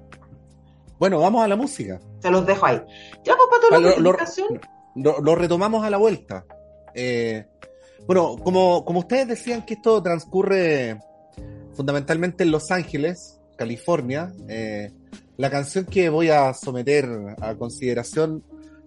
Bueno, 0.99 1.21
vamos 1.21 1.45
a 1.45 1.49
la 1.49 1.57
música. 1.57 2.01
Se 2.21 2.31
los 2.31 2.47
dejo 2.47 2.67
ahí. 2.67 2.81
Ya, 3.25 3.35
pues, 3.35 3.61
para 3.71 3.81
la 3.81 3.91
lo, 3.97 4.13
lo, 4.95 5.21
lo, 5.21 5.35
retomamos 5.35 5.85
a 5.85 5.91
la 5.91 5.97
vuelta. 5.97 6.45
Eh, 6.95 7.47
bueno, 8.07 8.37
como, 8.43 8.85
como 8.85 9.01
ustedes 9.01 9.29
decían 9.29 9.65
que 9.65 9.75
esto 9.75 10.03
transcurre 10.03 10.99
fundamentalmente 11.75 12.45
en 12.45 12.51
Los 12.51 12.71
Ángeles, 12.71 13.41
California, 13.57 14.33
eh, 14.49 14.93
la 15.37 15.51
canción 15.51 15.87
que 15.87 16.09
voy 16.09 16.29
a 16.29 16.53
someter 16.55 17.09
a 17.41 17.55
consideración 17.55 18.45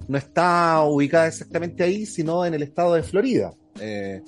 no 0.07 0.17
está 0.17 0.83
ubicada 0.83 1.27
exactamente 1.27 1.83
ahí, 1.83 2.05
sino 2.05 2.45
en 2.45 2.53
el 2.53 2.63
estado 2.63 2.93
de 2.93 3.03
Florida. 3.03 3.53
Eh, 3.79 4.21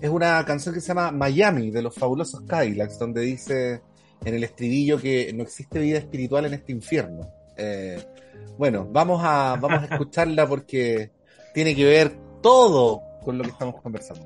es 0.00 0.10
una 0.10 0.44
canción 0.44 0.74
que 0.74 0.80
se 0.80 0.88
llama 0.88 1.10
Miami, 1.10 1.70
de 1.70 1.82
los 1.82 1.94
fabulosos 1.94 2.42
Cadillacs, 2.42 2.98
donde 2.98 3.22
dice 3.22 3.80
en 4.24 4.34
el 4.34 4.44
estribillo 4.44 5.00
que 5.00 5.32
no 5.32 5.42
existe 5.42 5.78
vida 5.80 5.98
espiritual 5.98 6.46
en 6.46 6.54
este 6.54 6.72
infierno. 6.72 7.28
Eh, 7.56 8.02
bueno, 8.58 8.88
vamos 8.90 9.20
a, 9.24 9.56
vamos 9.60 9.82
a 9.82 9.86
escucharla 9.94 10.46
porque 10.46 11.10
tiene 11.54 11.74
que 11.74 11.84
ver 11.84 12.16
todo 12.42 13.02
con 13.26 13.36
lo 13.38 13.42
que 13.42 13.50
estamos 13.50 13.82
conversando. 13.82 14.24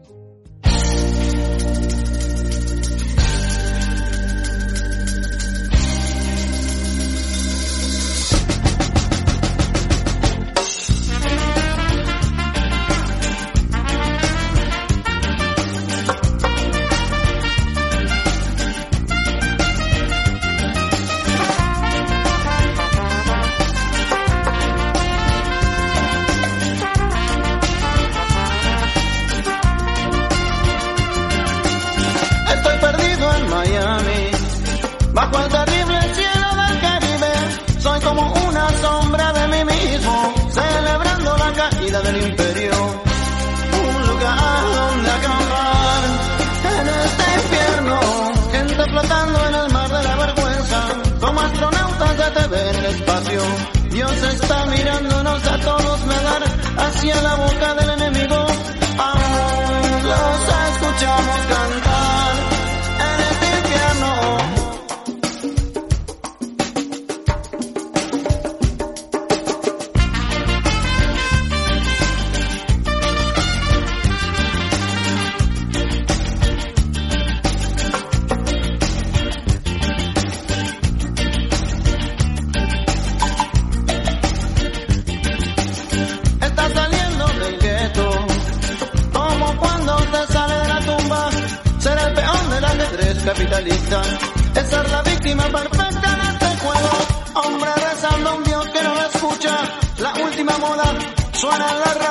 Ahora 101.50 101.74
la 101.74 102.09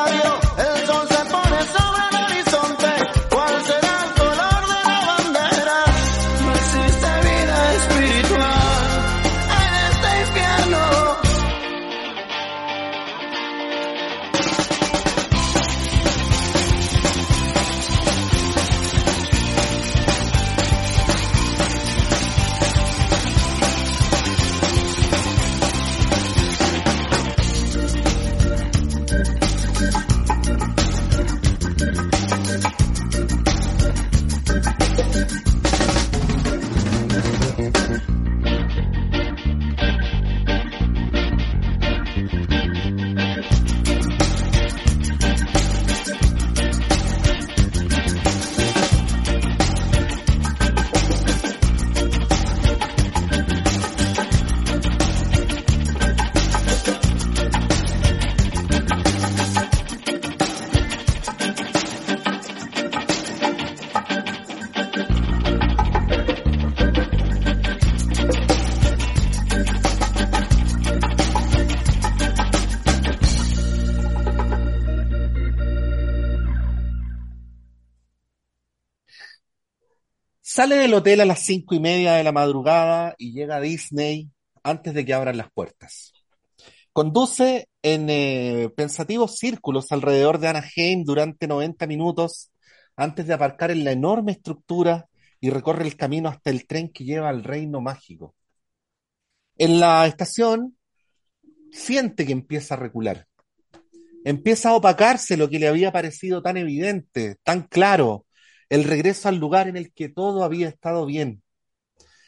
Sale 80.60 80.76
del 80.76 80.93
hotel 80.93 81.22
a 81.22 81.26
las 81.26 81.45
cinco 81.45 81.74
y 81.74 81.80
media 81.80 82.16
de 82.16 82.24
la 82.26 82.34
madrugada 82.34 83.16
y 83.18 83.32
llega 83.32 83.55
a 83.55 83.62
Disney 83.62 84.30
antes 84.62 84.93
de 84.93 85.05
que 85.05 85.14
abran 85.14 85.38
las 85.38 85.49
puertas. 85.49 86.12
Conduce 86.91 87.70
en 87.82 88.10
eh, 88.10 88.70
pensativos 88.76 89.38
círculos 89.38 89.89
alrededor 89.93 90.38
de 90.38 90.49
Anaheim 90.49 91.05
durante 91.05 91.47
90 91.47 91.88
minutos 91.88 92.51
antes 92.97 93.26
de 93.26 93.36
aparcar 93.36 93.72
en 93.72 93.86
la 93.86 93.93
enorme 93.93 94.34
estructura 94.34 95.07
y 95.39 95.49
recorre 95.49 95.86
el 95.86 95.95
camino 95.95 96.28
hasta 96.28 96.49
el 96.49 96.68
tren 96.68 96.89
que 96.89 97.05
lleva 97.05 97.30
al 97.30 97.45
reino 97.45 97.80
mágico. 97.80 98.36
En 99.57 99.80
la 99.80 100.05
estación 100.07 100.78
siente 101.72 102.26
que 102.26 102.34
empieza 102.34 102.74
a 102.74 102.80
recular. 102.80 103.28
Empieza 104.26 104.72
a 104.72 104.76
opacarse 104.76 105.38
lo 105.38 105.49
que 105.49 105.60
le 105.60 105.70
había 105.70 105.93
parecido 105.93 106.41
tan 106.41 106.57
evidente, 106.57 107.38
tan 107.43 107.62
claro, 107.62 108.26
el 108.70 108.84
regreso 108.84 109.30
al 109.30 109.38
lugar 109.38 109.67
en 109.67 109.78
el 109.78 109.93
que 109.93 110.09
todo 110.09 110.43
había 110.43 110.70
estado 110.70 111.05
bien. 111.05 111.43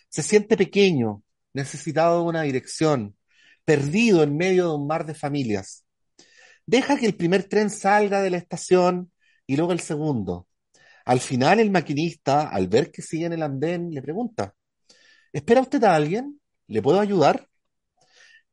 Se 0.09 0.23
siente 0.23 0.57
pequeño, 0.57 1.23
necesitado 1.53 2.21
de 2.21 2.29
una 2.29 2.41
dirección, 2.41 3.15
perdido 3.65 4.23
en 4.23 4.35
medio 4.35 4.69
de 4.69 4.75
un 4.75 4.87
mar 4.87 5.05
de 5.05 5.13
familias. 5.13 5.85
Deja 6.65 6.97
que 6.97 7.05
el 7.05 7.15
primer 7.15 7.43
tren 7.45 7.69
salga 7.69 8.21
de 8.21 8.29
la 8.29 8.37
estación 8.37 9.11
y 9.45 9.55
luego 9.55 9.71
el 9.71 9.79
segundo. 9.79 10.47
Al 11.05 11.19
final 11.19 11.59
el 11.59 11.71
maquinista, 11.71 12.49
al 12.49 12.67
ver 12.67 12.91
que 12.91 13.01
sigue 13.01 13.25
en 13.25 13.33
el 13.33 13.43
andén, 13.43 13.91
le 13.91 14.01
pregunta, 14.01 14.55
¿espera 15.33 15.61
usted 15.61 15.83
a 15.83 15.95
alguien? 15.95 16.39
¿Le 16.67 16.81
puedo 16.81 16.99
ayudar? 16.99 17.49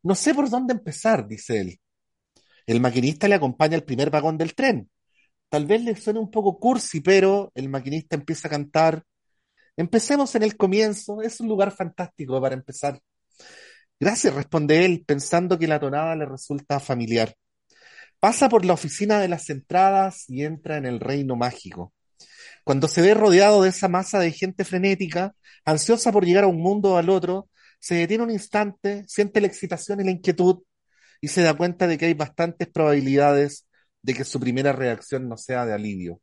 No 0.03 0.14
sé 0.14 0.34
por 0.34 0.49
dónde 0.51 0.74
empezar, 0.74 1.26
dice 1.28 1.61
él. 1.61 1.80
El 2.66 2.80
maquinista 2.80 3.28
le 3.28 3.34
acompaña 3.34 3.76
al 3.76 3.84
primer 3.84 4.11
vagón 4.11 4.39
del 4.39 4.55
tren. 4.55 4.91
Tal 5.49 5.66
vez 5.66 5.82
le 5.82 5.96
suene 5.96 6.18
un 6.18 6.30
poco 6.30 6.59
cursi, 6.59 7.01
pero 7.01 7.51
el 7.55 7.68
maquinista 7.68 8.16
empieza 8.16 8.49
a 8.49 8.51
cantar. 8.51 9.03
Empecemos 9.76 10.34
en 10.34 10.42
el 10.42 10.57
comienzo, 10.57 11.22
es 11.22 11.40
un 11.40 11.49
lugar 11.49 11.72
fantástico 11.72 12.40
para 12.40 12.55
empezar. 12.55 13.01
Gracias, 14.01 14.34
responde 14.34 14.84
él, 14.84 15.05
pensando 15.07 15.59
que 15.59 15.66
la 15.66 15.80
tonada 15.80 16.14
le 16.16 16.26
resulta 16.26 16.80
familiar. 16.80 17.34
Pasa 18.20 18.49
por 18.49 18.64
la 18.64 18.74
oficina 18.74 19.20
de 19.20 19.28
las 19.28 19.49
entradas 19.49 20.24
y 20.28 20.44
entra 20.44 20.76
en 20.76 20.86
el 20.86 21.01
reino 21.01 21.36
mágico. 21.36 21.94
Cuando 22.64 22.88
se 22.88 23.01
ve 23.01 23.14
rodeado 23.14 23.62
de 23.62 23.70
esa 23.70 23.88
masa 23.88 24.18
de 24.18 24.32
gente 24.32 24.64
frenética, 24.64 25.34
ansiosa 25.64 26.12
por 26.12 26.24
llegar 26.26 26.44
a 26.44 26.49
un 26.49 26.61
mundo 26.61 26.92
o 26.92 26.96
al 26.96 27.11
otro, 27.11 27.49
se 27.80 27.94
detiene 27.94 28.24
un 28.24 28.30
instante, 28.30 29.05
siente 29.07 29.40
la 29.40 29.46
excitación 29.46 30.01
y 30.01 30.05
la 30.05 30.11
inquietud 30.11 30.62
y 31.20 31.28
se 31.28 31.42
da 31.42 31.55
cuenta 31.55 31.86
de 31.86 31.96
que 31.96 32.07
hay 32.07 32.14
bastantes 32.14 32.68
probabilidades 32.68 33.68
de 34.09 34.14
que 34.14 34.24
su 34.24 34.40
primera 34.40 34.72
reacción 34.72 35.28
no 35.28 35.36
sea 35.36 35.66
de 35.66 35.74
alivio. 35.74 36.22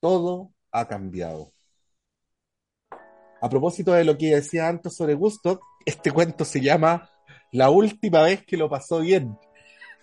Todo 0.00 0.52
ha 0.70 0.86
cambiado. 0.86 1.50
A 3.40 3.48
propósito 3.48 3.94
de 3.94 4.04
lo 4.04 4.18
que 4.18 4.34
decía 4.34 4.68
antes 4.68 4.94
sobre 4.94 5.14
Gusto, 5.14 5.60
este 5.86 6.10
cuento 6.10 6.44
se 6.44 6.60
llama 6.60 7.08
La 7.52 7.70
última 7.70 8.20
vez 8.20 8.44
que 8.44 8.58
lo 8.58 8.68
pasó 8.68 9.00
bien. 9.00 9.36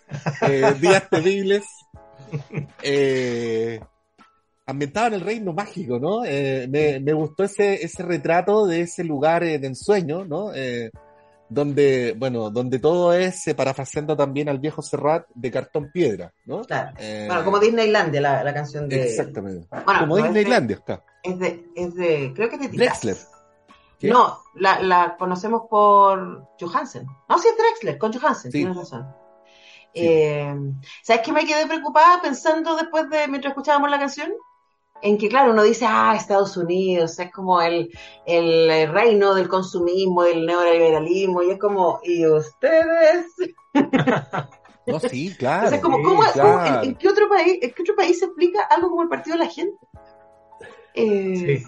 Eh, 0.41 0.75
días 0.79 1.09
terribles. 1.09 1.63
Eh, 2.83 3.79
ambientado 4.65 5.07
en 5.07 5.13
el 5.13 5.21
reino 5.21 5.53
mágico, 5.53 5.97
¿no? 5.97 6.25
Eh, 6.25 6.67
me, 6.67 7.13
gustó 7.13 7.43
ese, 7.43 7.83
ese 7.83 8.03
retrato 8.03 8.65
de 8.65 8.81
ese 8.81 9.03
lugar 9.03 9.43
de 9.43 9.65
ensueño, 9.65 10.25
¿no? 10.25 10.51
Donde, 11.53 12.15
bueno, 12.17 12.49
donde 12.49 12.79
todo 12.79 13.13
es, 13.13 13.43
parafraseando 13.55 14.15
también 14.15 14.49
al 14.49 14.59
viejo 14.59 14.81
Serrat, 14.81 15.27
de 15.33 15.51
cartón 15.51 15.91
piedra, 15.91 16.33
¿no? 16.45 16.61
Claro. 16.61 16.91
bueno, 16.97 17.43
como 17.43 17.59
Disneylandia, 17.59 18.21
la, 18.21 18.43
la 18.43 18.53
canción 18.53 18.89
de... 18.89 19.03
Exactamente. 19.03 19.67
como 19.99 20.17
Disneylandia, 20.17 20.77
está. 20.77 21.03
Es 21.23 21.39
de, 21.39 21.65
es 21.75 21.95
de, 21.95 22.33
creo 22.35 22.49
que 22.49 22.55
es 22.55 22.61
de 22.61 22.77
Drexler. 22.77 23.17
No, 24.01 24.39
la, 24.55 24.81
la, 24.81 25.15
conocemos 25.17 25.63
por 25.69 26.49
Johansen. 26.59 27.05
No, 27.29 27.37
sí 27.39 27.47
es 27.47 27.57
Drexler, 27.57 27.97
con 27.97 28.11
Johansen, 28.11 28.51
tienes 28.51 28.75
razón. 28.75 29.07
Eh, 29.93 30.53
¿Sabes 31.03 31.21
qué 31.23 31.31
me 31.31 31.45
quedé 31.45 31.67
preocupada 31.67 32.21
pensando 32.21 32.75
después 32.75 33.09
de, 33.09 33.27
mientras 33.27 33.51
escuchábamos 33.51 33.89
la 33.89 33.99
canción? 33.99 34.31
En 35.03 35.17
que, 35.17 35.27
claro, 35.27 35.51
uno 35.51 35.63
dice, 35.63 35.85
ah, 35.85 36.15
Estados 36.17 36.55
Unidos 36.55 37.19
es 37.19 37.29
como 37.31 37.61
el, 37.61 37.91
el 38.25 38.89
reino 38.89 39.35
del 39.35 39.49
consumismo, 39.49 40.23
del 40.23 40.45
neoliberalismo, 40.45 41.43
y 41.43 41.51
es 41.51 41.59
como, 41.59 41.99
¿y 42.03 42.25
ustedes? 42.25 43.25
No, 44.85 44.99
sí, 44.99 45.33
claro. 45.37 45.67
Entonces, 45.67 45.81
como, 45.81 46.03
¿cómo, 46.03 46.23
en, 46.83 46.95
qué 46.95 47.07
otro 47.07 47.29
país, 47.29 47.57
¿en 47.61 47.71
qué 47.71 47.81
otro 47.83 47.95
país 47.95 48.19
se 48.19 48.25
explica 48.25 48.63
algo 48.63 48.89
como 48.89 49.03
el 49.03 49.07
partido 49.07 49.37
de 49.37 49.45
la 49.45 49.49
gente? 49.49 49.77
Eh, 50.93 51.61
sí. 51.61 51.63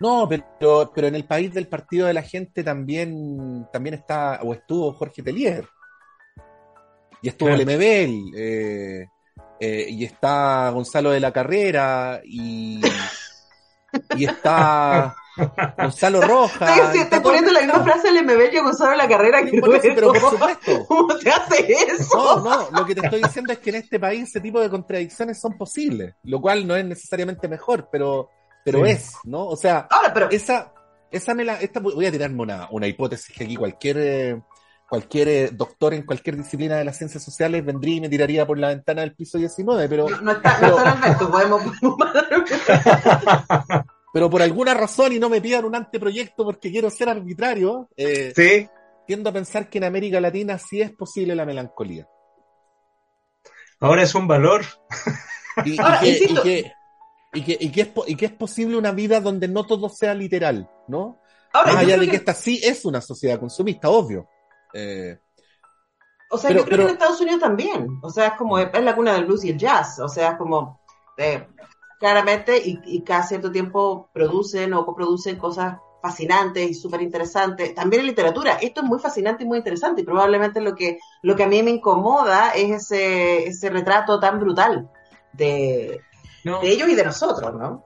No, 0.00 0.28
pero, 0.28 0.90
pero 0.92 1.06
en 1.06 1.14
el 1.14 1.24
país 1.24 1.54
del 1.54 1.68
partido 1.68 2.08
de 2.08 2.14
la 2.14 2.22
gente 2.22 2.64
también, 2.64 3.68
también 3.72 3.94
está, 3.94 4.40
o 4.42 4.52
estuvo 4.52 4.92
Jorge 4.92 5.22
Telier. 5.22 5.68
Y 7.22 7.28
estuvo 7.28 7.50
Lemebel, 7.50 8.32
eh, 8.36 9.06
eh, 9.60 9.86
y 9.88 10.04
está 10.04 10.70
Gonzalo 10.70 11.10
de 11.10 11.20
la 11.20 11.32
Carrera, 11.32 12.20
y, 12.24 12.80
y 14.16 14.24
está 14.24 15.14
Gonzalo 15.78 16.20
Roja. 16.22 16.92
Estoy, 16.92 17.20
poniendo 17.20 17.52
la 17.52 17.60
misma 17.60 17.82
frase 17.84 18.08
de 18.08 18.14
Lemebel 18.14 18.54
y 18.54 18.58
Gonzalo 18.58 18.92
de 18.92 18.96
la 18.96 19.08
Carrera 19.08 19.44
que 19.44 19.60
pero 19.60 20.12
por 20.12 20.30
supuesto. 20.30 20.84
¿Cómo 20.88 21.18
se 21.18 21.30
hace 21.30 21.72
eso? 21.72 22.40
No, 22.42 22.70
no, 22.70 22.78
lo 22.78 22.86
que 22.86 22.94
te 22.94 23.04
estoy 23.04 23.22
diciendo 23.22 23.52
es 23.52 23.58
que 23.58 23.70
en 23.70 23.76
este 23.76 24.00
país 24.00 24.28
ese 24.28 24.40
tipo 24.40 24.60
de 24.60 24.70
contradicciones 24.70 25.40
son 25.40 25.56
posibles, 25.56 26.14
lo 26.24 26.40
cual 26.40 26.66
no 26.66 26.76
es 26.76 26.84
necesariamente 26.84 27.48
mejor, 27.48 27.88
pero 27.90 28.30
pero 28.66 28.84
es, 28.84 29.12
¿no? 29.22 29.46
O 29.46 29.56
sea, 29.56 29.86
esa, 30.28 30.72
esa 31.08 31.34
me 31.34 31.44
la, 31.44 31.60
esta, 31.60 31.78
voy 31.78 32.04
a 32.04 32.10
tirarme 32.10 32.42
una, 32.42 32.66
una 32.72 32.88
hipótesis 32.88 33.32
que 33.32 33.44
aquí 33.44 33.54
cualquier, 33.54 33.96
eh, 33.98 34.42
cualquier 34.88 35.28
eh, 35.28 35.50
doctor 35.52 35.94
en 35.94 36.04
cualquier 36.04 36.36
disciplina 36.36 36.76
de 36.76 36.84
las 36.84 36.96
ciencias 36.96 37.22
sociales 37.22 37.64
vendría 37.64 37.96
y 37.96 38.00
me 38.00 38.08
tiraría 38.08 38.46
por 38.46 38.58
la 38.58 38.68
ventana 38.68 39.02
del 39.02 39.14
piso 39.14 39.38
19, 39.38 39.88
pero... 39.88 40.08
No, 40.08 40.32
está, 40.32 40.60
no 40.60 40.78
está 40.78 41.28
podemos... 41.28 41.62
pero 44.12 44.30
por 44.30 44.42
alguna 44.42 44.74
razón 44.74 45.12
y 45.12 45.18
no 45.18 45.28
me 45.28 45.40
pidan 45.40 45.64
un 45.64 45.74
anteproyecto 45.74 46.44
porque 46.44 46.70
quiero 46.70 46.90
ser 46.90 47.08
arbitrario, 47.08 47.88
eh, 47.96 48.32
¿Sí? 48.34 48.68
tiendo 49.06 49.30
a 49.30 49.32
pensar 49.32 49.68
que 49.68 49.78
en 49.78 49.84
América 49.84 50.20
Latina 50.20 50.58
sí 50.58 50.80
es 50.80 50.92
posible 50.92 51.34
la 51.34 51.44
melancolía. 51.44 52.08
Ahora 53.80 54.02
es 54.02 54.14
un 54.14 54.26
valor. 54.26 54.64
Y, 55.64 55.76
que, 55.76 56.72
y 57.32 57.42
que, 57.42 57.56
y, 57.60 57.70
que 57.70 57.80
es, 57.80 57.88
y 58.06 58.16
que 58.16 58.26
es 58.26 58.32
posible 58.32 58.76
una 58.76 58.92
vida 58.92 59.20
donde 59.20 59.48
no 59.48 59.64
todo 59.64 59.88
sea 59.88 60.14
literal, 60.14 60.70
¿no? 60.88 61.18
Más 61.52 61.76
allá 61.76 61.96
de 61.96 62.08
que, 62.08 62.16
esta 62.16 62.34
sí 62.34 62.60
es 62.62 62.84
una 62.84 63.00
sociedad 63.00 63.40
consumista, 63.40 63.88
obvio. 63.88 64.28
Eh, 64.76 65.18
o 66.30 66.38
sea, 66.38 66.50
yo 66.50 66.64
creo 66.64 66.78
que 66.78 66.84
en 66.84 66.90
Estados 66.90 67.20
Unidos 67.20 67.40
también. 67.40 67.98
O 68.02 68.10
sea, 68.10 68.28
es 68.28 68.32
como, 68.34 68.58
es 68.58 68.82
la 68.82 68.94
cuna 68.94 69.14
del 69.14 69.24
blues 69.24 69.44
y 69.44 69.50
el 69.50 69.58
jazz. 69.58 69.98
O 70.00 70.08
sea, 70.08 70.32
es 70.32 70.36
como, 70.36 70.80
eh, 71.16 71.46
claramente, 71.98 72.58
y, 72.58 72.78
y, 72.84 73.02
cada 73.02 73.22
cierto 73.22 73.50
tiempo 73.50 74.10
producen 74.12 74.74
o 74.74 74.84
coproducen 74.84 75.36
cosas 75.36 75.78
fascinantes 76.02 76.70
y 76.70 76.74
súper 76.74 77.00
interesantes. 77.00 77.74
También 77.74 78.00
en 78.00 78.08
literatura. 78.08 78.58
Esto 78.60 78.82
es 78.82 78.86
muy 78.86 78.98
fascinante 78.98 79.44
y 79.44 79.46
muy 79.46 79.58
interesante. 79.58 80.02
Y 80.02 80.04
probablemente 80.04 80.60
lo 80.60 80.74
que, 80.74 80.98
lo 81.22 81.34
que 81.36 81.44
a 81.44 81.48
mí 81.48 81.62
me 81.62 81.70
incomoda 81.70 82.50
es 82.50 82.70
ese, 82.70 83.48
ese 83.48 83.70
retrato 83.70 84.20
tan 84.20 84.38
brutal 84.38 84.90
de, 85.32 86.00
de 86.44 86.68
ellos 86.68 86.88
y 86.88 86.94
de 86.94 87.04
nosotros, 87.04 87.54
¿no? 87.54 87.84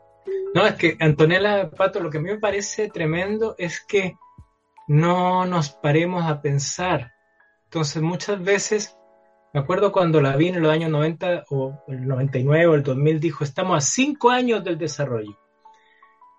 No, 0.55 0.67
es 0.67 0.75
que 0.75 0.97
Antonella 0.99 1.71
Pato, 1.71 2.01
lo 2.01 2.11
que 2.11 2.19
a 2.19 2.21
mí 2.21 2.31
me 2.31 2.39
parece 2.39 2.89
tremendo 2.89 3.55
es 3.57 3.81
que 3.81 4.17
no 4.91 5.47
nos 5.47 5.71
paremos 5.71 6.25
a 6.25 6.43
pensar. 6.43 7.13
Entonces, 7.67 8.03
muchas 8.03 8.43
veces, 8.43 8.97
me 9.55 9.61
acuerdo 9.61 9.93
cuando 9.93 10.21
la 10.21 10.35
vi 10.35 10.49
en 10.49 10.61
los 10.61 10.73
años 10.73 10.91
90 10.91 11.45
o 11.51 11.79
el 11.87 12.09
99 12.09 12.67
o 12.67 12.75
el 12.75 12.83
2000, 12.83 13.21
dijo, 13.21 13.45
estamos 13.45 13.79
a 13.79 13.87
cinco 13.87 14.31
años 14.31 14.65
del 14.65 14.79
desarrollo. 14.79 15.39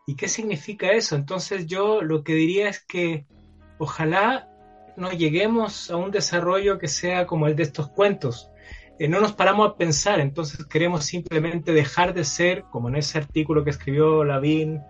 ¿Y 0.05 0.17
qué 0.17 0.27
significa 0.27 0.91
eso? 0.91 1.15
Entonces 1.15 1.65
yo 1.65 2.01
lo 2.01 2.25
que 2.25 2.33
diría 2.33 2.67
es 2.67 2.83
que 2.83 3.25
ojalá 3.77 4.49
no 4.97 5.11
lleguemos 5.11 5.89
a 5.89 5.95
un 5.95 6.11
desarrollo 6.11 6.77
que 6.77 6.89
sea 6.89 7.25
como 7.27 7.47
el 7.47 7.55
de 7.55 7.63
estos 7.63 7.87
cuentos, 7.87 8.51
eh, 8.99 9.07
no 9.07 9.21
nos 9.21 9.31
paramos 9.31 9.69
a 9.69 9.77
pensar, 9.77 10.19
entonces 10.19 10.65
queremos 10.65 11.05
simplemente 11.05 11.71
dejar 11.71 12.13
de 12.13 12.25
ser, 12.25 12.63
como 12.63 12.89
en 12.89 12.97
ese 12.97 13.17
artículo 13.17 13.63
que 13.63 13.69
escribió 13.69 14.25
Lavín 14.25 14.81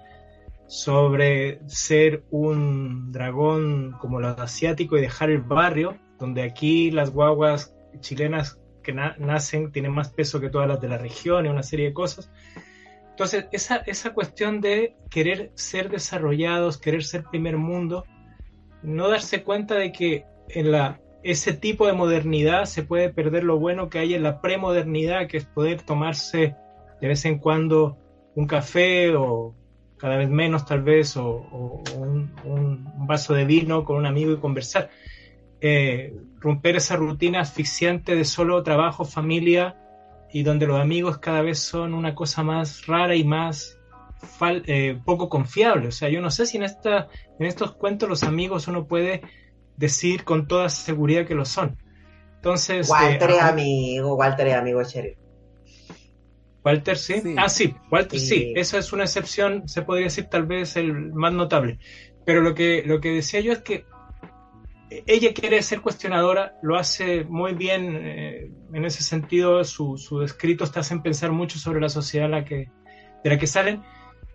sobre 0.71 1.59
ser 1.67 2.23
un 2.31 3.11
dragón 3.11 3.97
como 3.99 4.21
los 4.21 4.39
asiáticos 4.39 4.99
y 4.99 5.01
dejar 5.01 5.29
el 5.29 5.41
barrio, 5.41 5.97
donde 6.17 6.43
aquí 6.43 6.91
las 6.91 7.11
guaguas 7.11 7.75
chilenas 7.99 8.57
que 8.81 8.93
nacen 8.93 9.73
tienen 9.73 9.91
más 9.91 10.13
peso 10.13 10.39
que 10.39 10.49
todas 10.49 10.69
las 10.69 10.79
de 10.79 10.87
la 10.87 10.97
región 10.97 11.45
y 11.45 11.49
una 11.49 11.61
serie 11.61 11.87
de 11.87 11.93
cosas. 11.93 12.31
Entonces, 13.09 13.47
esa, 13.51 13.83
esa 13.85 14.13
cuestión 14.13 14.61
de 14.61 14.95
querer 15.09 15.51
ser 15.55 15.89
desarrollados, 15.89 16.77
querer 16.77 17.03
ser 17.03 17.25
primer 17.25 17.57
mundo, 17.57 18.05
no 18.81 19.09
darse 19.09 19.43
cuenta 19.43 19.75
de 19.75 19.91
que 19.91 20.23
en 20.47 20.71
la 20.71 21.01
ese 21.21 21.51
tipo 21.51 21.85
de 21.85 21.93
modernidad 21.93 22.63
se 22.63 22.83
puede 22.83 23.09
perder 23.09 23.43
lo 23.43 23.59
bueno 23.59 23.89
que 23.89 23.99
hay 23.99 24.13
en 24.13 24.23
la 24.23 24.39
premodernidad, 24.39 25.27
que 25.27 25.35
es 25.35 25.45
poder 25.45 25.81
tomarse 25.81 26.55
de 27.01 27.07
vez 27.09 27.25
en 27.25 27.39
cuando 27.39 27.97
un 28.35 28.47
café 28.47 29.13
o 29.17 29.53
cada 30.01 30.17
vez 30.17 30.29
menos 30.29 30.65
tal 30.65 30.81
vez, 30.81 31.15
o, 31.15 31.83
un, 31.95 33.07
vaso 33.07 33.35
de 33.35 33.45
vino 33.45 33.85
con 33.85 33.97
un 33.97 34.07
amigo 34.07 34.31
y 34.31 34.37
conversar. 34.37 34.89
Eh, 35.61 36.15
romper 36.39 36.77
esa 36.77 36.95
rutina 36.95 37.41
asfixiante 37.41 38.15
de 38.15 38.25
solo 38.25 38.63
trabajo, 38.63 39.05
familia, 39.05 39.77
y 40.33 40.41
donde 40.41 40.65
los 40.65 40.81
amigos 40.81 41.19
cada 41.19 41.43
vez 41.43 41.59
son 41.59 41.93
una 41.93 42.15
cosa 42.15 42.41
más 42.41 42.87
rara 42.87 43.15
y 43.15 43.23
más 43.23 43.77
eh, 44.65 44.99
poco 45.05 45.29
confiable. 45.29 45.89
O 45.89 45.91
sea, 45.91 46.09
yo 46.09 46.19
no 46.19 46.31
sé 46.31 46.47
si 46.47 46.57
en, 46.57 46.63
esta, 46.63 47.07
en 47.37 47.45
estos 47.45 47.73
cuentos 47.73 48.09
los 48.09 48.23
amigos 48.23 48.67
uno 48.67 48.87
puede 48.87 49.21
decir 49.77 50.23
con 50.23 50.47
toda 50.47 50.69
seguridad 50.69 51.27
que 51.27 51.35
lo 51.35 51.45
son. 51.45 51.77
Entonces. 52.37 52.89
Walter 52.89 53.29
es 53.29 53.41
amigo, 53.41 54.15
Walter 54.15 54.47
es 54.47 54.55
amigo. 54.55 54.81
Walter, 56.63 56.97
¿sí? 56.97 57.21
Ah, 57.37 57.49
sí, 57.49 57.75
Walter, 57.89 58.19
sí. 58.19 58.53
Esa 58.55 58.77
es 58.77 58.93
una 58.93 59.03
excepción, 59.03 59.67
se 59.67 59.81
podría 59.81 60.05
decir 60.05 60.25
tal 60.25 60.45
vez 60.45 60.75
el 60.75 61.11
más 61.13 61.33
notable. 61.33 61.79
Pero 62.25 62.41
lo 62.41 62.53
que, 62.53 62.83
lo 62.85 63.01
que 63.01 63.09
decía 63.09 63.39
yo 63.39 63.51
es 63.51 63.59
que 63.59 63.85
ella 65.07 65.33
quiere 65.33 65.61
ser 65.63 65.81
cuestionadora, 65.81 66.57
lo 66.61 66.77
hace 66.77 67.23
muy 67.23 67.53
bien 67.53 67.95
eh, 67.95 68.51
en 68.73 68.85
ese 68.85 69.03
sentido, 69.03 69.63
sus 69.63 70.03
su 70.03 70.21
escritos 70.21 70.71
te 70.71 70.79
hacen 70.79 71.01
pensar 71.01 71.31
mucho 71.31 71.57
sobre 71.57 71.79
la 71.79 71.89
sociedad 71.89 72.29
la 72.29 72.43
que, 72.43 72.69
de 73.23 73.29
la 73.29 73.37
que 73.37 73.47
salen. 73.47 73.81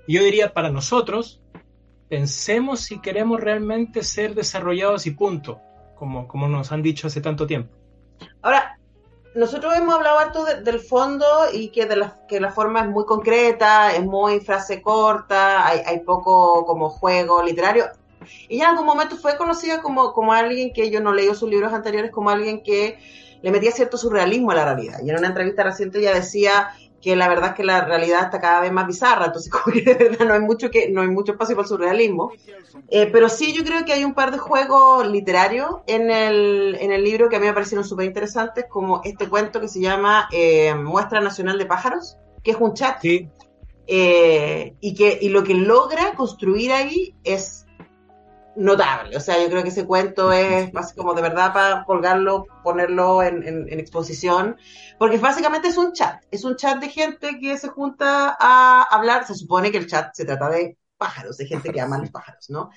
Y 0.06 0.14
yo 0.14 0.24
diría, 0.24 0.54
para 0.54 0.70
nosotros, 0.70 1.42
pensemos 2.08 2.80
si 2.80 3.00
queremos 3.00 3.40
realmente 3.40 4.02
ser 4.02 4.34
desarrollados 4.34 5.06
y 5.06 5.10
punto, 5.10 5.60
como, 5.94 6.26
como 6.26 6.48
nos 6.48 6.72
han 6.72 6.82
dicho 6.82 7.06
hace 7.06 7.20
tanto 7.20 7.46
tiempo. 7.46 7.76
Ahora, 8.40 8.78
nosotros 9.36 9.76
hemos 9.76 9.94
hablado 9.94 10.18
harto 10.18 10.44
del 10.44 10.80
fondo 10.80 11.26
y 11.52 11.68
que, 11.68 11.86
de 11.86 11.96
la, 11.96 12.16
que 12.26 12.40
la 12.40 12.50
forma 12.50 12.80
es 12.80 12.88
muy 12.88 13.04
concreta, 13.04 13.94
es 13.94 14.04
muy 14.04 14.40
frase 14.40 14.80
corta, 14.80 15.66
hay, 15.66 15.80
hay 15.84 16.00
poco 16.00 16.64
como 16.64 16.88
juego 16.88 17.42
literario. 17.42 17.84
Ella 18.48 18.64
en 18.64 18.70
algún 18.70 18.86
momento 18.86 19.16
fue 19.16 19.36
conocida 19.36 19.82
como, 19.82 20.12
como 20.12 20.32
alguien 20.32 20.72
que 20.72 20.90
yo 20.90 21.00
no 21.00 21.12
leí 21.12 21.32
sus 21.34 21.50
libros 21.50 21.72
anteriores, 21.72 22.10
como 22.10 22.30
alguien 22.30 22.62
que 22.62 22.98
le 23.42 23.50
metía 23.50 23.70
cierto 23.70 23.98
surrealismo 23.98 24.50
a 24.52 24.54
la 24.54 24.64
realidad. 24.64 24.98
Y 25.04 25.10
en 25.10 25.18
una 25.18 25.28
entrevista 25.28 25.62
reciente 25.62 25.98
ella 25.98 26.14
decía 26.14 26.70
que 27.06 27.14
la 27.14 27.28
verdad 27.28 27.50
es 27.50 27.54
que 27.54 27.62
la 27.62 27.84
realidad 27.84 28.24
está 28.24 28.40
cada 28.40 28.60
vez 28.60 28.72
más 28.72 28.84
bizarra, 28.84 29.26
entonces 29.26 29.48
como 29.52 29.72
que 29.72 29.82
de 29.82 29.94
verdad 29.94 30.26
no 30.26 30.34
hay 30.34 30.40
mucho 30.40 30.72
que 30.72 30.90
no 30.90 31.02
hay 31.02 31.08
mucho 31.08 31.32
espacio 31.32 31.54
para 31.54 31.64
el 31.64 31.68
surrealismo. 31.68 32.32
Eh, 32.88 33.08
pero 33.12 33.28
sí 33.28 33.52
yo 33.52 33.62
creo 33.62 33.84
que 33.84 33.92
hay 33.92 34.02
un 34.02 34.12
par 34.12 34.32
de 34.32 34.38
juegos 34.38 35.06
literarios 35.06 35.70
en 35.86 36.10
el, 36.10 36.76
en 36.80 36.90
el 36.90 37.04
libro 37.04 37.28
que 37.28 37.36
a 37.36 37.38
mí 37.38 37.46
me 37.46 37.52
parecieron 37.52 37.86
súper 37.86 38.06
interesantes, 38.06 38.64
como 38.68 39.02
este 39.04 39.28
cuento 39.28 39.60
que 39.60 39.68
se 39.68 39.80
llama 39.80 40.28
eh, 40.32 40.74
Muestra 40.74 41.20
Nacional 41.20 41.58
de 41.58 41.66
Pájaros, 41.66 42.16
que 42.42 42.50
es 42.50 42.56
un 42.58 42.74
chat. 42.74 42.98
Eh, 43.88 44.74
y 44.80 44.94
que 44.94 45.16
y 45.22 45.28
lo 45.28 45.44
que 45.44 45.54
logra 45.54 46.14
construir 46.16 46.72
ahí 46.72 47.14
es 47.22 47.65
notable. 48.56 49.16
O 49.16 49.20
sea, 49.20 49.40
yo 49.40 49.48
creo 49.48 49.62
que 49.62 49.68
ese 49.68 49.86
cuento 49.86 50.32
es 50.32 50.70
como 50.96 51.14
de 51.14 51.22
verdad 51.22 51.52
para 51.52 51.84
colgarlo, 51.84 52.46
ponerlo 52.62 53.22
en, 53.22 53.68
exposición, 53.68 54.56
porque 54.98 55.18
básicamente 55.18 55.68
es 55.68 55.76
un 55.76 55.92
chat, 55.92 56.22
es 56.30 56.44
un 56.44 56.56
chat 56.56 56.80
de 56.80 56.88
gente 56.88 57.38
que 57.38 57.56
se 57.58 57.68
junta 57.68 58.36
a 58.38 58.82
hablar, 58.90 59.26
se 59.26 59.34
supone 59.34 59.70
que 59.70 59.78
el 59.78 59.86
chat 59.86 60.14
se 60.14 60.24
trata 60.24 60.48
de 60.48 60.78
pájaros, 60.96 61.36
de 61.36 61.46
gente 61.46 61.70
que 61.72 61.80
ama 61.82 61.98
los 61.98 62.10
pájaros, 62.10 62.48
¿no? 62.48 62.70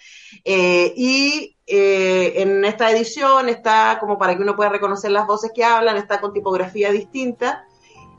Eh, 0.43 0.93
y 0.95 1.57
eh, 1.65 2.41
en 2.41 2.65
esta 2.65 2.91
edición 2.91 3.49
está 3.49 3.97
como 3.99 4.17
para 4.17 4.35
que 4.35 4.43
uno 4.43 4.55
pueda 4.55 4.69
reconocer 4.69 5.11
las 5.11 5.25
voces 5.25 5.51
que 5.55 5.63
hablan, 5.63 5.97
está 5.97 6.19
con 6.19 6.33
tipografía 6.33 6.91
distinta 6.91 7.65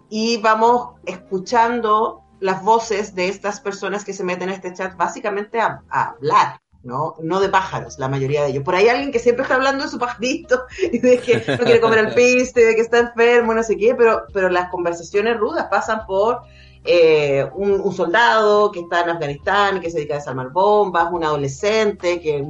y 0.08 0.38
vamos 0.38 0.94
escuchando 1.04 2.24
las 2.40 2.62
voces 2.62 3.14
de 3.14 3.28
estas 3.28 3.60
personas 3.60 4.02
que 4.02 4.14
se 4.14 4.24
meten 4.24 4.48
en 4.48 4.54
este 4.54 4.72
chat 4.72 4.96
básicamente 4.96 5.60
a 5.60 5.82
hablar, 5.90 6.58
¿no? 6.82 7.14
No 7.20 7.40
de 7.40 7.48
pájaros, 7.48 7.98
la 7.98 8.08
mayoría 8.08 8.42
de 8.42 8.50
ellos. 8.50 8.64
Por 8.64 8.74
ahí 8.74 8.88
alguien 8.88 9.12
que 9.12 9.18
siempre 9.18 9.42
está 9.42 9.56
hablando 9.56 9.84
de 9.84 9.90
su 9.90 9.98
pajarito 9.98 10.64
y 10.92 10.98
de 10.98 11.18
que 11.18 11.44
no 11.46 11.64
quiere 11.64 11.80
comer 11.80 11.98
el 11.98 12.14
piste, 12.14 12.64
de 12.64 12.74
que 12.74 12.80
está 12.80 12.98
enfermo, 12.98 13.54
no 13.54 13.62
sé 13.62 13.76
qué, 13.76 13.94
pero, 13.94 14.24
pero 14.32 14.48
las 14.48 14.70
conversaciones 14.70 15.38
rudas 15.38 15.66
pasan 15.70 16.06
por 16.06 16.40
eh, 16.84 17.46
un, 17.54 17.92
soldado 17.92 18.72
que 18.72 18.80
está 18.80 19.02
en 19.02 19.10
Afganistán, 19.10 19.80
que 19.80 19.90
se 19.90 19.98
dedica 19.98 20.14
a 20.14 20.18
desarmar 20.18 20.50
bombas, 20.50 21.12
un 21.12 21.24
adolescente 21.24 22.20
que 22.20 22.46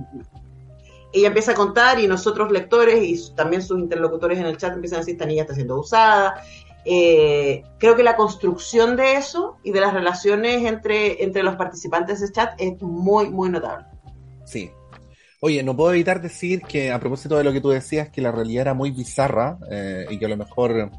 ella 1.13 1.29
empieza 1.29 1.53
a 1.53 1.57
contar 1.57 1.99
y 1.99 2.07
nosotros 2.07 2.53
lectores 2.53 3.03
y 3.03 3.35
también 3.35 3.63
sus 3.63 3.81
interlocutores 3.81 4.39
en 4.39 4.47
el 4.47 4.57
chat 4.57 4.75
empiezan 4.75 4.99
a 4.99 5.01
decir 5.01 5.15
esta 5.15 5.27
niña 5.27 5.43
está 5.43 5.55
siendo 5.55 5.79
usada. 5.79 6.43
Eh, 6.85 7.65
creo 7.79 7.97
que 7.97 8.05
la 8.05 8.17
construcción 8.17 8.97
de 8.97 9.15
eso 9.15 9.59
y 9.65 9.73
de 9.73 9.81
las 9.81 9.93
relaciones 9.93 10.65
entre, 10.65 11.23
entre 11.23 11.43
los 11.43 11.57
participantes 11.57 12.21
del 12.21 12.33
chat 12.33 12.55
es 12.59 12.81
muy, 12.81 13.29
muy 13.31 13.51
notable. 13.51 13.87
Sí. 14.51 14.69
Oye, 15.39 15.63
no 15.63 15.77
puedo 15.77 15.93
evitar 15.93 16.21
decir 16.21 16.63
que 16.63 16.91
a 16.91 16.99
propósito 16.99 17.39
de 17.39 17.45
lo 17.45 17.53
que 17.53 17.61
tú 17.61 17.69
decías, 17.69 18.11
que 18.11 18.21
la 18.21 18.33
realidad 18.33 18.63
era 18.63 18.75
muy 18.75 18.91
bizarra 18.91 19.59
eh, 19.71 20.07
y 20.11 20.19
que 20.19 20.27
a 20.27 20.29
lo 20.29 20.37
mejor 20.37 20.91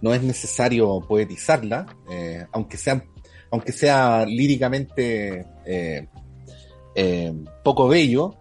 no 0.00 0.14
es 0.14 0.22
necesario 0.22 1.00
poetizarla, 1.06 1.86
eh, 2.10 2.46
aunque 2.52 2.78
sea 2.78 3.04
aunque 3.50 3.72
sea 3.72 4.26
líricamente 4.26 5.46
eh, 5.64 6.06
poco 7.62 7.88
bello, 7.88 8.36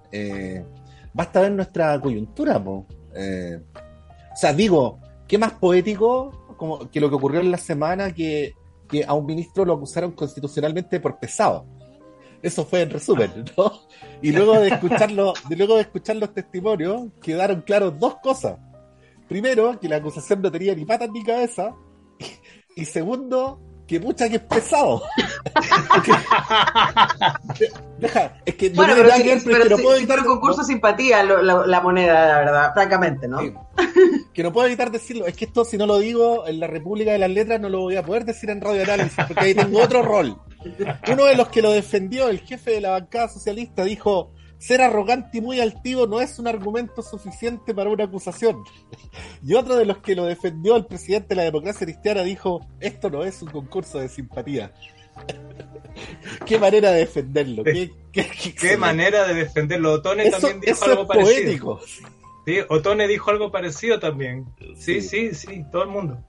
basta 1.13 1.41
ver 1.41 1.51
nuestra 1.51 1.99
coyuntura. 2.01 2.57
o 2.57 2.85
sea, 4.35 4.53
digo, 4.53 4.99
¿qué 5.27 5.37
más 5.37 5.53
poético 5.53 6.89
que 6.91 6.99
lo 6.99 7.09
que 7.09 7.15
ocurrió 7.15 7.39
en 7.39 7.51
la 7.51 7.57
semana 7.57 8.13
que 8.13 8.53
a 9.05 9.13
un 9.13 9.25
ministro 9.25 9.63
lo 9.63 9.75
acusaron 9.75 10.11
constitucionalmente 10.11 10.99
por 10.99 11.19
pesado? 11.19 11.65
Eso 12.41 12.65
fue 12.65 12.81
en 12.81 12.91
resumen, 12.91 13.45
¿no? 13.57 13.81
Y 14.21 14.31
luego 14.31 14.59
de 14.59 14.69
escucharlo, 14.69 15.33
de 15.49 15.55
luego 15.55 15.75
de 15.75 15.81
escuchar 15.81 16.15
los 16.17 16.33
testimonios, 16.33 17.11
quedaron 17.21 17.61
claros 17.61 17.99
dos 17.99 18.15
cosas. 18.21 18.57
Primero, 19.27 19.79
que 19.79 19.89
la 19.89 19.97
acusación 19.97 20.41
no 20.41 20.51
tenía 20.51 20.73
ni 20.73 20.85
patas 20.85 21.09
ni 21.11 21.23
cabeza. 21.23 21.75
Y, 22.75 22.85
segundo, 22.85 23.59
que 23.87 23.99
mucha 23.99 24.29
que 24.29 24.37
es 24.37 24.43
pesado. 24.43 25.03
Deja, 27.99 28.37
es 28.45 28.55
que 28.55 28.69
bueno, 28.69 28.93
pero, 28.95 29.09
pero, 29.43 29.69
no 29.69 29.77
puedo 29.77 29.97
evitar, 29.97 30.23
concurso 30.23 30.63
simpatía 30.63 31.23
la, 31.23 31.81
moneda, 31.81 32.27
la 32.27 32.39
verdad, 32.39 32.73
francamente, 32.73 33.27
¿no? 33.27 33.39
que 34.33 34.43
no 34.43 34.53
puedo 34.53 34.67
evitar 34.67 34.91
decirlo. 34.91 35.25
Es 35.25 35.35
que 35.35 35.45
esto, 35.45 35.65
si 35.65 35.77
no 35.77 35.87
lo 35.87 35.97
digo 35.97 36.47
en 36.47 36.59
la 36.59 36.67
República 36.67 37.11
de 37.11 37.17
las 37.17 37.31
Letras, 37.31 37.59
no 37.59 37.69
lo 37.69 37.79
voy 37.79 37.95
a 37.95 38.03
poder 38.03 38.23
decir 38.23 38.51
en 38.51 38.61
Radio 38.61 38.83
Análisis, 38.83 39.17
porque 39.27 39.45
ahí 39.45 39.55
tengo 39.55 39.81
otro 39.81 40.03
rol. 40.03 40.37
Uno 41.11 41.25
de 41.25 41.35
los 41.35 41.49
que 41.49 41.61
lo 41.61 41.71
defendió, 41.71 42.29
el 42.29 42.39
jefe 42.39 42.71
de 42.71 42.81
la 42.81 42.91
bancada 42.91 43.29
socialista, 43.29 43.83
dijo, 43.83 44.33
ser 44.57 44.81
arrogante 44.81 45.37
y 45.37 45.41
muy 45.41 45.59
altivo 45.59 46.07
no 46.07 46.19
es 46.21 46.39
un 46.39 46.47
argumento 46.47 47.01
suficiente 47.01 47.73
para 47.73 47.89
una 47.89 48.05
acusación. 48.05 48.63
Y 49.43 49.53
otro 49.53 49.75
de 49.75 49.85
los 49.85 49.99
que 49.99 50.15
lo 50.15 50.25
defendió, 50.25 50.75
el 50.75 50.85
presidente 50.85 51.29
de 51.29 51.35
la 51.35 51.43
democracia 51.43 51.85
cristiana, 51.85 52.23
dijo, 52.23 52.65
esto 52.79 53.09
no 53.09 53.23
es 53.23 53.41
un 53.41 53.49
concurso 53.49 53.99
de 53.99 54.09
simpatía. 54.09 54.73
qué 56.45 56.59
manera 56.59 56.91
de 56.91 56.99
defenderlo. 56.99 57.63
Qué, 57.63 57.91
qué, 58.11 58.77
manera 58.77 59.27
de 59.27 59.33
defenderlo. 59.33 59.93
Otone 59.93 60.29
también 60.29 60.59
dijo 60.59 60.85
algo 60.85 61.07
parecido. 61.07 61.79
Sí, 62.45 62.59
Otone 62.69 63.07
dijo 63.07 63.31
algo 63.31 63.51
parecido 63.51 63.99
también. 63.99 64.45
Sí, 64.77 65.01
sí, 65.01 65.33
sí, 65.33 65.65
todo 65.71 65.83
el 65.83 65.89
mundo. 65.89 66.23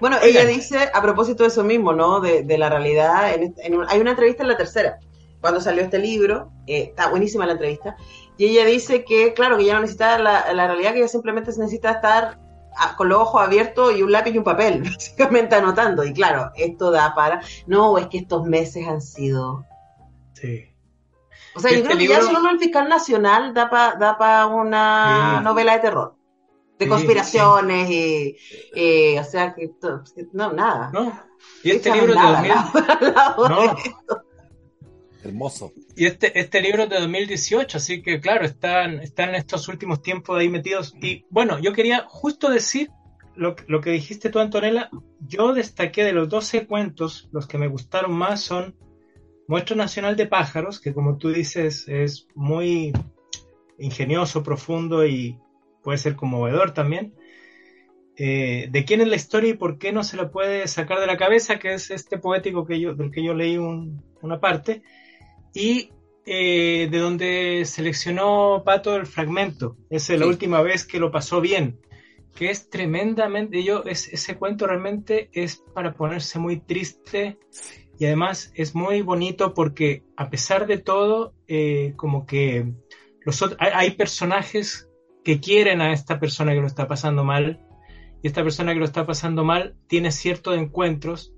Bueno, 0.00 0.16
ella 0.22 0.44
dice, 0.44 0.90
a 0.92 1.02
propósito 1.02 1.42
de 1.42 1.48
eso 1.48 1.64
mismo, 1.64 1.92
¿no? 1.92 2.20
De, 2.20 2.58
la 2.58 2.68
realidad, 2.68 3.24
hay 3.24 4.00
una 4.00 4.10
entrevista 4.10 4.42
en 4.42 4.48
la 4.48 4.56
tercera, 4.56 4.98
cuando 5.40 5.60
salió 5.60 5.82
este 5.82 5.98
libro, 5.98 6.50
eh, 6.66 6.88
está 6.88 7.08
buenísima 7.08 7.46
la 7.46 7.52
entrevista, 7.52 7.96
y 8.36 8.46
ella 8.46 8.64
dice 8.64 9.04
que, 9.04 9.34
claro, 9.34 9.56
que 9.56 9.64
ya 9.64 9.74
no 9.74 9.80
necesita 9.80 10.18
la, 10.18 10.52
la 10.52 10.66
realidad, 10.66 10.92
que 10.92 10.98
ella 10.98 11.08
simplemente 11.08 11.50
necesita 11.56 11.92
estar 11.92 12.38
con 12.96 13.08
los 13.08 13.18
ojos 13.18 13.42
abiertos 13.42 13.96
y 13.96 14.02
un 14.02 14.12
lápiz 14.12 14.32
y 14.32 14.38
un 14.38 14.44
papel, 14.44 14.82
básicamente 14.84 15.54
anotando. 15.56 16.04
Y 16.04 16.12
claro, 16.12 16.50
esto 16.54 16.90
da 16.90 17.14
para. 17.14 17.40
No, 17.66 17.98
es 17.98 18.06
que 18.06 18.18
estos 18.18 18.44
meses 18.44 18.86
han 18.86 19.00
sido. 19.00 19.64
Sí. 20.34 20.64
O 21.54 21.60
sea, 21.60 21.72
yo 21.72 21.78
este 21.78 21.88
creo 21.88 21.98
que 21.98 22.08
ya 22.08 22.22
solo 22.22 22.50
el 22.50 22.58
fiscal 22.58 22.88
nacional 22.88 23.52
da 23.52 23.68
para 23.68 23.96
da 23.96 24.16
pa 24.16 24.46
una 24.46 25.40
novela 25.40 25.72
de 25.72 25.78
terror 25.80 26.17
de 26.78 26.88
conspiraciones 26.88 27.90
y, 27.90 29.18
o 29.18 29.24
sea 29.24 29.54
que 29.54 29.70
no 30.32 30.52
nada. 30.52 30.90
No. 30.92 31.20
Y 31.62 31.72
este 31.72 31.92
libro 31.92 32.14
de 32.14 32.20
2000 32.20 32.52
no. 33.48 33.76
hermoso. 35.24 35.72
Y 35.96 36.06
este 36.06 36.38
este 36.38 36.60
libro 36.60 36.84
es 36.84 36.90
de 36.90 37.00
2018 37.00 37.78
así 37.78 38.02
que 38.02 38.20
claro 38.20 38.44
están 38.44 39.00
están 39.00 39.30
en 39.30 39.34
estos 39.36 39.68
últimos 39.68 40.02
tiempos 40.02 40.38
ahí 40.38 40.48
metidos. 40.48 40.94
Y 41.00 41.24
bueno 41.30 41.58
yo 41.58 41.72
quería 41.72 42.04
justo 42.08 42.48
decir 42.48 42.90
lo, 43.34 43.56
lo 43.66 43.80
que 43.80 43.90
dijiste 43.90 44.30
tú 44.30 44.38
Antonella. 44.38 44.90
Yo 45.20 45.52
destaqué 45.52 46.04
de 46.04 46.12
los 46.12 46.28
12 46.28 46.66
cuentos 46.66 47.28
los 47.32 47.46
que 47.46 47.58
me 47.58 47.68
gustaron 47.68 48.12
más 48.12 48.40
son 48.40 48.76
Muestra 49.48 49.76
Nacional 49.76 50.16
de 50.16 50.26
Pájaros 50.26 50.80
que 50.80 50.94
como 50.94 51.18
tú 51.18 51.30
dices 51.30 51.88
es 51.88 52.28
muy 52.34 52.92
ingenioso 53.78 54.42
profundo 54.42 55.06
y 55.06 55.38
puede 55.88 55.96
ser 55.96 56.16
conmovedor 56.16 56.74
también. 56.74 57.14
Eh, 58.14 58.68
de 58.70 58.84
quién 58.84 59.00
es 59.00 59.08
la 59.08 59.16
historia 59.16 59.52
y 59.52 59.54
por 59.56 59.78
qué 59.78 59.90
no 59.90 60.04
se 60.04 60.18
la 60.18 60.30
puede 60.30 60.68
sacar 60.68 61.00
de 61.00 61.06
la 61.06 61.16
cabeza, 61.16 61.58
que 61.58 61.72
es 61.72 61.90
este 61.90 62.18
poético 62.18 62.66
que 62.66 62.78
yo, 62.78 62.94
del 62.94 63.10
que 63.10 63.24
yo 63.24 63.32
leí 63.32 63.56
una 63.56 64.38
parte, 64.38 64.82
y 65.54 65.88
eh, 66.26 66.88
de 66.90 66.98
donde 66.98 67.62
seleccionó 67.64 68.64
Pato 68.66 68.96
el 68.96 69.06
fragmento. 69.06 69.78
Es 69.88 70.10
la 70.10 70.26
última 70.26 70.60
vez 70.60 70.84
que 70.84 71.00
lo 71.00 71.10
pasó 71.10 71.40
bien, 71.40 71.80
que 72.34 72.50
es 72.50 72.68
tremendamente, 72.68 73.64
yo, 73.64 73.82
es, 73.84 74.12
ese 74.12 74.36
cuento 74.36 74.66
realmente 74.66 75.30
es 75.32 75.64
para 75.72 75.94
ponerse 75.94 76.38
muy 76.38 76.60
triste 76.60 77.38
y 77.98 78.04
además 78.04 78.52
es 78.54 78.74
muy 78.74 79.00
bonito 79.00 79.54
porque 79.54 80.04
a 80.18 80.28
pesar 80.28 80.66
de 80.66 80.76
todo, 80.76 81.32
eh, 81.46 81.94
como 81.96 82.26
que 82.26 82.74
los 83.24 83.42
hay 83.58 83.92
personajes 83.92 84.87
que 85.24 85.40
quieren 85.40 85.80
a 85.80 85.92
esta 85.92 86.18
persona 86.18 86.52
que 86.52 86.60
lo 86.60 86.66
está 86.66 86.86
pasando 86.86 87.24
mal. 87.24 87.64
Y 88.22 88.26
esta 88.26 88.42
persona 88.42 88.72
que 88.72 88.80
lo 88.80 88.84
está 88.84 89.06
pasando 89.06 89.44
mal 89.44 89.76
tiene 89.86 90.10
ciertos 90.10 90.56
encuentros. 90.56 91.32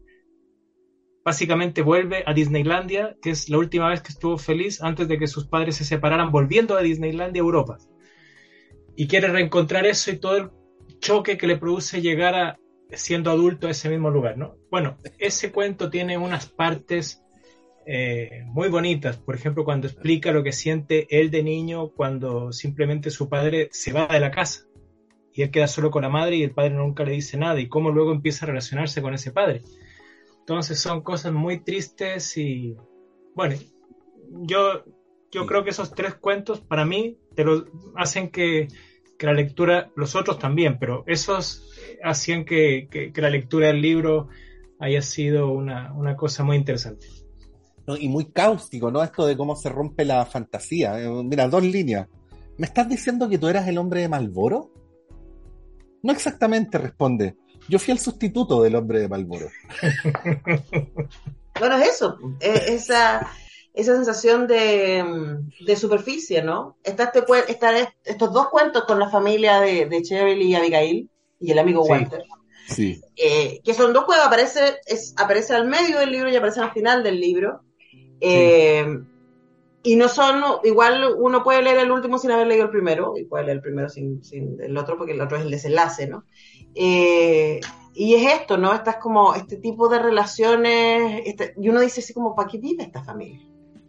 Básicamente 1.24 1.82
vuelve 1.82 2.22
a 2.26 2.32
Disneylandia, 2.32 3.16
que 3.20 3.30
es 3.30 3.48
la 3.50 3.58
última 3.58 3.88
vez 3.88 4.00
que 4.00 4.12
estuvo 4.12 4.38
feliz 4.38 4.82
antes 4.82 5.06
de 5.06 5.18
que 5.18 5.26
sus 5.26 5.46
padres 5.46 5.76
se 5.76 5.84
separaran, 5.84 6.32
volviendo 6.32 6.76
a 6.76 6.82
Disneylandia, 6.82 7.40
Europa. 7.40 7.78
Y 8.96 9.06
quiere 9.06 9.28
reencontrar 9.28 9.86
eso 9.86 10.10
y 10.10 10.18
todo 10.18 10.36
el 10.36 10.50
choque 11.00 11.36
que 11.36 11.46
le 11.46 11.56
produce 11.56 12.00
llegar 12.00 12.34
a, 12.34 12.58
siendo 12.92 13.30
adulto 13.30 13.68
a 13.68 13.70
ese 13.70 13.88
mismo 13.88 14.10
lugar, 14.10 14.38
¿no? 14.38 14.56
Bueno, 14.70 14.98
ese 15.18 15.52
cuento 15.52 15.90
tiene 15.90 16.18
unas 16.18 16.46
partes 16.46 17.22
eh, 17.86 18.44
muy 18.46 18.68
bonitas, 18.68 19.16
por 19.16 19.34
ejemplo, 19.34 19.64
cuando 19.64 19.86
explica 19.86 20.32
lo 20.32 20.42
que 20.42 20.52
siente 20.52 21.06
él 21.10 21.30
de 21.30 21.42
niño 21.42 21.90
cuando 21.90 22.52
simplemente 22.52 23.10
su 23.10 23.28
padre 23.28 23.68
se 23.72 23.92
va 23.92 24.06
de 24.06 24.20
la 24.20 24.30
casa 24.30 24.66
y 25.32 25.42
él 25.42 25.50
queda 25.50 25.66
solo 25.66 25.90
con 25.90 26.02
la 26.02 26.08
madre 26.08 26.36
y 26.36 26.42
el 26.42 26.52
padre 26.52 26.70
nunca 26.70 27.04
le 27.04 27.12
dice 27.12 27.36
nada 27.36 27.60
y 27.60 27.68
cómo 27.68 27.90
luego 27.90 28.12
empieza 28.12 28.44
a 28.44 28.48
relacionarse 28.48 29.02
con 29.02 29.14
ese 29.14 29.32
padre. 29.32 29.62
Entonces 30.40 30.78
son 30.78 31.02
cosas 31.02 31.32
muy 31.32 31.60
tristes 31.60 32.36
y 32.36 32.76
bueno, 33.34 33.56
yo, 34.42 34.84
yo 35.30 35.46
creo 35.46 35.64
que 35.64 35.70
esos 35.70 35.94
tres 35.94 36.14
cuentos 36.14 36.60
para 36.60 36.84
mí 36.84 37.18
te 37.34 37.44
lo 37.44 37.64
hacen 37.94 38.30
que 38.30 38.68
que 39.20 39.26
la 39.26 39.34
lectura, 39.34 39.90
los 39.96 40.16
otros 40.16 40.38
también, 40.38 40.78
pero 40.78 41.04
esos 41.06 41.70
hacían 42.02 42.46
que, 42.46 43.12
la 43.14 43.28
lectura 43.28 43.66
del 43.66 43.82
libro 43.82 44.28
haya 44.78 45.02
sido 45.02 45.52
una, 45.52 46.16
cosa 46.16 46.42
muy 46.42 46.56
interesante. 46.56 47.06
Y 47.96 48.08
muy 48.08 48.26
cáustico, 48.26 48.90
¿no? 48.90 49.02
Esto 49.02 49.26
de 49.26 49.36
cómo 49.36 49.56
se 49.56 49.68
rompe 49.68 50.04
la 50.04 50.24
fantasía. 50.26 51.00
Eh, 51.00 51.08
mira, 51.08 51.48
dos 51.48 51.62
líneas. 51.62 52.08
¿Me 52.58 52.66
estás 52.66 52.88
diciendo 52.88 53.28
que 53.28 53.38
tú 53.38 53.48
eras 53.48 53.66
el 53.68 53.78
hombre 53.78 54.02
de 54.02 54.08
Malboro? 54.08 54.72
No 56.02 56.12
exactamente, 56.12 56.78
responde. 56.78 57.36
Yo 57.68 57.78
fui 57.78 57.92
el 57.92 57.98
sustituto 57.98 58.62
del 58.62 58.74
hombre 58.74 59.00
de 59.00 59.08
Malboro. 59.08 59.48
bueno, 61.58 61.76
es 61.76 61.88
eso. 61.88 62.18
esa, 62.40 63.26
esa 63.74 63.94
sensación 63.94 64.46
de, 64.46 65.04
de 65.64 65.76
superficie, 65.76 66.42
¿no? 66.42 66.76
Está 66.82 67.12
este, 67.14 67.24
estos 68.04 68.32
dos 68.32 68.48
cuentos 68.48 68.84
con 68.84 68.98
la 68.98 69.08
familia 69.08 69.60
de, 69.60 69.86
de 69.86 70.02
Cheryl 70.02 70.42
y 70.42 70.54
Abigail 70.54 71.10
y 71.38 71.52
el 71.52 71.58
amigo 71.58 71.82
Walter. 71.82 72.22
Sí. 72.68 73.00
Eh, 73.16 73.60
que 73.64 73.74
son 73.74 73.92
dos 73.92 74.04
juegos, 74.04 74.26
aparece, 74.26 74.80
es, 74.86 75.14
aparece 75.16 75.54
al 75.54 75.66
medio 75.66 75.98
del 75.98 76.10
libro 76.10 76.30
y 76.30 76.36
aparece 76.36 76.60
al 76.60 76.72
final 76.72 77.02
del 77.02 77.20
libro. 77.20 77.62
Eh, 78.20 79.02
y 79.82 79.96
no 79.96 80.08
son, 80.08 80.42
igual 80.64 81.14
uno 81.18 81.42
puede 81.42 81.62
leer 81.62 81.78
el 81.78 81.90
último 81.90 82.18
sin 82.18 82.30
haber 82.30 82.46
leído 82.46 82.64
el 82.64 82.70
primero, 82.70 83.14
y 83.16 83.24
puede 83.24 83.44
leer 83.44 83.56
el 83.56 83.62
primero 83.62 83.88
sin, 83.88 84.22
sin 84.22 84.60
el 84.60 84.76
otro, 84.76 84.98
porque 84.98 85.12
el 85.12 85.20
otro 85.20 85.38
es 85.38 85.44
el 85.44 85.50
desenlace, 85.50 86.06
¿no? 86.06 86.24
Eh, 86.74 87.60
y 87.94 88.14
es 88.14 88.40
esto, 88.40 88.58
¿no? 88.58 88.74
Estas 88.74 88.96
como, 88.96 89.34
este 89.34 89.56
tipo 89.56 89.88
de 89.88 89.98
relaciones, 89.98 91.22
este, 91.24 91.54
y 91.58 91.68
uno 91.70 91.80
dice 91.80 92.00
así 92.00 92.12
como, 92.12 92.34
¿para 92.34 92.48
qué 92.48 92.58
vive 92.58 92.82
esta 92.82 93.02
familia? 93.02 93.40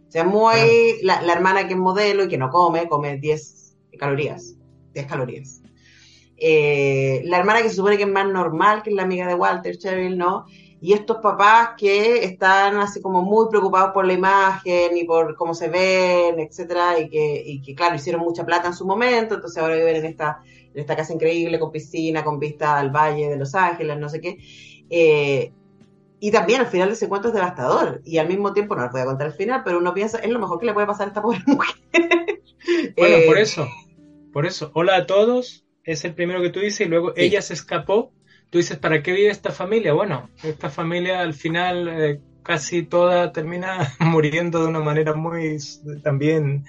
O 0.08 0.10
sea, 0.12 0.24
muy. 0.24 1.00
La, 1.02 1.32
hermana 1.32 1.66
que 1.66 1.72
es 1.72 1.78
modelo 1.78 2.24
y 2.24 2.28
que 2.28 2.36
no 2.36 2.50
come, 2.50 2.86
come 2.86 3.16
10 3.16 3.78
calorías. 3.98 4.56
10 4.92 5.06
calorías. 5.06 5.62
Eh, 6.36 7.22
la 7.24 7.38
hermana 7.38 7.62
que 7.62 7.70
se 7.70 7.76
supone 7.76 7.96
que 7.96 8.02
es 8.02 8.08
más 8.10 8.26
normal, 8.26 8.82
que 8.82 8.90
es 8.90 8.96
la 8.96 9.04
amiga 9.04 9.26
de 9.26 9.34
Walter, 9.34 9.78
Cheryl, 9.78 10.18
¿no? 10.18 10.44
Y 10.84 10.94
estos 10.94 11.18
papás 11.18 11.70
que 11.78 12.24
están 12.24 12.76
así 12.78 13.00
como 13.00 13.22
muy 13.22 13.48
preocupados 13.48 13.92
por 13.92 14.04
la 14.04 14.14
imagen 14.14 14.96
y 14.96 15.04
por 15.04 15.36
cómo 15.36 15.54
se 15.54 15.68
ven, 15.68 16.40
etcétera, 16.40 16.98
y 16.98 17.08
que, 17.08 17.40
y 17.46 17.62
que 17.62 17.72
claro, 17.72 17.94
hicieron 17.94 18.20
mucha 18.20 18.44
plata 18.44 18.66
en 18.66 18.74
su 18.74 18.84
momento, 18.84 19.36
entonces 19.36 19.62
ahora 19.62 19.76
viven 19.76 19.94
en 19.94 20.06
esta, 20.06 20.42
en 20.74 20.80
esta 20.80 20.96
casa 20.96 21.12
increíble, 21.12 21.60
con 21.60 21.70
piscina, 21.70 22.24
con 22.24 22.40
vista 22.40 22.80
al 22.80 22.90
valle 22.90 23.28
de 23.28 23.36
Los 23.36 23.54
Ángeles, 23.54 23.96
no 23.96 24.08
sé 24.08 24.20
qué. 24.20 24.38
Eh, 24.90 25.52
y 26.18 26.32
también 26.32 26.62
al 26.62 26.66
final 26.66 26.88
de 26.88 26.94
ese 26.94 27.08
cuento 27.08 27.28
es 27.28 27.34
devastador. 27.34 28.02
Y 28.04 28.18
al 28.18 28.26
mismo 28.26 28.52
tiempo, 28.52 28.74
no 28.74 28.82
les 28.82 28.90
voy 28.90 29.02
a 29.02 29.04
contar 29.04 29.28
el 29.28 29.34
final, 29.34 29.62
pero 29.64 29.78
uno 29.78 29.94
piensa, 29.94 30.18
es 30.18 30.30
lo 30.30 30.40
mejor 30.40 30.58
que 30.58 30.66
le 30.66 30.74
puede 30.74 30.88
pasar 30.88 31.06
a 31.06 31.08
esta 31.10 31.22
pobre 31.22 31.38
mujer. 31.46 31.76
bueno, 32.96 33.16
por 33.28 33.38
eh, 33.38 33.42
eso, 33.42 33.68
por 34.32 34.46
eso. 34.46 34.72
Hola 34.74 34.96
a 34.96 35.06
todos, 35.06 35.64
es 35.84 36.04
el 36.04 36.16
primero 36.16 36.42
que 36.42 36.50
tú 36.50 36.58
dices, 36.58 36.88
y 36.88 36.90
luego 36.90 37.12
ella 37.14 37.40
se 37.40 37.54
escapó. 37.54 38.12
Tú 38.52 38.58
dices, 38.58 38.76
¿para 38.76 39.02
qué 39.02 39.12
vive 39.12 39.30
esta 39.30 39.50
familia? 39.50 39.94
Bueno, 39.94 40.28
esta 40.42 40.68
familia 40.68 41.22
al 41.22 41.32
final 41.32 41.88
eh, 41.88 42.20
casi 42.42 42.82
toda 42.82 43.32
termina 43.32 43.94
muriendo 43.98 44.60
de 44.60 44.68
una 44.68 44.80
manera 44.80 45.14
muy 45.14 45.56
también 46.04 46.66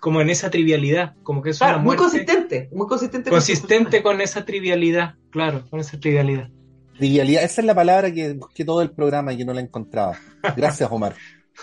como 0.00 0.20
en 0.20 0.28
esa 0.28 0.50
trivialidad, 0.50 1.14
como 1.22 1.40
que 1.40 1.50
es 1.50 1.60
una 1.60 1.78
muy 1.78 1.94
consistente, 1.94 2.68
muy 2.72 2.88
consistente. 2.88 3.30
Consistente 3.30 4.02
con 4.02 4.20
esa 4.20 4.44
trivialidad, 4.44 5.14
claro, 5.30 5.64
con 5.70 5.78
esa 5.78 6.00
trivialidad. 6.00 6.50
Trivialidad, 6.96 7.44
esa 7.44 7.60
es 7.60 7.64
la 7.64 7.76
palabra 7.76 8.12
que 8.12 8.32
busqué 8.32 8.64
todo 8.64 8.82
el 8.82 8.90
programa 8.90 9.32
y 9.32 9.36
que 9.36 9.44
no 9.44 9.52
la 9.52 9.60
encontraba. 9.60 10.18
Gracias, 10.56 10.90
Omar. 10.90 11.14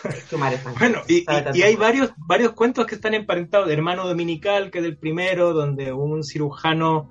bueno, 0.80 1.02
y, 1.10 1.26
hay 1.62 1.76
varios, 1.76 2.14
varios 2.16 2.54
cuentos 2.54 2.86
que 2.86 2.96
están 2.96 3.16
emparentados. 3.16 3.70
Hermano 3.70 4.08
Dominical, 4.08 4.72
que 4.72 4.80
es 4.80 4.86
el 4.86 4.96
primero, 4.96 5.52
donde 5.52 5.92
un 5.92 6.24
cirujano 6.24 7.10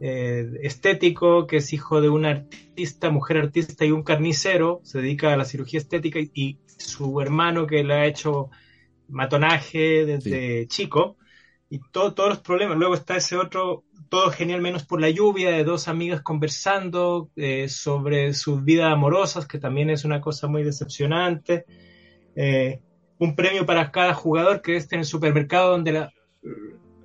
eh, 0.00 0.50
estético, 0.62 1.46
que 1.46 1.58
es 1.58 1.72
hijo 1.72 2.00
de 2.00 2.08
una 2.08 2.30
artista, 2.30 3.10
mujer 3.10 3.38
artista 3.38 3.84
y 3.84 3.90
un 3.90 4.02
carnicero, 4.02 4.80
se 4.84 5.00
dedica 5.00 5.32
a 5.32 5.36
la 5.36 5.44
cirugía 5.44 5.80
estética 5.80 6.18
y, 6.20 6.58
su 6.78 7.22
hermano 7.22 7.66
que 7.66 7.82
le 7.82 7.94
ha 7.94 8.04
hecho 8.04 8.50
matonaje 9.08 10.04
desde 10.04 10.66
chico 10.66 11.16
y 11.70 11.80
todo, 11.90 12.12
todos 12.12 12.28
los 12.28 12.40
problemas. 12.40 12.76
Luego 12.76 12.94
está 12.94 13.16
ese 13.16 13.38
otro 13.38 13.84
todo 14.08 14.30
genial 14.30 14.60
menos 14.60 14.84
por 14.84 15.00
la 15.00 15.10
lluvia, 15.10 15.50
de 15.50 15.64
dos 15.64 15.88
amigas 15.88 16.22
conversando 16.22 17.30
eh, 17.34 17.68
sobre 17.68 18.34
sus 18.34 18.62
vidas 18.62 18.92
amorosas, 18.92 19.46
que 19.46 19.58
también 19.58 19.90
es 19.90 20.04
una 20.04 20.20
cosa 20.20 20.48
muy 20.48 20.62
decepcionante. 20.62 21.64
Eh, 22.34 22.80
un 23.18 23.34
premio 23.34 23.64
para 23.64 23.90
cada 23.90 24.14
jugador, 24.14 24.60
que 24.60 24.76
es 24.76 24.92
en 24.92 25.00
el 25.00 25.06
supermercado 25.06 25.70
donde 25.70 25.92
la, 25.92 26.12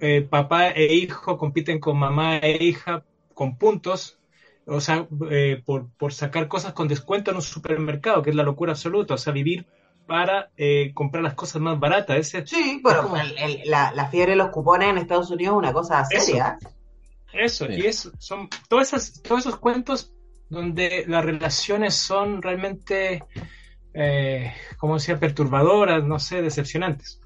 eh, 0.01 0.21
papá 0.21 0.69
e 0.69 0.93
hijo 0.93 1.37
compiten 1.37 1.79
con 1.79 1.97
mamá 1.97 2.37
e 2.37 2.63
hija 2.63 3.03
con 3.33 3.57
puntos, 3.57 4.19
o 4.65 4.81
sea, 4.81 5.07
por, 5.65 5.89
por, 5.97 6.13
sacar 6.13 6.47
cosas 6.47 6.73
con 6.73 6.87
descuento 6.87 7.31
en 7.31 7.37
un 7.37 7.41
supermercado, 7.41 8.21
que 8.21 8.29
es 8.29 8.35
la 8.35 8.43
locura 8.43 8.73
absoluta, 8.73 9.13
o 9.13 9.17
sea, 9.17 9.33
vivir 9.33 9.65
para 10.05 10.51
comprar 10.93 11.23
las 11.23 11.33
cosas 11.33 11.61
más 11.61 11.79
baratas. 11.79 12.17
Ese, 12.17 12.45
sí, 12.45 12.79
bueno, 12.83 13.11
la, 13.65 13.91
la, 13.93 14.07
fiebre 14.09 14.31
de 14.31 14.37
los 14.37 14.49
cupones 14.49 14.89
en 14.89 14.97
Estados 14.97 15.31
Unidos 15.31 15.53
es 15.53 15.57
una 15.57 15.73
cosa 15.73 16.05
seria. 16.05 16.57
Eso, 17.33 17.71
y 17.71 17.85
eso, 17.85 18.11
son 18.17 18.49
todas 18.67 18.89
esas, 18.89 19.21
todos 19.21 19.41
esos 19.45 19.57
cuentos 19.57 20.13
donde 20.49 21.05
las 21.07 21.23
relaciones 21.23 21.95
son 21.95 22.41
realmente, 22.41 23.23
eh, 23.93 24.53
como 24.77 24.95
decía, 24.95 25.17
perturbadoras, 25.17 26.03
no 26.03 26.19
sé, 26.19 26.41
decepcionantes. 26.41 27.21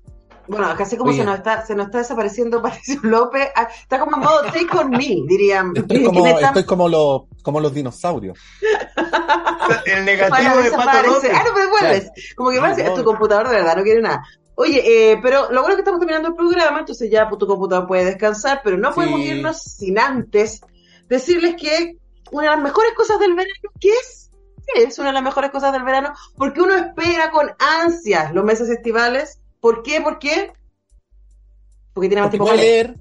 Bueno, 0.47 0.73
casi 0.77 0.97
como 0.97 1.13
se 1.13 1.23
nos 1.23 1.35
está, 1.37 1.65
se 1.65 1.75
nos 1.75 1.87
está 1.87 1.99
desapareciendo 1.99 2.61
Patricio 2.63 2.99
López, 3.03 3.49
ah, 3.55 3.67
está 3.81 3.99
como 3.99 4.17
en 4.17 4.23
modo 4.23 4.41
take 4.45 4.77
on 4.77 4.89
me, 4.89 5.23
dirían. 5.27 5.73
Estoy 5.75 6.03
como, 6.03 6.27
estoy 6.27 6.65
como, 6.65 6.89
los, 6.89 7.21
como 7.41 7.59
los 7.59 7.73
dinosaurios. 7.73 8.37
El 9.85 10.05
negativo 10.05 10.57
de 10.57 10.71
Pato 10.71 11.07
López. 11.07 11.31
Ah, 11.33 11.43
no, 11.45 11.53
pero 11.53 11.69
vuelves. 11.69 12.11
Como 12.35 12.51
que 12.51 12.59
parece, 12.59 12.89
tu 12.91 13.03
computador 13.03 13.49
de 13.49 13.55
verdad 13.55 13.77
no 13.77 13.83
quiere 13.83 14.01
nada. 14.01 14.23
Oye, 14.55 15.11
eh, 15.11 15.19
pero 15.21 15.51
lo 15.51 15.61
bueno 15.61 15.69
es 15.69 15.75
que 15.75 15.81
estamos 15.81 15.99
terminando 15.99 16.29
el 16.29 16.35
programa, 16.35 16.79
entonces 16.79 17.11
ya 17.11 17.27
tu 17.27 17.45
computador 17.45 17.87
puede 17.87 18.05
descansar, 18.05 18.61
pero 18.63 18.77
no 18.77 18.93
podemos 18.93 19.19
irnos 19.19 19.61
sin 19.61 19.99
antes 19.99 20.61
decirles 21.09 21.55
que 21.59 21.97
una 22.31 22.49
de 22.49 22.55
las 22.55 22.63
mejores 22.63 22.93
cosas 22.93 23.19
del 23.19 23.35
verano, 23.35 23.53
¿qué 23.79 23.89
es? 23.89 24.31
¿Qué 24.65 24.83
es 24.83 24.97
una 24.97 25.09
de 25.09 25.13
las 25.13 25.23
mejores 25.23 25.51
cosas 25.51 25.73
del 25.73 25.83
verano? 25.83 26.13
Porque 26.37 26.61
uno 26.61 26.75
espera 26.75 27.31
con 27.31 27.51
ansias 27.59 28.33
los 28.33 28.43
meses 28.43 28.69
estivales. 28.69 29.39
¿Por 29.65 29.81
qué? 29.81 29.99
¿Por 29.99 30.19
qué? 30.19 30.51
Porque 31.91 32.07
tiene 32.07 32.21
más 32.21 32.29
tiempo 32.29 32.45
para 32.45 32.57
leer. 32.57 32.99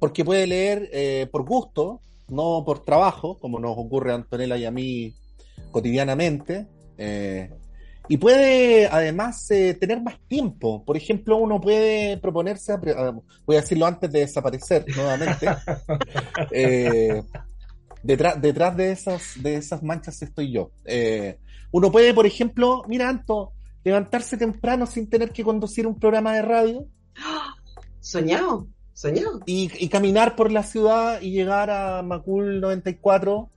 Porque 0.00 0.24
puede 0.24 0.44
leer 0.48 0.90
eh, 0.92 1.28
por 1.30 1.44
gusto, 1.44 2.00
no 2.28 2.64
por 2.66 2.82
trabajo, 2.82 3.38
como 3.38 3.60
nos 3.60 3.78
ocurre 3.78 4.10
a 4.10 4.16
Antonella 4.16 4.56
y 4.56 4.64
a 4.64 4.72
mí 4.72 5.14
cotidianamente. 5.70 6.66
Eh, 6.98 7.50
y 8.08 8.16
puede 8.16 8.88
además 8.88 9.48
eh, 9.52 9.74
tener 9.74 10.02
más 10.02 10.18
tiempo. 10.26 10.84
Por 10.84 10.96
ejemplo, 10.96 11.36
uno 11.36 11.60
puede 11.60 12.18
proponerse, 12.18 12.76
voy 13.46 13.56
a 13.56 13.60
decirlo 13.60 13.86
antes 13.86 14.10
de 14.10 14.18
desaparecer 14.18 14.84
nuevamente, 14.96 15.46
eh, 16.50 17.22
detrás, 18.02 18.42
detrás 18.42 18.76
de, 18.76 18.90
esas, 18.90 19.40
de 19.40 19.54
esas 19.54 19.84
manchas 19.84 20.20
estoy 20.20 20.50
yo. 20.50 20.72
Eh, 20.84 21.38
uno 21.70 21.92
puede, 21.92 22.12
por 22.12 22.26
ejemplo, 22.26 22.82
mira, 22.88 23.08
Anto, 23.08 23.52
levantarse 23.84 24.36
temprano 24.36 24.86
sin 24.86 25.08
tener 25.08 25.30
que 25.30 25.44
conducir 25.44 25.86
un 25.86 25.98
programa 25.98 26.34
de 26.34 26.42
radio. 26.42 26.86
Soñado, 28.00 28.68
soñado. 28.92 29.40
Y, 29.46 29.70
y 29.78 29.88
caminar 29.88 30.36
por 30.36 30.50
la 30.50 30.62
ciudad 30.62 31.20
y 31.20 31.30
llegar 31.30 31.70
a 31.70 32.02
Macul 32.02 32.60
94. 32.60 33.50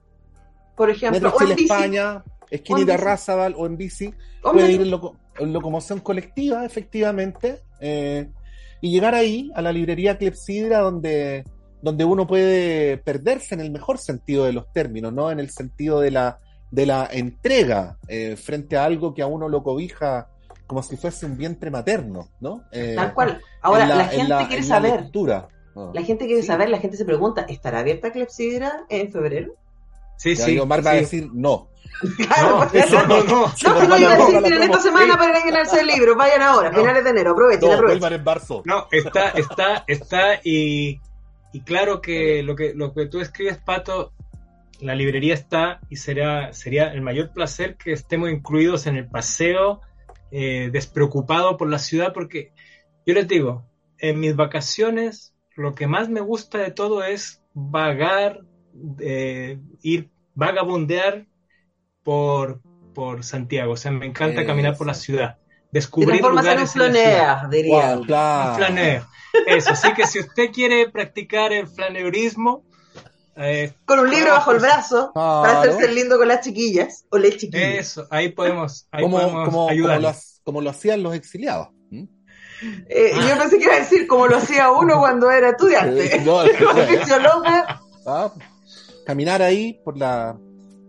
Por 0.75 0.89
ejemplo, 0.89 1.21
Metro 1.21 1.37
Chile, 1.37 1.55
España 1.59 2.23
esquinita 2.49 2.97
Razabal 2.97 3.55
o 3.57 3.65
en 3.65 3.77
bici, 3.77 4.13
puede 4.41 4.71
ir 4.71 4.81
en, 4.81 5.53
locomoción 5.53 5.99
colectiva, 5.99 6.65
efectivamente, 6.65 7.61
eh, 7.79 8.29
y 8.81 8.91
llegar 8.91 9.15
ahí, 9.15 9.51
a 9.55 9.61
la 9.61 9.71
librería 9.71 10.17
Clepsidra, 10.17 10.79
donde 10.79 11.45
donde 11.83 12.05
uno 12.05 12.25
puede 12.25 12.97
perderse 12.97 13.55
en 13.55 13.59
el 13.59 13.69
mejor 13.69 13.97
sentido 13.97 14.45
de 14.45 14.53
los 14.53 14.71
términos, 14.71 15.11
¿no? 15.11 15.29
En 15.29 15.41
el 15.41 15.49
sentido 15.49 15.99
de 15.99 16.11
la, 16.11 16.39
de 16.73 16.87
la 16.87 17.07
entrega 17.11 17.99
eh, 18.07 18.35
frente 18.35 18.77
a 18.77 18.85
algo 18.85 19.13
que 19.13 19.21
a 19.21 19.27
uno 19.27 19.47
lo 19.47 19.61
cobija 19.61 20.29
como 20.65 20.81
si 20.81 20.97
fuese 20.97 21.27
un 21.27 21.37
vientre 21.37 21.69
materno, 21.69 22.29
¿no? 22.39 22.63
Eh, 22.71 22.93
Tal 22.95 23.13
cual. 23.13 23.39
Ahora, 23.61 23.85
la, 23.85 24.05
gente 24.05 24.47
quiere 24.47 24.63
saber. 24.63 25.11
La, 25.93 26.01
gente 26.01 26.25
quiere 26.25 26.41
saber, 26.41 26.69
la 26.69 26.79
gente 26.79 26.97
se 26.97 27.05
pregunta, 27.05 27.45
¿estará 27.47 27.79
abierta 27.79 28.11
Clepsidra 28.11 28.85
en 28.89 29.11
febrero? 29.11 29.53
Sí, 30.17 30.35
sí. 30.35 30.57
Omar 30.57 30.83
va 30.83 30.91
a 30.91 30.95
decir 30.95 31.29
no. 31.31 31.69
Claro, 32.17 32.67
no, 32.73 33.07
no, 33.07 33.07
no, 33.07 33.23
no. 33.23 33.53
No, 33.63 33.79
que 33.79 33.87
no 33.87 33.97
iba 33.99 34.13
a 34.13 34.17
decir, 34.17 34.41
tienen 34.41 34.63
esta 34.63 34.79
semana 34.79 35.15
para 35.15 35.45
llenarse 35.45 35.79
el 35.79 35.87
libro, 35.87 36.15
vayan 36.15 36.41
ahora, 36.41 36.73
finales 36.73 37.03
de 37.03 37.09
enero, 37.11 37.31
aprovechen, 37.31 37.71
aprovechen. 37.71 38.13
en 38.13 38.23
marzo. 38.23 38.63
No, 38.65 38.87
está, 38.91 39.29
está, 39.29 39.83
está, 39.85 40.39
y, 40.43 40.99
y 41.53 41.61
claro 41.61 42.01
que 42.01 42.41
lo 42.41 42.55
que 42.55 42.73
lo 42.73 42.93
que 42.93 43.05
tú 43.05 43.21
escribes, 43.21 43.59
Pato, 43.59 44.11
la 44.83 44.95
librería 44.95 45.33
está 45.33 45.79
y 45.89 45.95
será, 45.95 46.53
sería 46.53 46.93
el 46.93 47.01
mayor 47.01 47.31
placer 47.31 47.77
que 47.77 47.93
estemos 47.93 48.29
incluidos 48.29 48.85
en 48.85 48.97
el 48.97 49.07
paseo 49.07 49.81
eh, 50.31 50.69
despreocupado 50.71 51.57
por 51.57 51.69
la 51.69 51.79
ciudad, 51.79 52.13
porque 52.13 52.51
yo 53.05 53.13
les 53.13 53.27
digo, 53.27 53.65
en 53.97 54.19
mis 54.19 54.35
vacaciones 54.35 55.33
lo 55.55 55.75
que 55.75 55.87
más 55.87 56.09
me 56.09 56.21
gusta 56.21 56.57
de 56.57 56.71
todo 56.71 57.03
es 57.03 57.41
vagar, 57.53 58.41
eh, 58.99 59.59
ir 59.81 60.09
vagabundear 60.35 61.27
por, 62.03 62.61
por 62.93 63.23
Santiago. 63.23 63.73
O 63.73 63.77
sea, 63.77 63.91
me 63.91 64.05
encanta 64.05 64.45
caminar 64.45 64.77
por 64.77 64.87
la 64.87 64.93
ciudad. 64.93 65.37
Descubrir 65.71 66.21
lugares. 66.21 66.61
En 66.61 66.67
flanea, 66.67 67.47
diría. 67.49 67.99
flaneo. 68.55 69.07
Eso, 69.47 69.71
así 69.71 69.93
que 69.93 70.05
si 70.05 70.19
usted 70.19 70.51
quiere 70.51 70.89
practicar 70.89 71.51
el 71.53 71.67
flaneurismo, 71.67 72.63
eh, 73.35 73.73
con 73.85 73.99
un 73.99 74.09
libro 74.09 74.31
bajo 74.31 74.51
el 74.51 74.59
brazo 74.59 75.11
para 75.13 75.61
hacerse 75.61 75.91
lindo 75.91 76.17
con 76.17 76.27
las 76.27 76.41
chiquillas 76.41 77.05
o 77.09 77.17
las 77.17 77.37
chiquillas. 77.37 77.79
Eso, 77.79 78.07
ahí 78.09 78.29
podemos, 78.29 78.87
ahí 78.91 79.03
como, 79.03 79.17
podemos 79.17 79.49
como, 79.49 79.69
ayudar. 79.69 80.15
Como, 80.43 80.61
lo 80.61 80.69
hacían 80.69 81.01
los 81.01 81.15
exiliados. 81.15 81.69
Eh, 82.87 83.11
Yo 83.27 83.37
pensé 83.37 83.57
que 83.57 83.65
iba 83.65 83.73
a 83.73 83.79
decir 83.79 84.07
como 84.07 84.27
lo 84.27 84.37
hacía 84.37 84.71
uno 84.71 84.99
cuando 84.99 85.29
era 85.29 85.49
estudiante. 85.49 86.21
No, 86.21 86.41
ah, 88.07 88.31
caminar 89.05 89.41
ahí 89.41 89.81
por 89.83 89.97
la, 89.97 90.37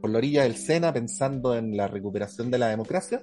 por 0.00 0.10
la 0.10 0.18
orilla 0.18 0.42
del 0.42 0.56
Sena 0.56 0.92
pensando 0.92 1.56
en 1.56 1.76
la 1.76 1.88
recuperación 1.88 2.50
de 2.50 2.58
la 2.58 2.68
democracia 2.68 3.22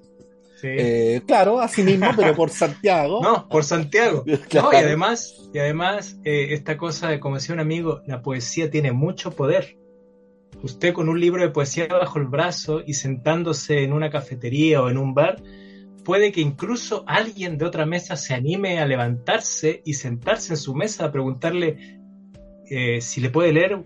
eh, 0.63 1.21
claro, 1.25 1.59
así 1.59 1.83
mismo, 1.83 2.07
pero 2.15 2.35
por 2.35 2.49
Santiago. 2.49 3.21
No, 3.21 3.47
por 3.47 3.63
Santiago. 3.63 4.23
y 4.27 4.57
además, 4.75 5.49
y 5.53 5.59
además 5.59 6.17
eh, 6.23 6.49
esta 6.51 6.77
cosa 6.77 7.09
de, 7.09 7.19
como 7.19 7.35
decía 7.35 7.53
un 7.53 7.61
amigo, 7.61 8.01
la 8.05 8.21
poesía 8.21 8.69
tiene 8.69 8.91
mucho 8.91 9.31
poder. 9.31 9.77
Usted 10.63 10.93
con 10.93 11.09
un 11.09 11.19
libro 11.19 11.41
de 11.41 11.49
poesía 11.49 11.87
bajo 11.87 12.19
el 12.19 12.25
brazo 12.25 12.81
y 12.85 12.93
sentándose 12.93 13.83
en 13.83 13.93
una 13.93 14.09
cafetería 14.09 14.81
o 14.81 14.89
en 14.89 14.97
un 14.97 15.13
bar, 15.13 15.41
puede 16.03 16.31
que 16.31 16.41
incluso 16.41 17.03
alguien 17.07 17.57
de 17.57 17.65
otra 17.65 17.85
mesa 17.85 18.15
se 18.15 18.33
anime 18.33 18.79
a 18.79 18.85
levantarse 18.85 19.81
y 19.85 19.93
sentarse 19.93 20.53
en 20.53 20.57
su 20.57 20.75
mesa 20.75 21.05
a 21.05 21.11
preguntarle 21.11 21.99
eh, 22.69 23.01
si 23.01 23.21
le 23.21 23.29
puede 23.29 23.53
leer 23.53 23.81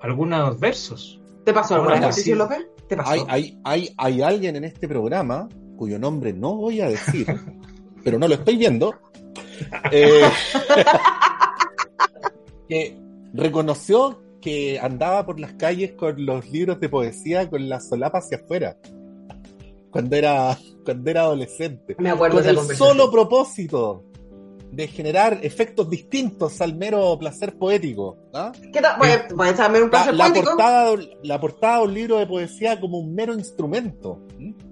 algunos 0.00 0.58
versos. 0.58 1.20
¿Te 1.44 1.52
pasó 1.52 1.76
alguna 1.76 2.06
vez, 2.06 2.26
López? 2.28 2.66
¿Te 2.88 2.96
pasó? 2.96 3.10
Hay, 3.10 3.24
hay, 3.28 3.58
hay, 3.64 3.94
hay 3.96 4.22
alguien 4.22 4.56
en 4.56 4.64
este 4.64 4.88
programa 4.88 5.48
cuyo 5.80 5.98
nombre 5.98 6.34
no 6.34 6.56
voy 6.56 6.82
a 6.82 6.90
decir, 6.90 7.26
pero 8.04 8.18
no 8.18 8.28
lo 8.28 8.34
estoy 8.34 8.58
viendo, 8.58 8.94
eh, 9.90 10.28
que 12.68 12.98
reconoció 13.32 14.22
que 14.42 14.78
andaba 14.78 15.24
por 15.24 15.40
las 15.40 15.54
calles 15.54 15.92
con 15.92 16.26
los 16.26 16.50
libros 16.50 16.80
de 16.80 16.90
poesía 16.90 17.48
con 17.48 17.66
la 17.66 17.80
solapa 17.80 18.18
hacia 18.18 18.36
afuera 18.36 18.76
cuando 19.90 20.16
era 20.16 20.58
cuando 20.84 21.10
era 21.10 21.22
adolescente 21.22 21.96
Me 21.98 22.10
acuerdo 22.10 22.42
con 22.42 22.46
el 22.46 22.76
solo 22.76 23.10
propósito 23.10 24.04
de 24.70 24.86
generar 24.86 25.38
efectos 25.42 25.88
distintos 25.88 26.60
al 26.60 26.76
mero 26.76 27.18
placer 27.18 27.56
poético. 27.56 28.18
¿ah? 28.34 28.52
¿Qué 28.72 28.80
tal? 28.80 29.00
un 29.32 29.90
placer 29.90 30.14
la, 30.14 30.32
Portada, 30.32 30.94
la 31.22 31.40
portada 31.40 31.78
de 31.78 31.84
un 31.84 31.94
libro 31.94 32.18
de 32.18 32.26
poesía 32.26 32.78
como 32.78 32.98
un 32.98 33.14
mero 33.14 33.34
instrumento. 33.34 34.20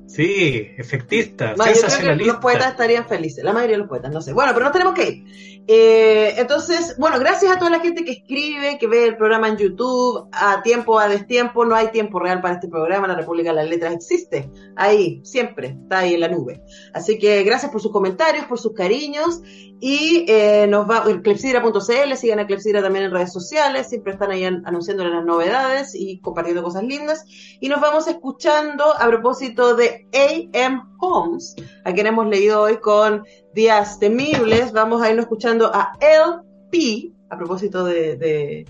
Sí, 0.09 0.71
efectista, 0.79 1.55
sensacionalista. 1.55 2.33
los 2.33 2.41
poetas 2.41 2.71
estarían 2.71 3.07
felices, 3.07 3.45
la 3.45 3.53
mayoría 3.53 3.77
de 3.77 3.81
los 3.81 3.89
poetas, 3.89 4.11
no 4.11 4.23
sé. 4.23 4.33
Bueno, 4.33 4.53
pero 4.55 4.65
nos 4.65 4.73
tenemos 4.73 4.95
que 4.95 5.09
ir. 5.09 5.59
Eh, 5.71 6.35
entonces, 6.39 6.97
bueno, 6.97 7.19
gracias 7.19 7.55
a 7.55 7.59
toda 7.59 7.71
la 7.71 7.81
gente 7.81 8.03
que 8.03 8.13
escribe, 8.13 8.79
que 8.79 8.87
ve 8.87 9.05
el 9.05 9.19
programa 9.19 9.49
en 9.49 9.59
YouTube, 9.59 10.27
a 10.33 10.63
tiempo, 10.63 10.99
a 10.99 11.09
destiempo, 11.09 11.67
no 11.67 11.75
hay 11.75 11.89
tiempo 11.89 12.19
real 12.19 12.41
para 12.41 12.55
este 12.55 12.69
programa, 12.69 13.07
la 13.07 13.17
República 13.17 13.51
de 13.51 13.57
las 13.57 13.69
Letras 13.69 13.93
existe, 13.93 14.51
ahí, 14.77 15.21
siempre, 15.25 15.77
está 15.83 15.99
ahí 15.99 16.15
en 16.15 16.21
la 16.21 16.29
nube. 16.29 16.63
Así 16.95 17.19
que 17.19 17.43
gracias 17.43 17.71
por 17.71 17.83
sus 17.83 17.93
comentarios, 17.93 18.47
por 18.47 18.59
sus 18.59 18.73
cariños, 18.73 19.43
y 19.79 20.25
eh, 20.27 20.67
nos 20.71 20.89
va, 20.91 21.05
clepsidra.cl, 21.23 22.17
sigan 22.17 22.39
a 22.39 22.47
Clepsidra 22.47 22.81
también 22.81 23.05
en 23.05 23.11
redes 23.11 23.33
sociales, 23.33 23.91
siempre 23.91 24.15
están 24.15 24.31
ahí 24.31 24.45
anunciando 24.45 25.05
las 25.05 25.23
novedades 25.23 25.95
y 25.95 26.19
compartiendo 26.21 26.63
cosas 26.63 26.85
lindas, 26.85 27.27
y 27.61 27.69
nos 27.69 27.83
vamos 27.83 28.09
escuchando 28.09 28.85
a 28.99 29.07
propósito 29.07 29.77
de 29.77 29.98
AM 30.13 30.97
Homes, 31.01 31.55
a 31.85 31.93
quien 31.93 32.07
hemos 32.07 32.27
leído 32.27 32.63
hoy 32.63 32.79
con 32.79 33.25
Días 33.55 33.99
Temibles. 33.99 34.73
Vamos 34.73 35.03
a 35.03 35.11
irnos 35.11 35.25
escuchando 35.25 35.71
a 35.73 35.93
LP, 36.01 37.13
a 37.31 37.37
propósito 37.37 37.85
de, 37.85 38.67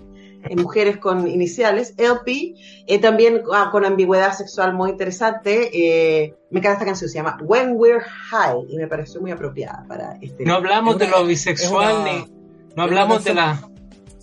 mujeres 0.55 0.97
con 0.97 1.27
iniciales, 1.27 1.93
LP, 1.97 2.55
eh, 2.87 2.99
también 2.99 3.43
ah, 3.53 3.69
con 3.71 3.85
ambigüedad 3.85 4.33
sexual 4.33 4.73
muy 4.73 4.91
interesante. 4.91 5.69
Eh, 5.73 6.35
me 6.49 6.59
encanta 6.59 6.73
esta 6.73 6.85
canción, 6.85 7.09
se 7.09 7.17
llama 7.17 7.37
When 7.41 7.73
We're 7.75 8.01
High 8.01 8.65
y 8.69 8.77
me 8.77 8.87
pareció 8.87 9.21
muy 9.21 9.31
apropiada 9.31 9.85
para 9.87 10.17
este. 10.21 10.45
No 10.45 10.55
hablamos 10.55 10.97
de 10.97 11.07
lo 11.07 11.25
bisexual 11.25 12.03
ni. 12.03 12.39
No 12.75 12.83
hablamos 12.83 13.23
de 13.23 13.33
la. 13.33 13.61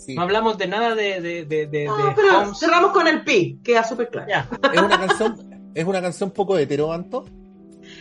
No 0.08 0.22
hablamos 0.22 0.56
de 0.56 0.68
nada 0.68 0.94
de. 0.94 1.20
de, 1.20 1.44
de, 1.66 1.84
no, 1.84 2.14
pero 2.14 2.54
cerramos 2.54 2.92
con 2.92 3.08
el 3.08 3.24
pi, 3.24 3.60
queda 3.62 3.82
súper 3.82 4.08
claro. 4.08 4.48
Es 4.72 4.80
una 4.80 4.98
canción 5.00 5.45
¿Es 5.76 5.84
una 5.84 6.00
canción 6.00 6.30
poco 6.30 6.56
hetero, 6.56 6.90
Anto? 6.90 7.26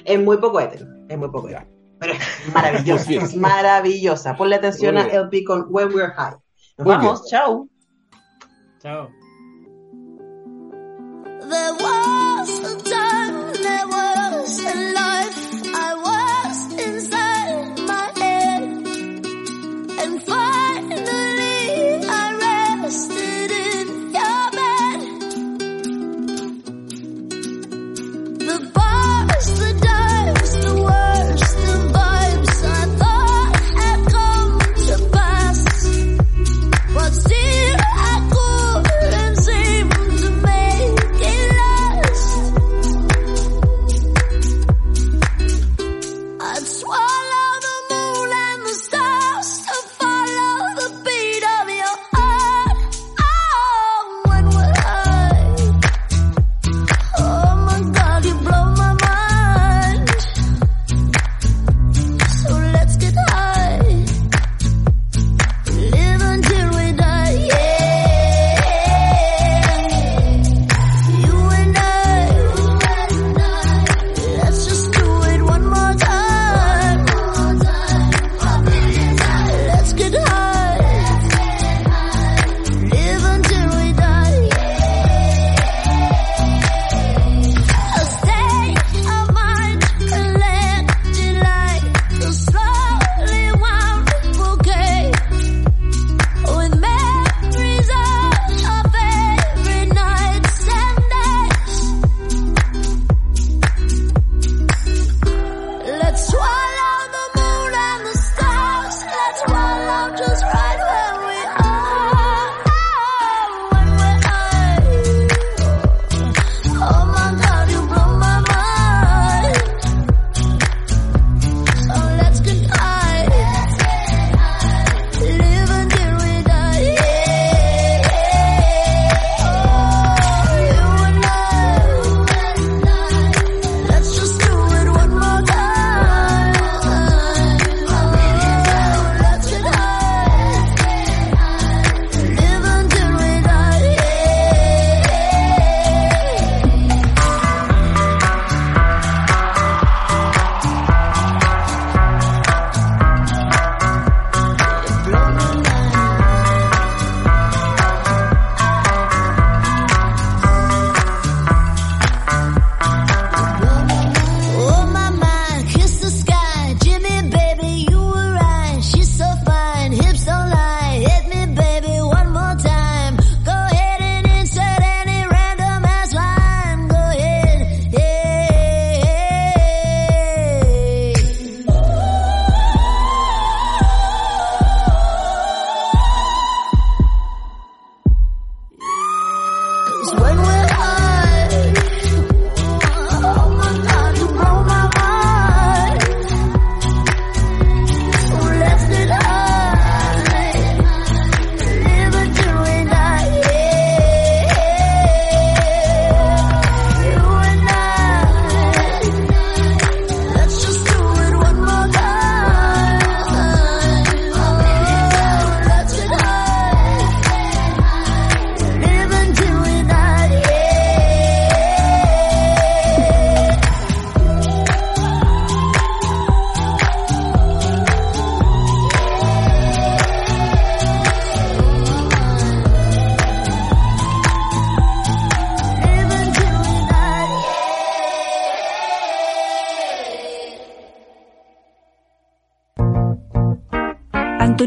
Es 0.05 0.17
muy 0.17 0.38
poco 0.38 0.61
hetero, 0.61 0.88
es 1.09 1.17
muy 1.17 1.28
poco 1.28 1.49
hetero. 1.49 1.67
Pero 1.99 2.13
es 2.13 2.19
maravillosa, 2.53 3.38
maravillosa. 3.38 4.38
Ponle 4.38 4.55
atención 4.55 4.97
a 4.97 5.05
LP 5.07 5.43
con 5.43 5.65
When 5.69 5.93
We're 5.93 6.13
High. 6.13 6.38
Nos 6.78 6.86
muy 6.88 6.95
vamos, 6.95 7.21
bien. 7.23 7.32
chao. 7.32 7.69
Chao. 8.82 9.09
There 11.49 11.73
was 11.73 12.49
a 12.63 12.78
time, 12.89 13.53
there 13.61 13.88
was 13.88 14.59
a 14.59 14.93
life 14.93 15.36
I 15.76 15.95
was 15.95 16.14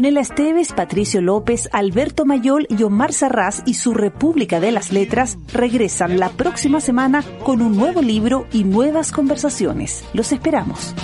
Antonella 0.09 0.21
Esteves, 0.21 0.73
Patricio 0.73 1.21
López, 1.21 1.69
Alberto 1.71 2.25
Mayol 2.25 2.65
y 2.67 2.81
Omar 2.81 3.13
Sarraz 3.13 3.61
y 3.67 3.75
su 3.75 3.93
República 3.93 4.59
de 4.59 4.71
las 4.71 4.91
Letras 4.91 5.37
regresan 5.53 6.19
la 6.19 6.29
próxima 6.29 6.81
semana 6.81 7.23
con 7.43 7.61
un 7.61 7.77
nuevo 7.77 8.01
libro 8.01 8.47
y 8.51 8.63
nuevas 8.63 9.11
conversaciones. 9.11 10.03
Los 10.13 10.31
esperamos. 10.31 10.95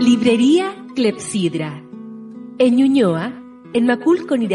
Librería 0.00 0.74
Clepsidra. 0.94 1.82
En 2.58 2.76
Ñuñoa, 2.76 3.34
en 3.74 3.86
Maculco 3.86 4.36
y 4.36 4.48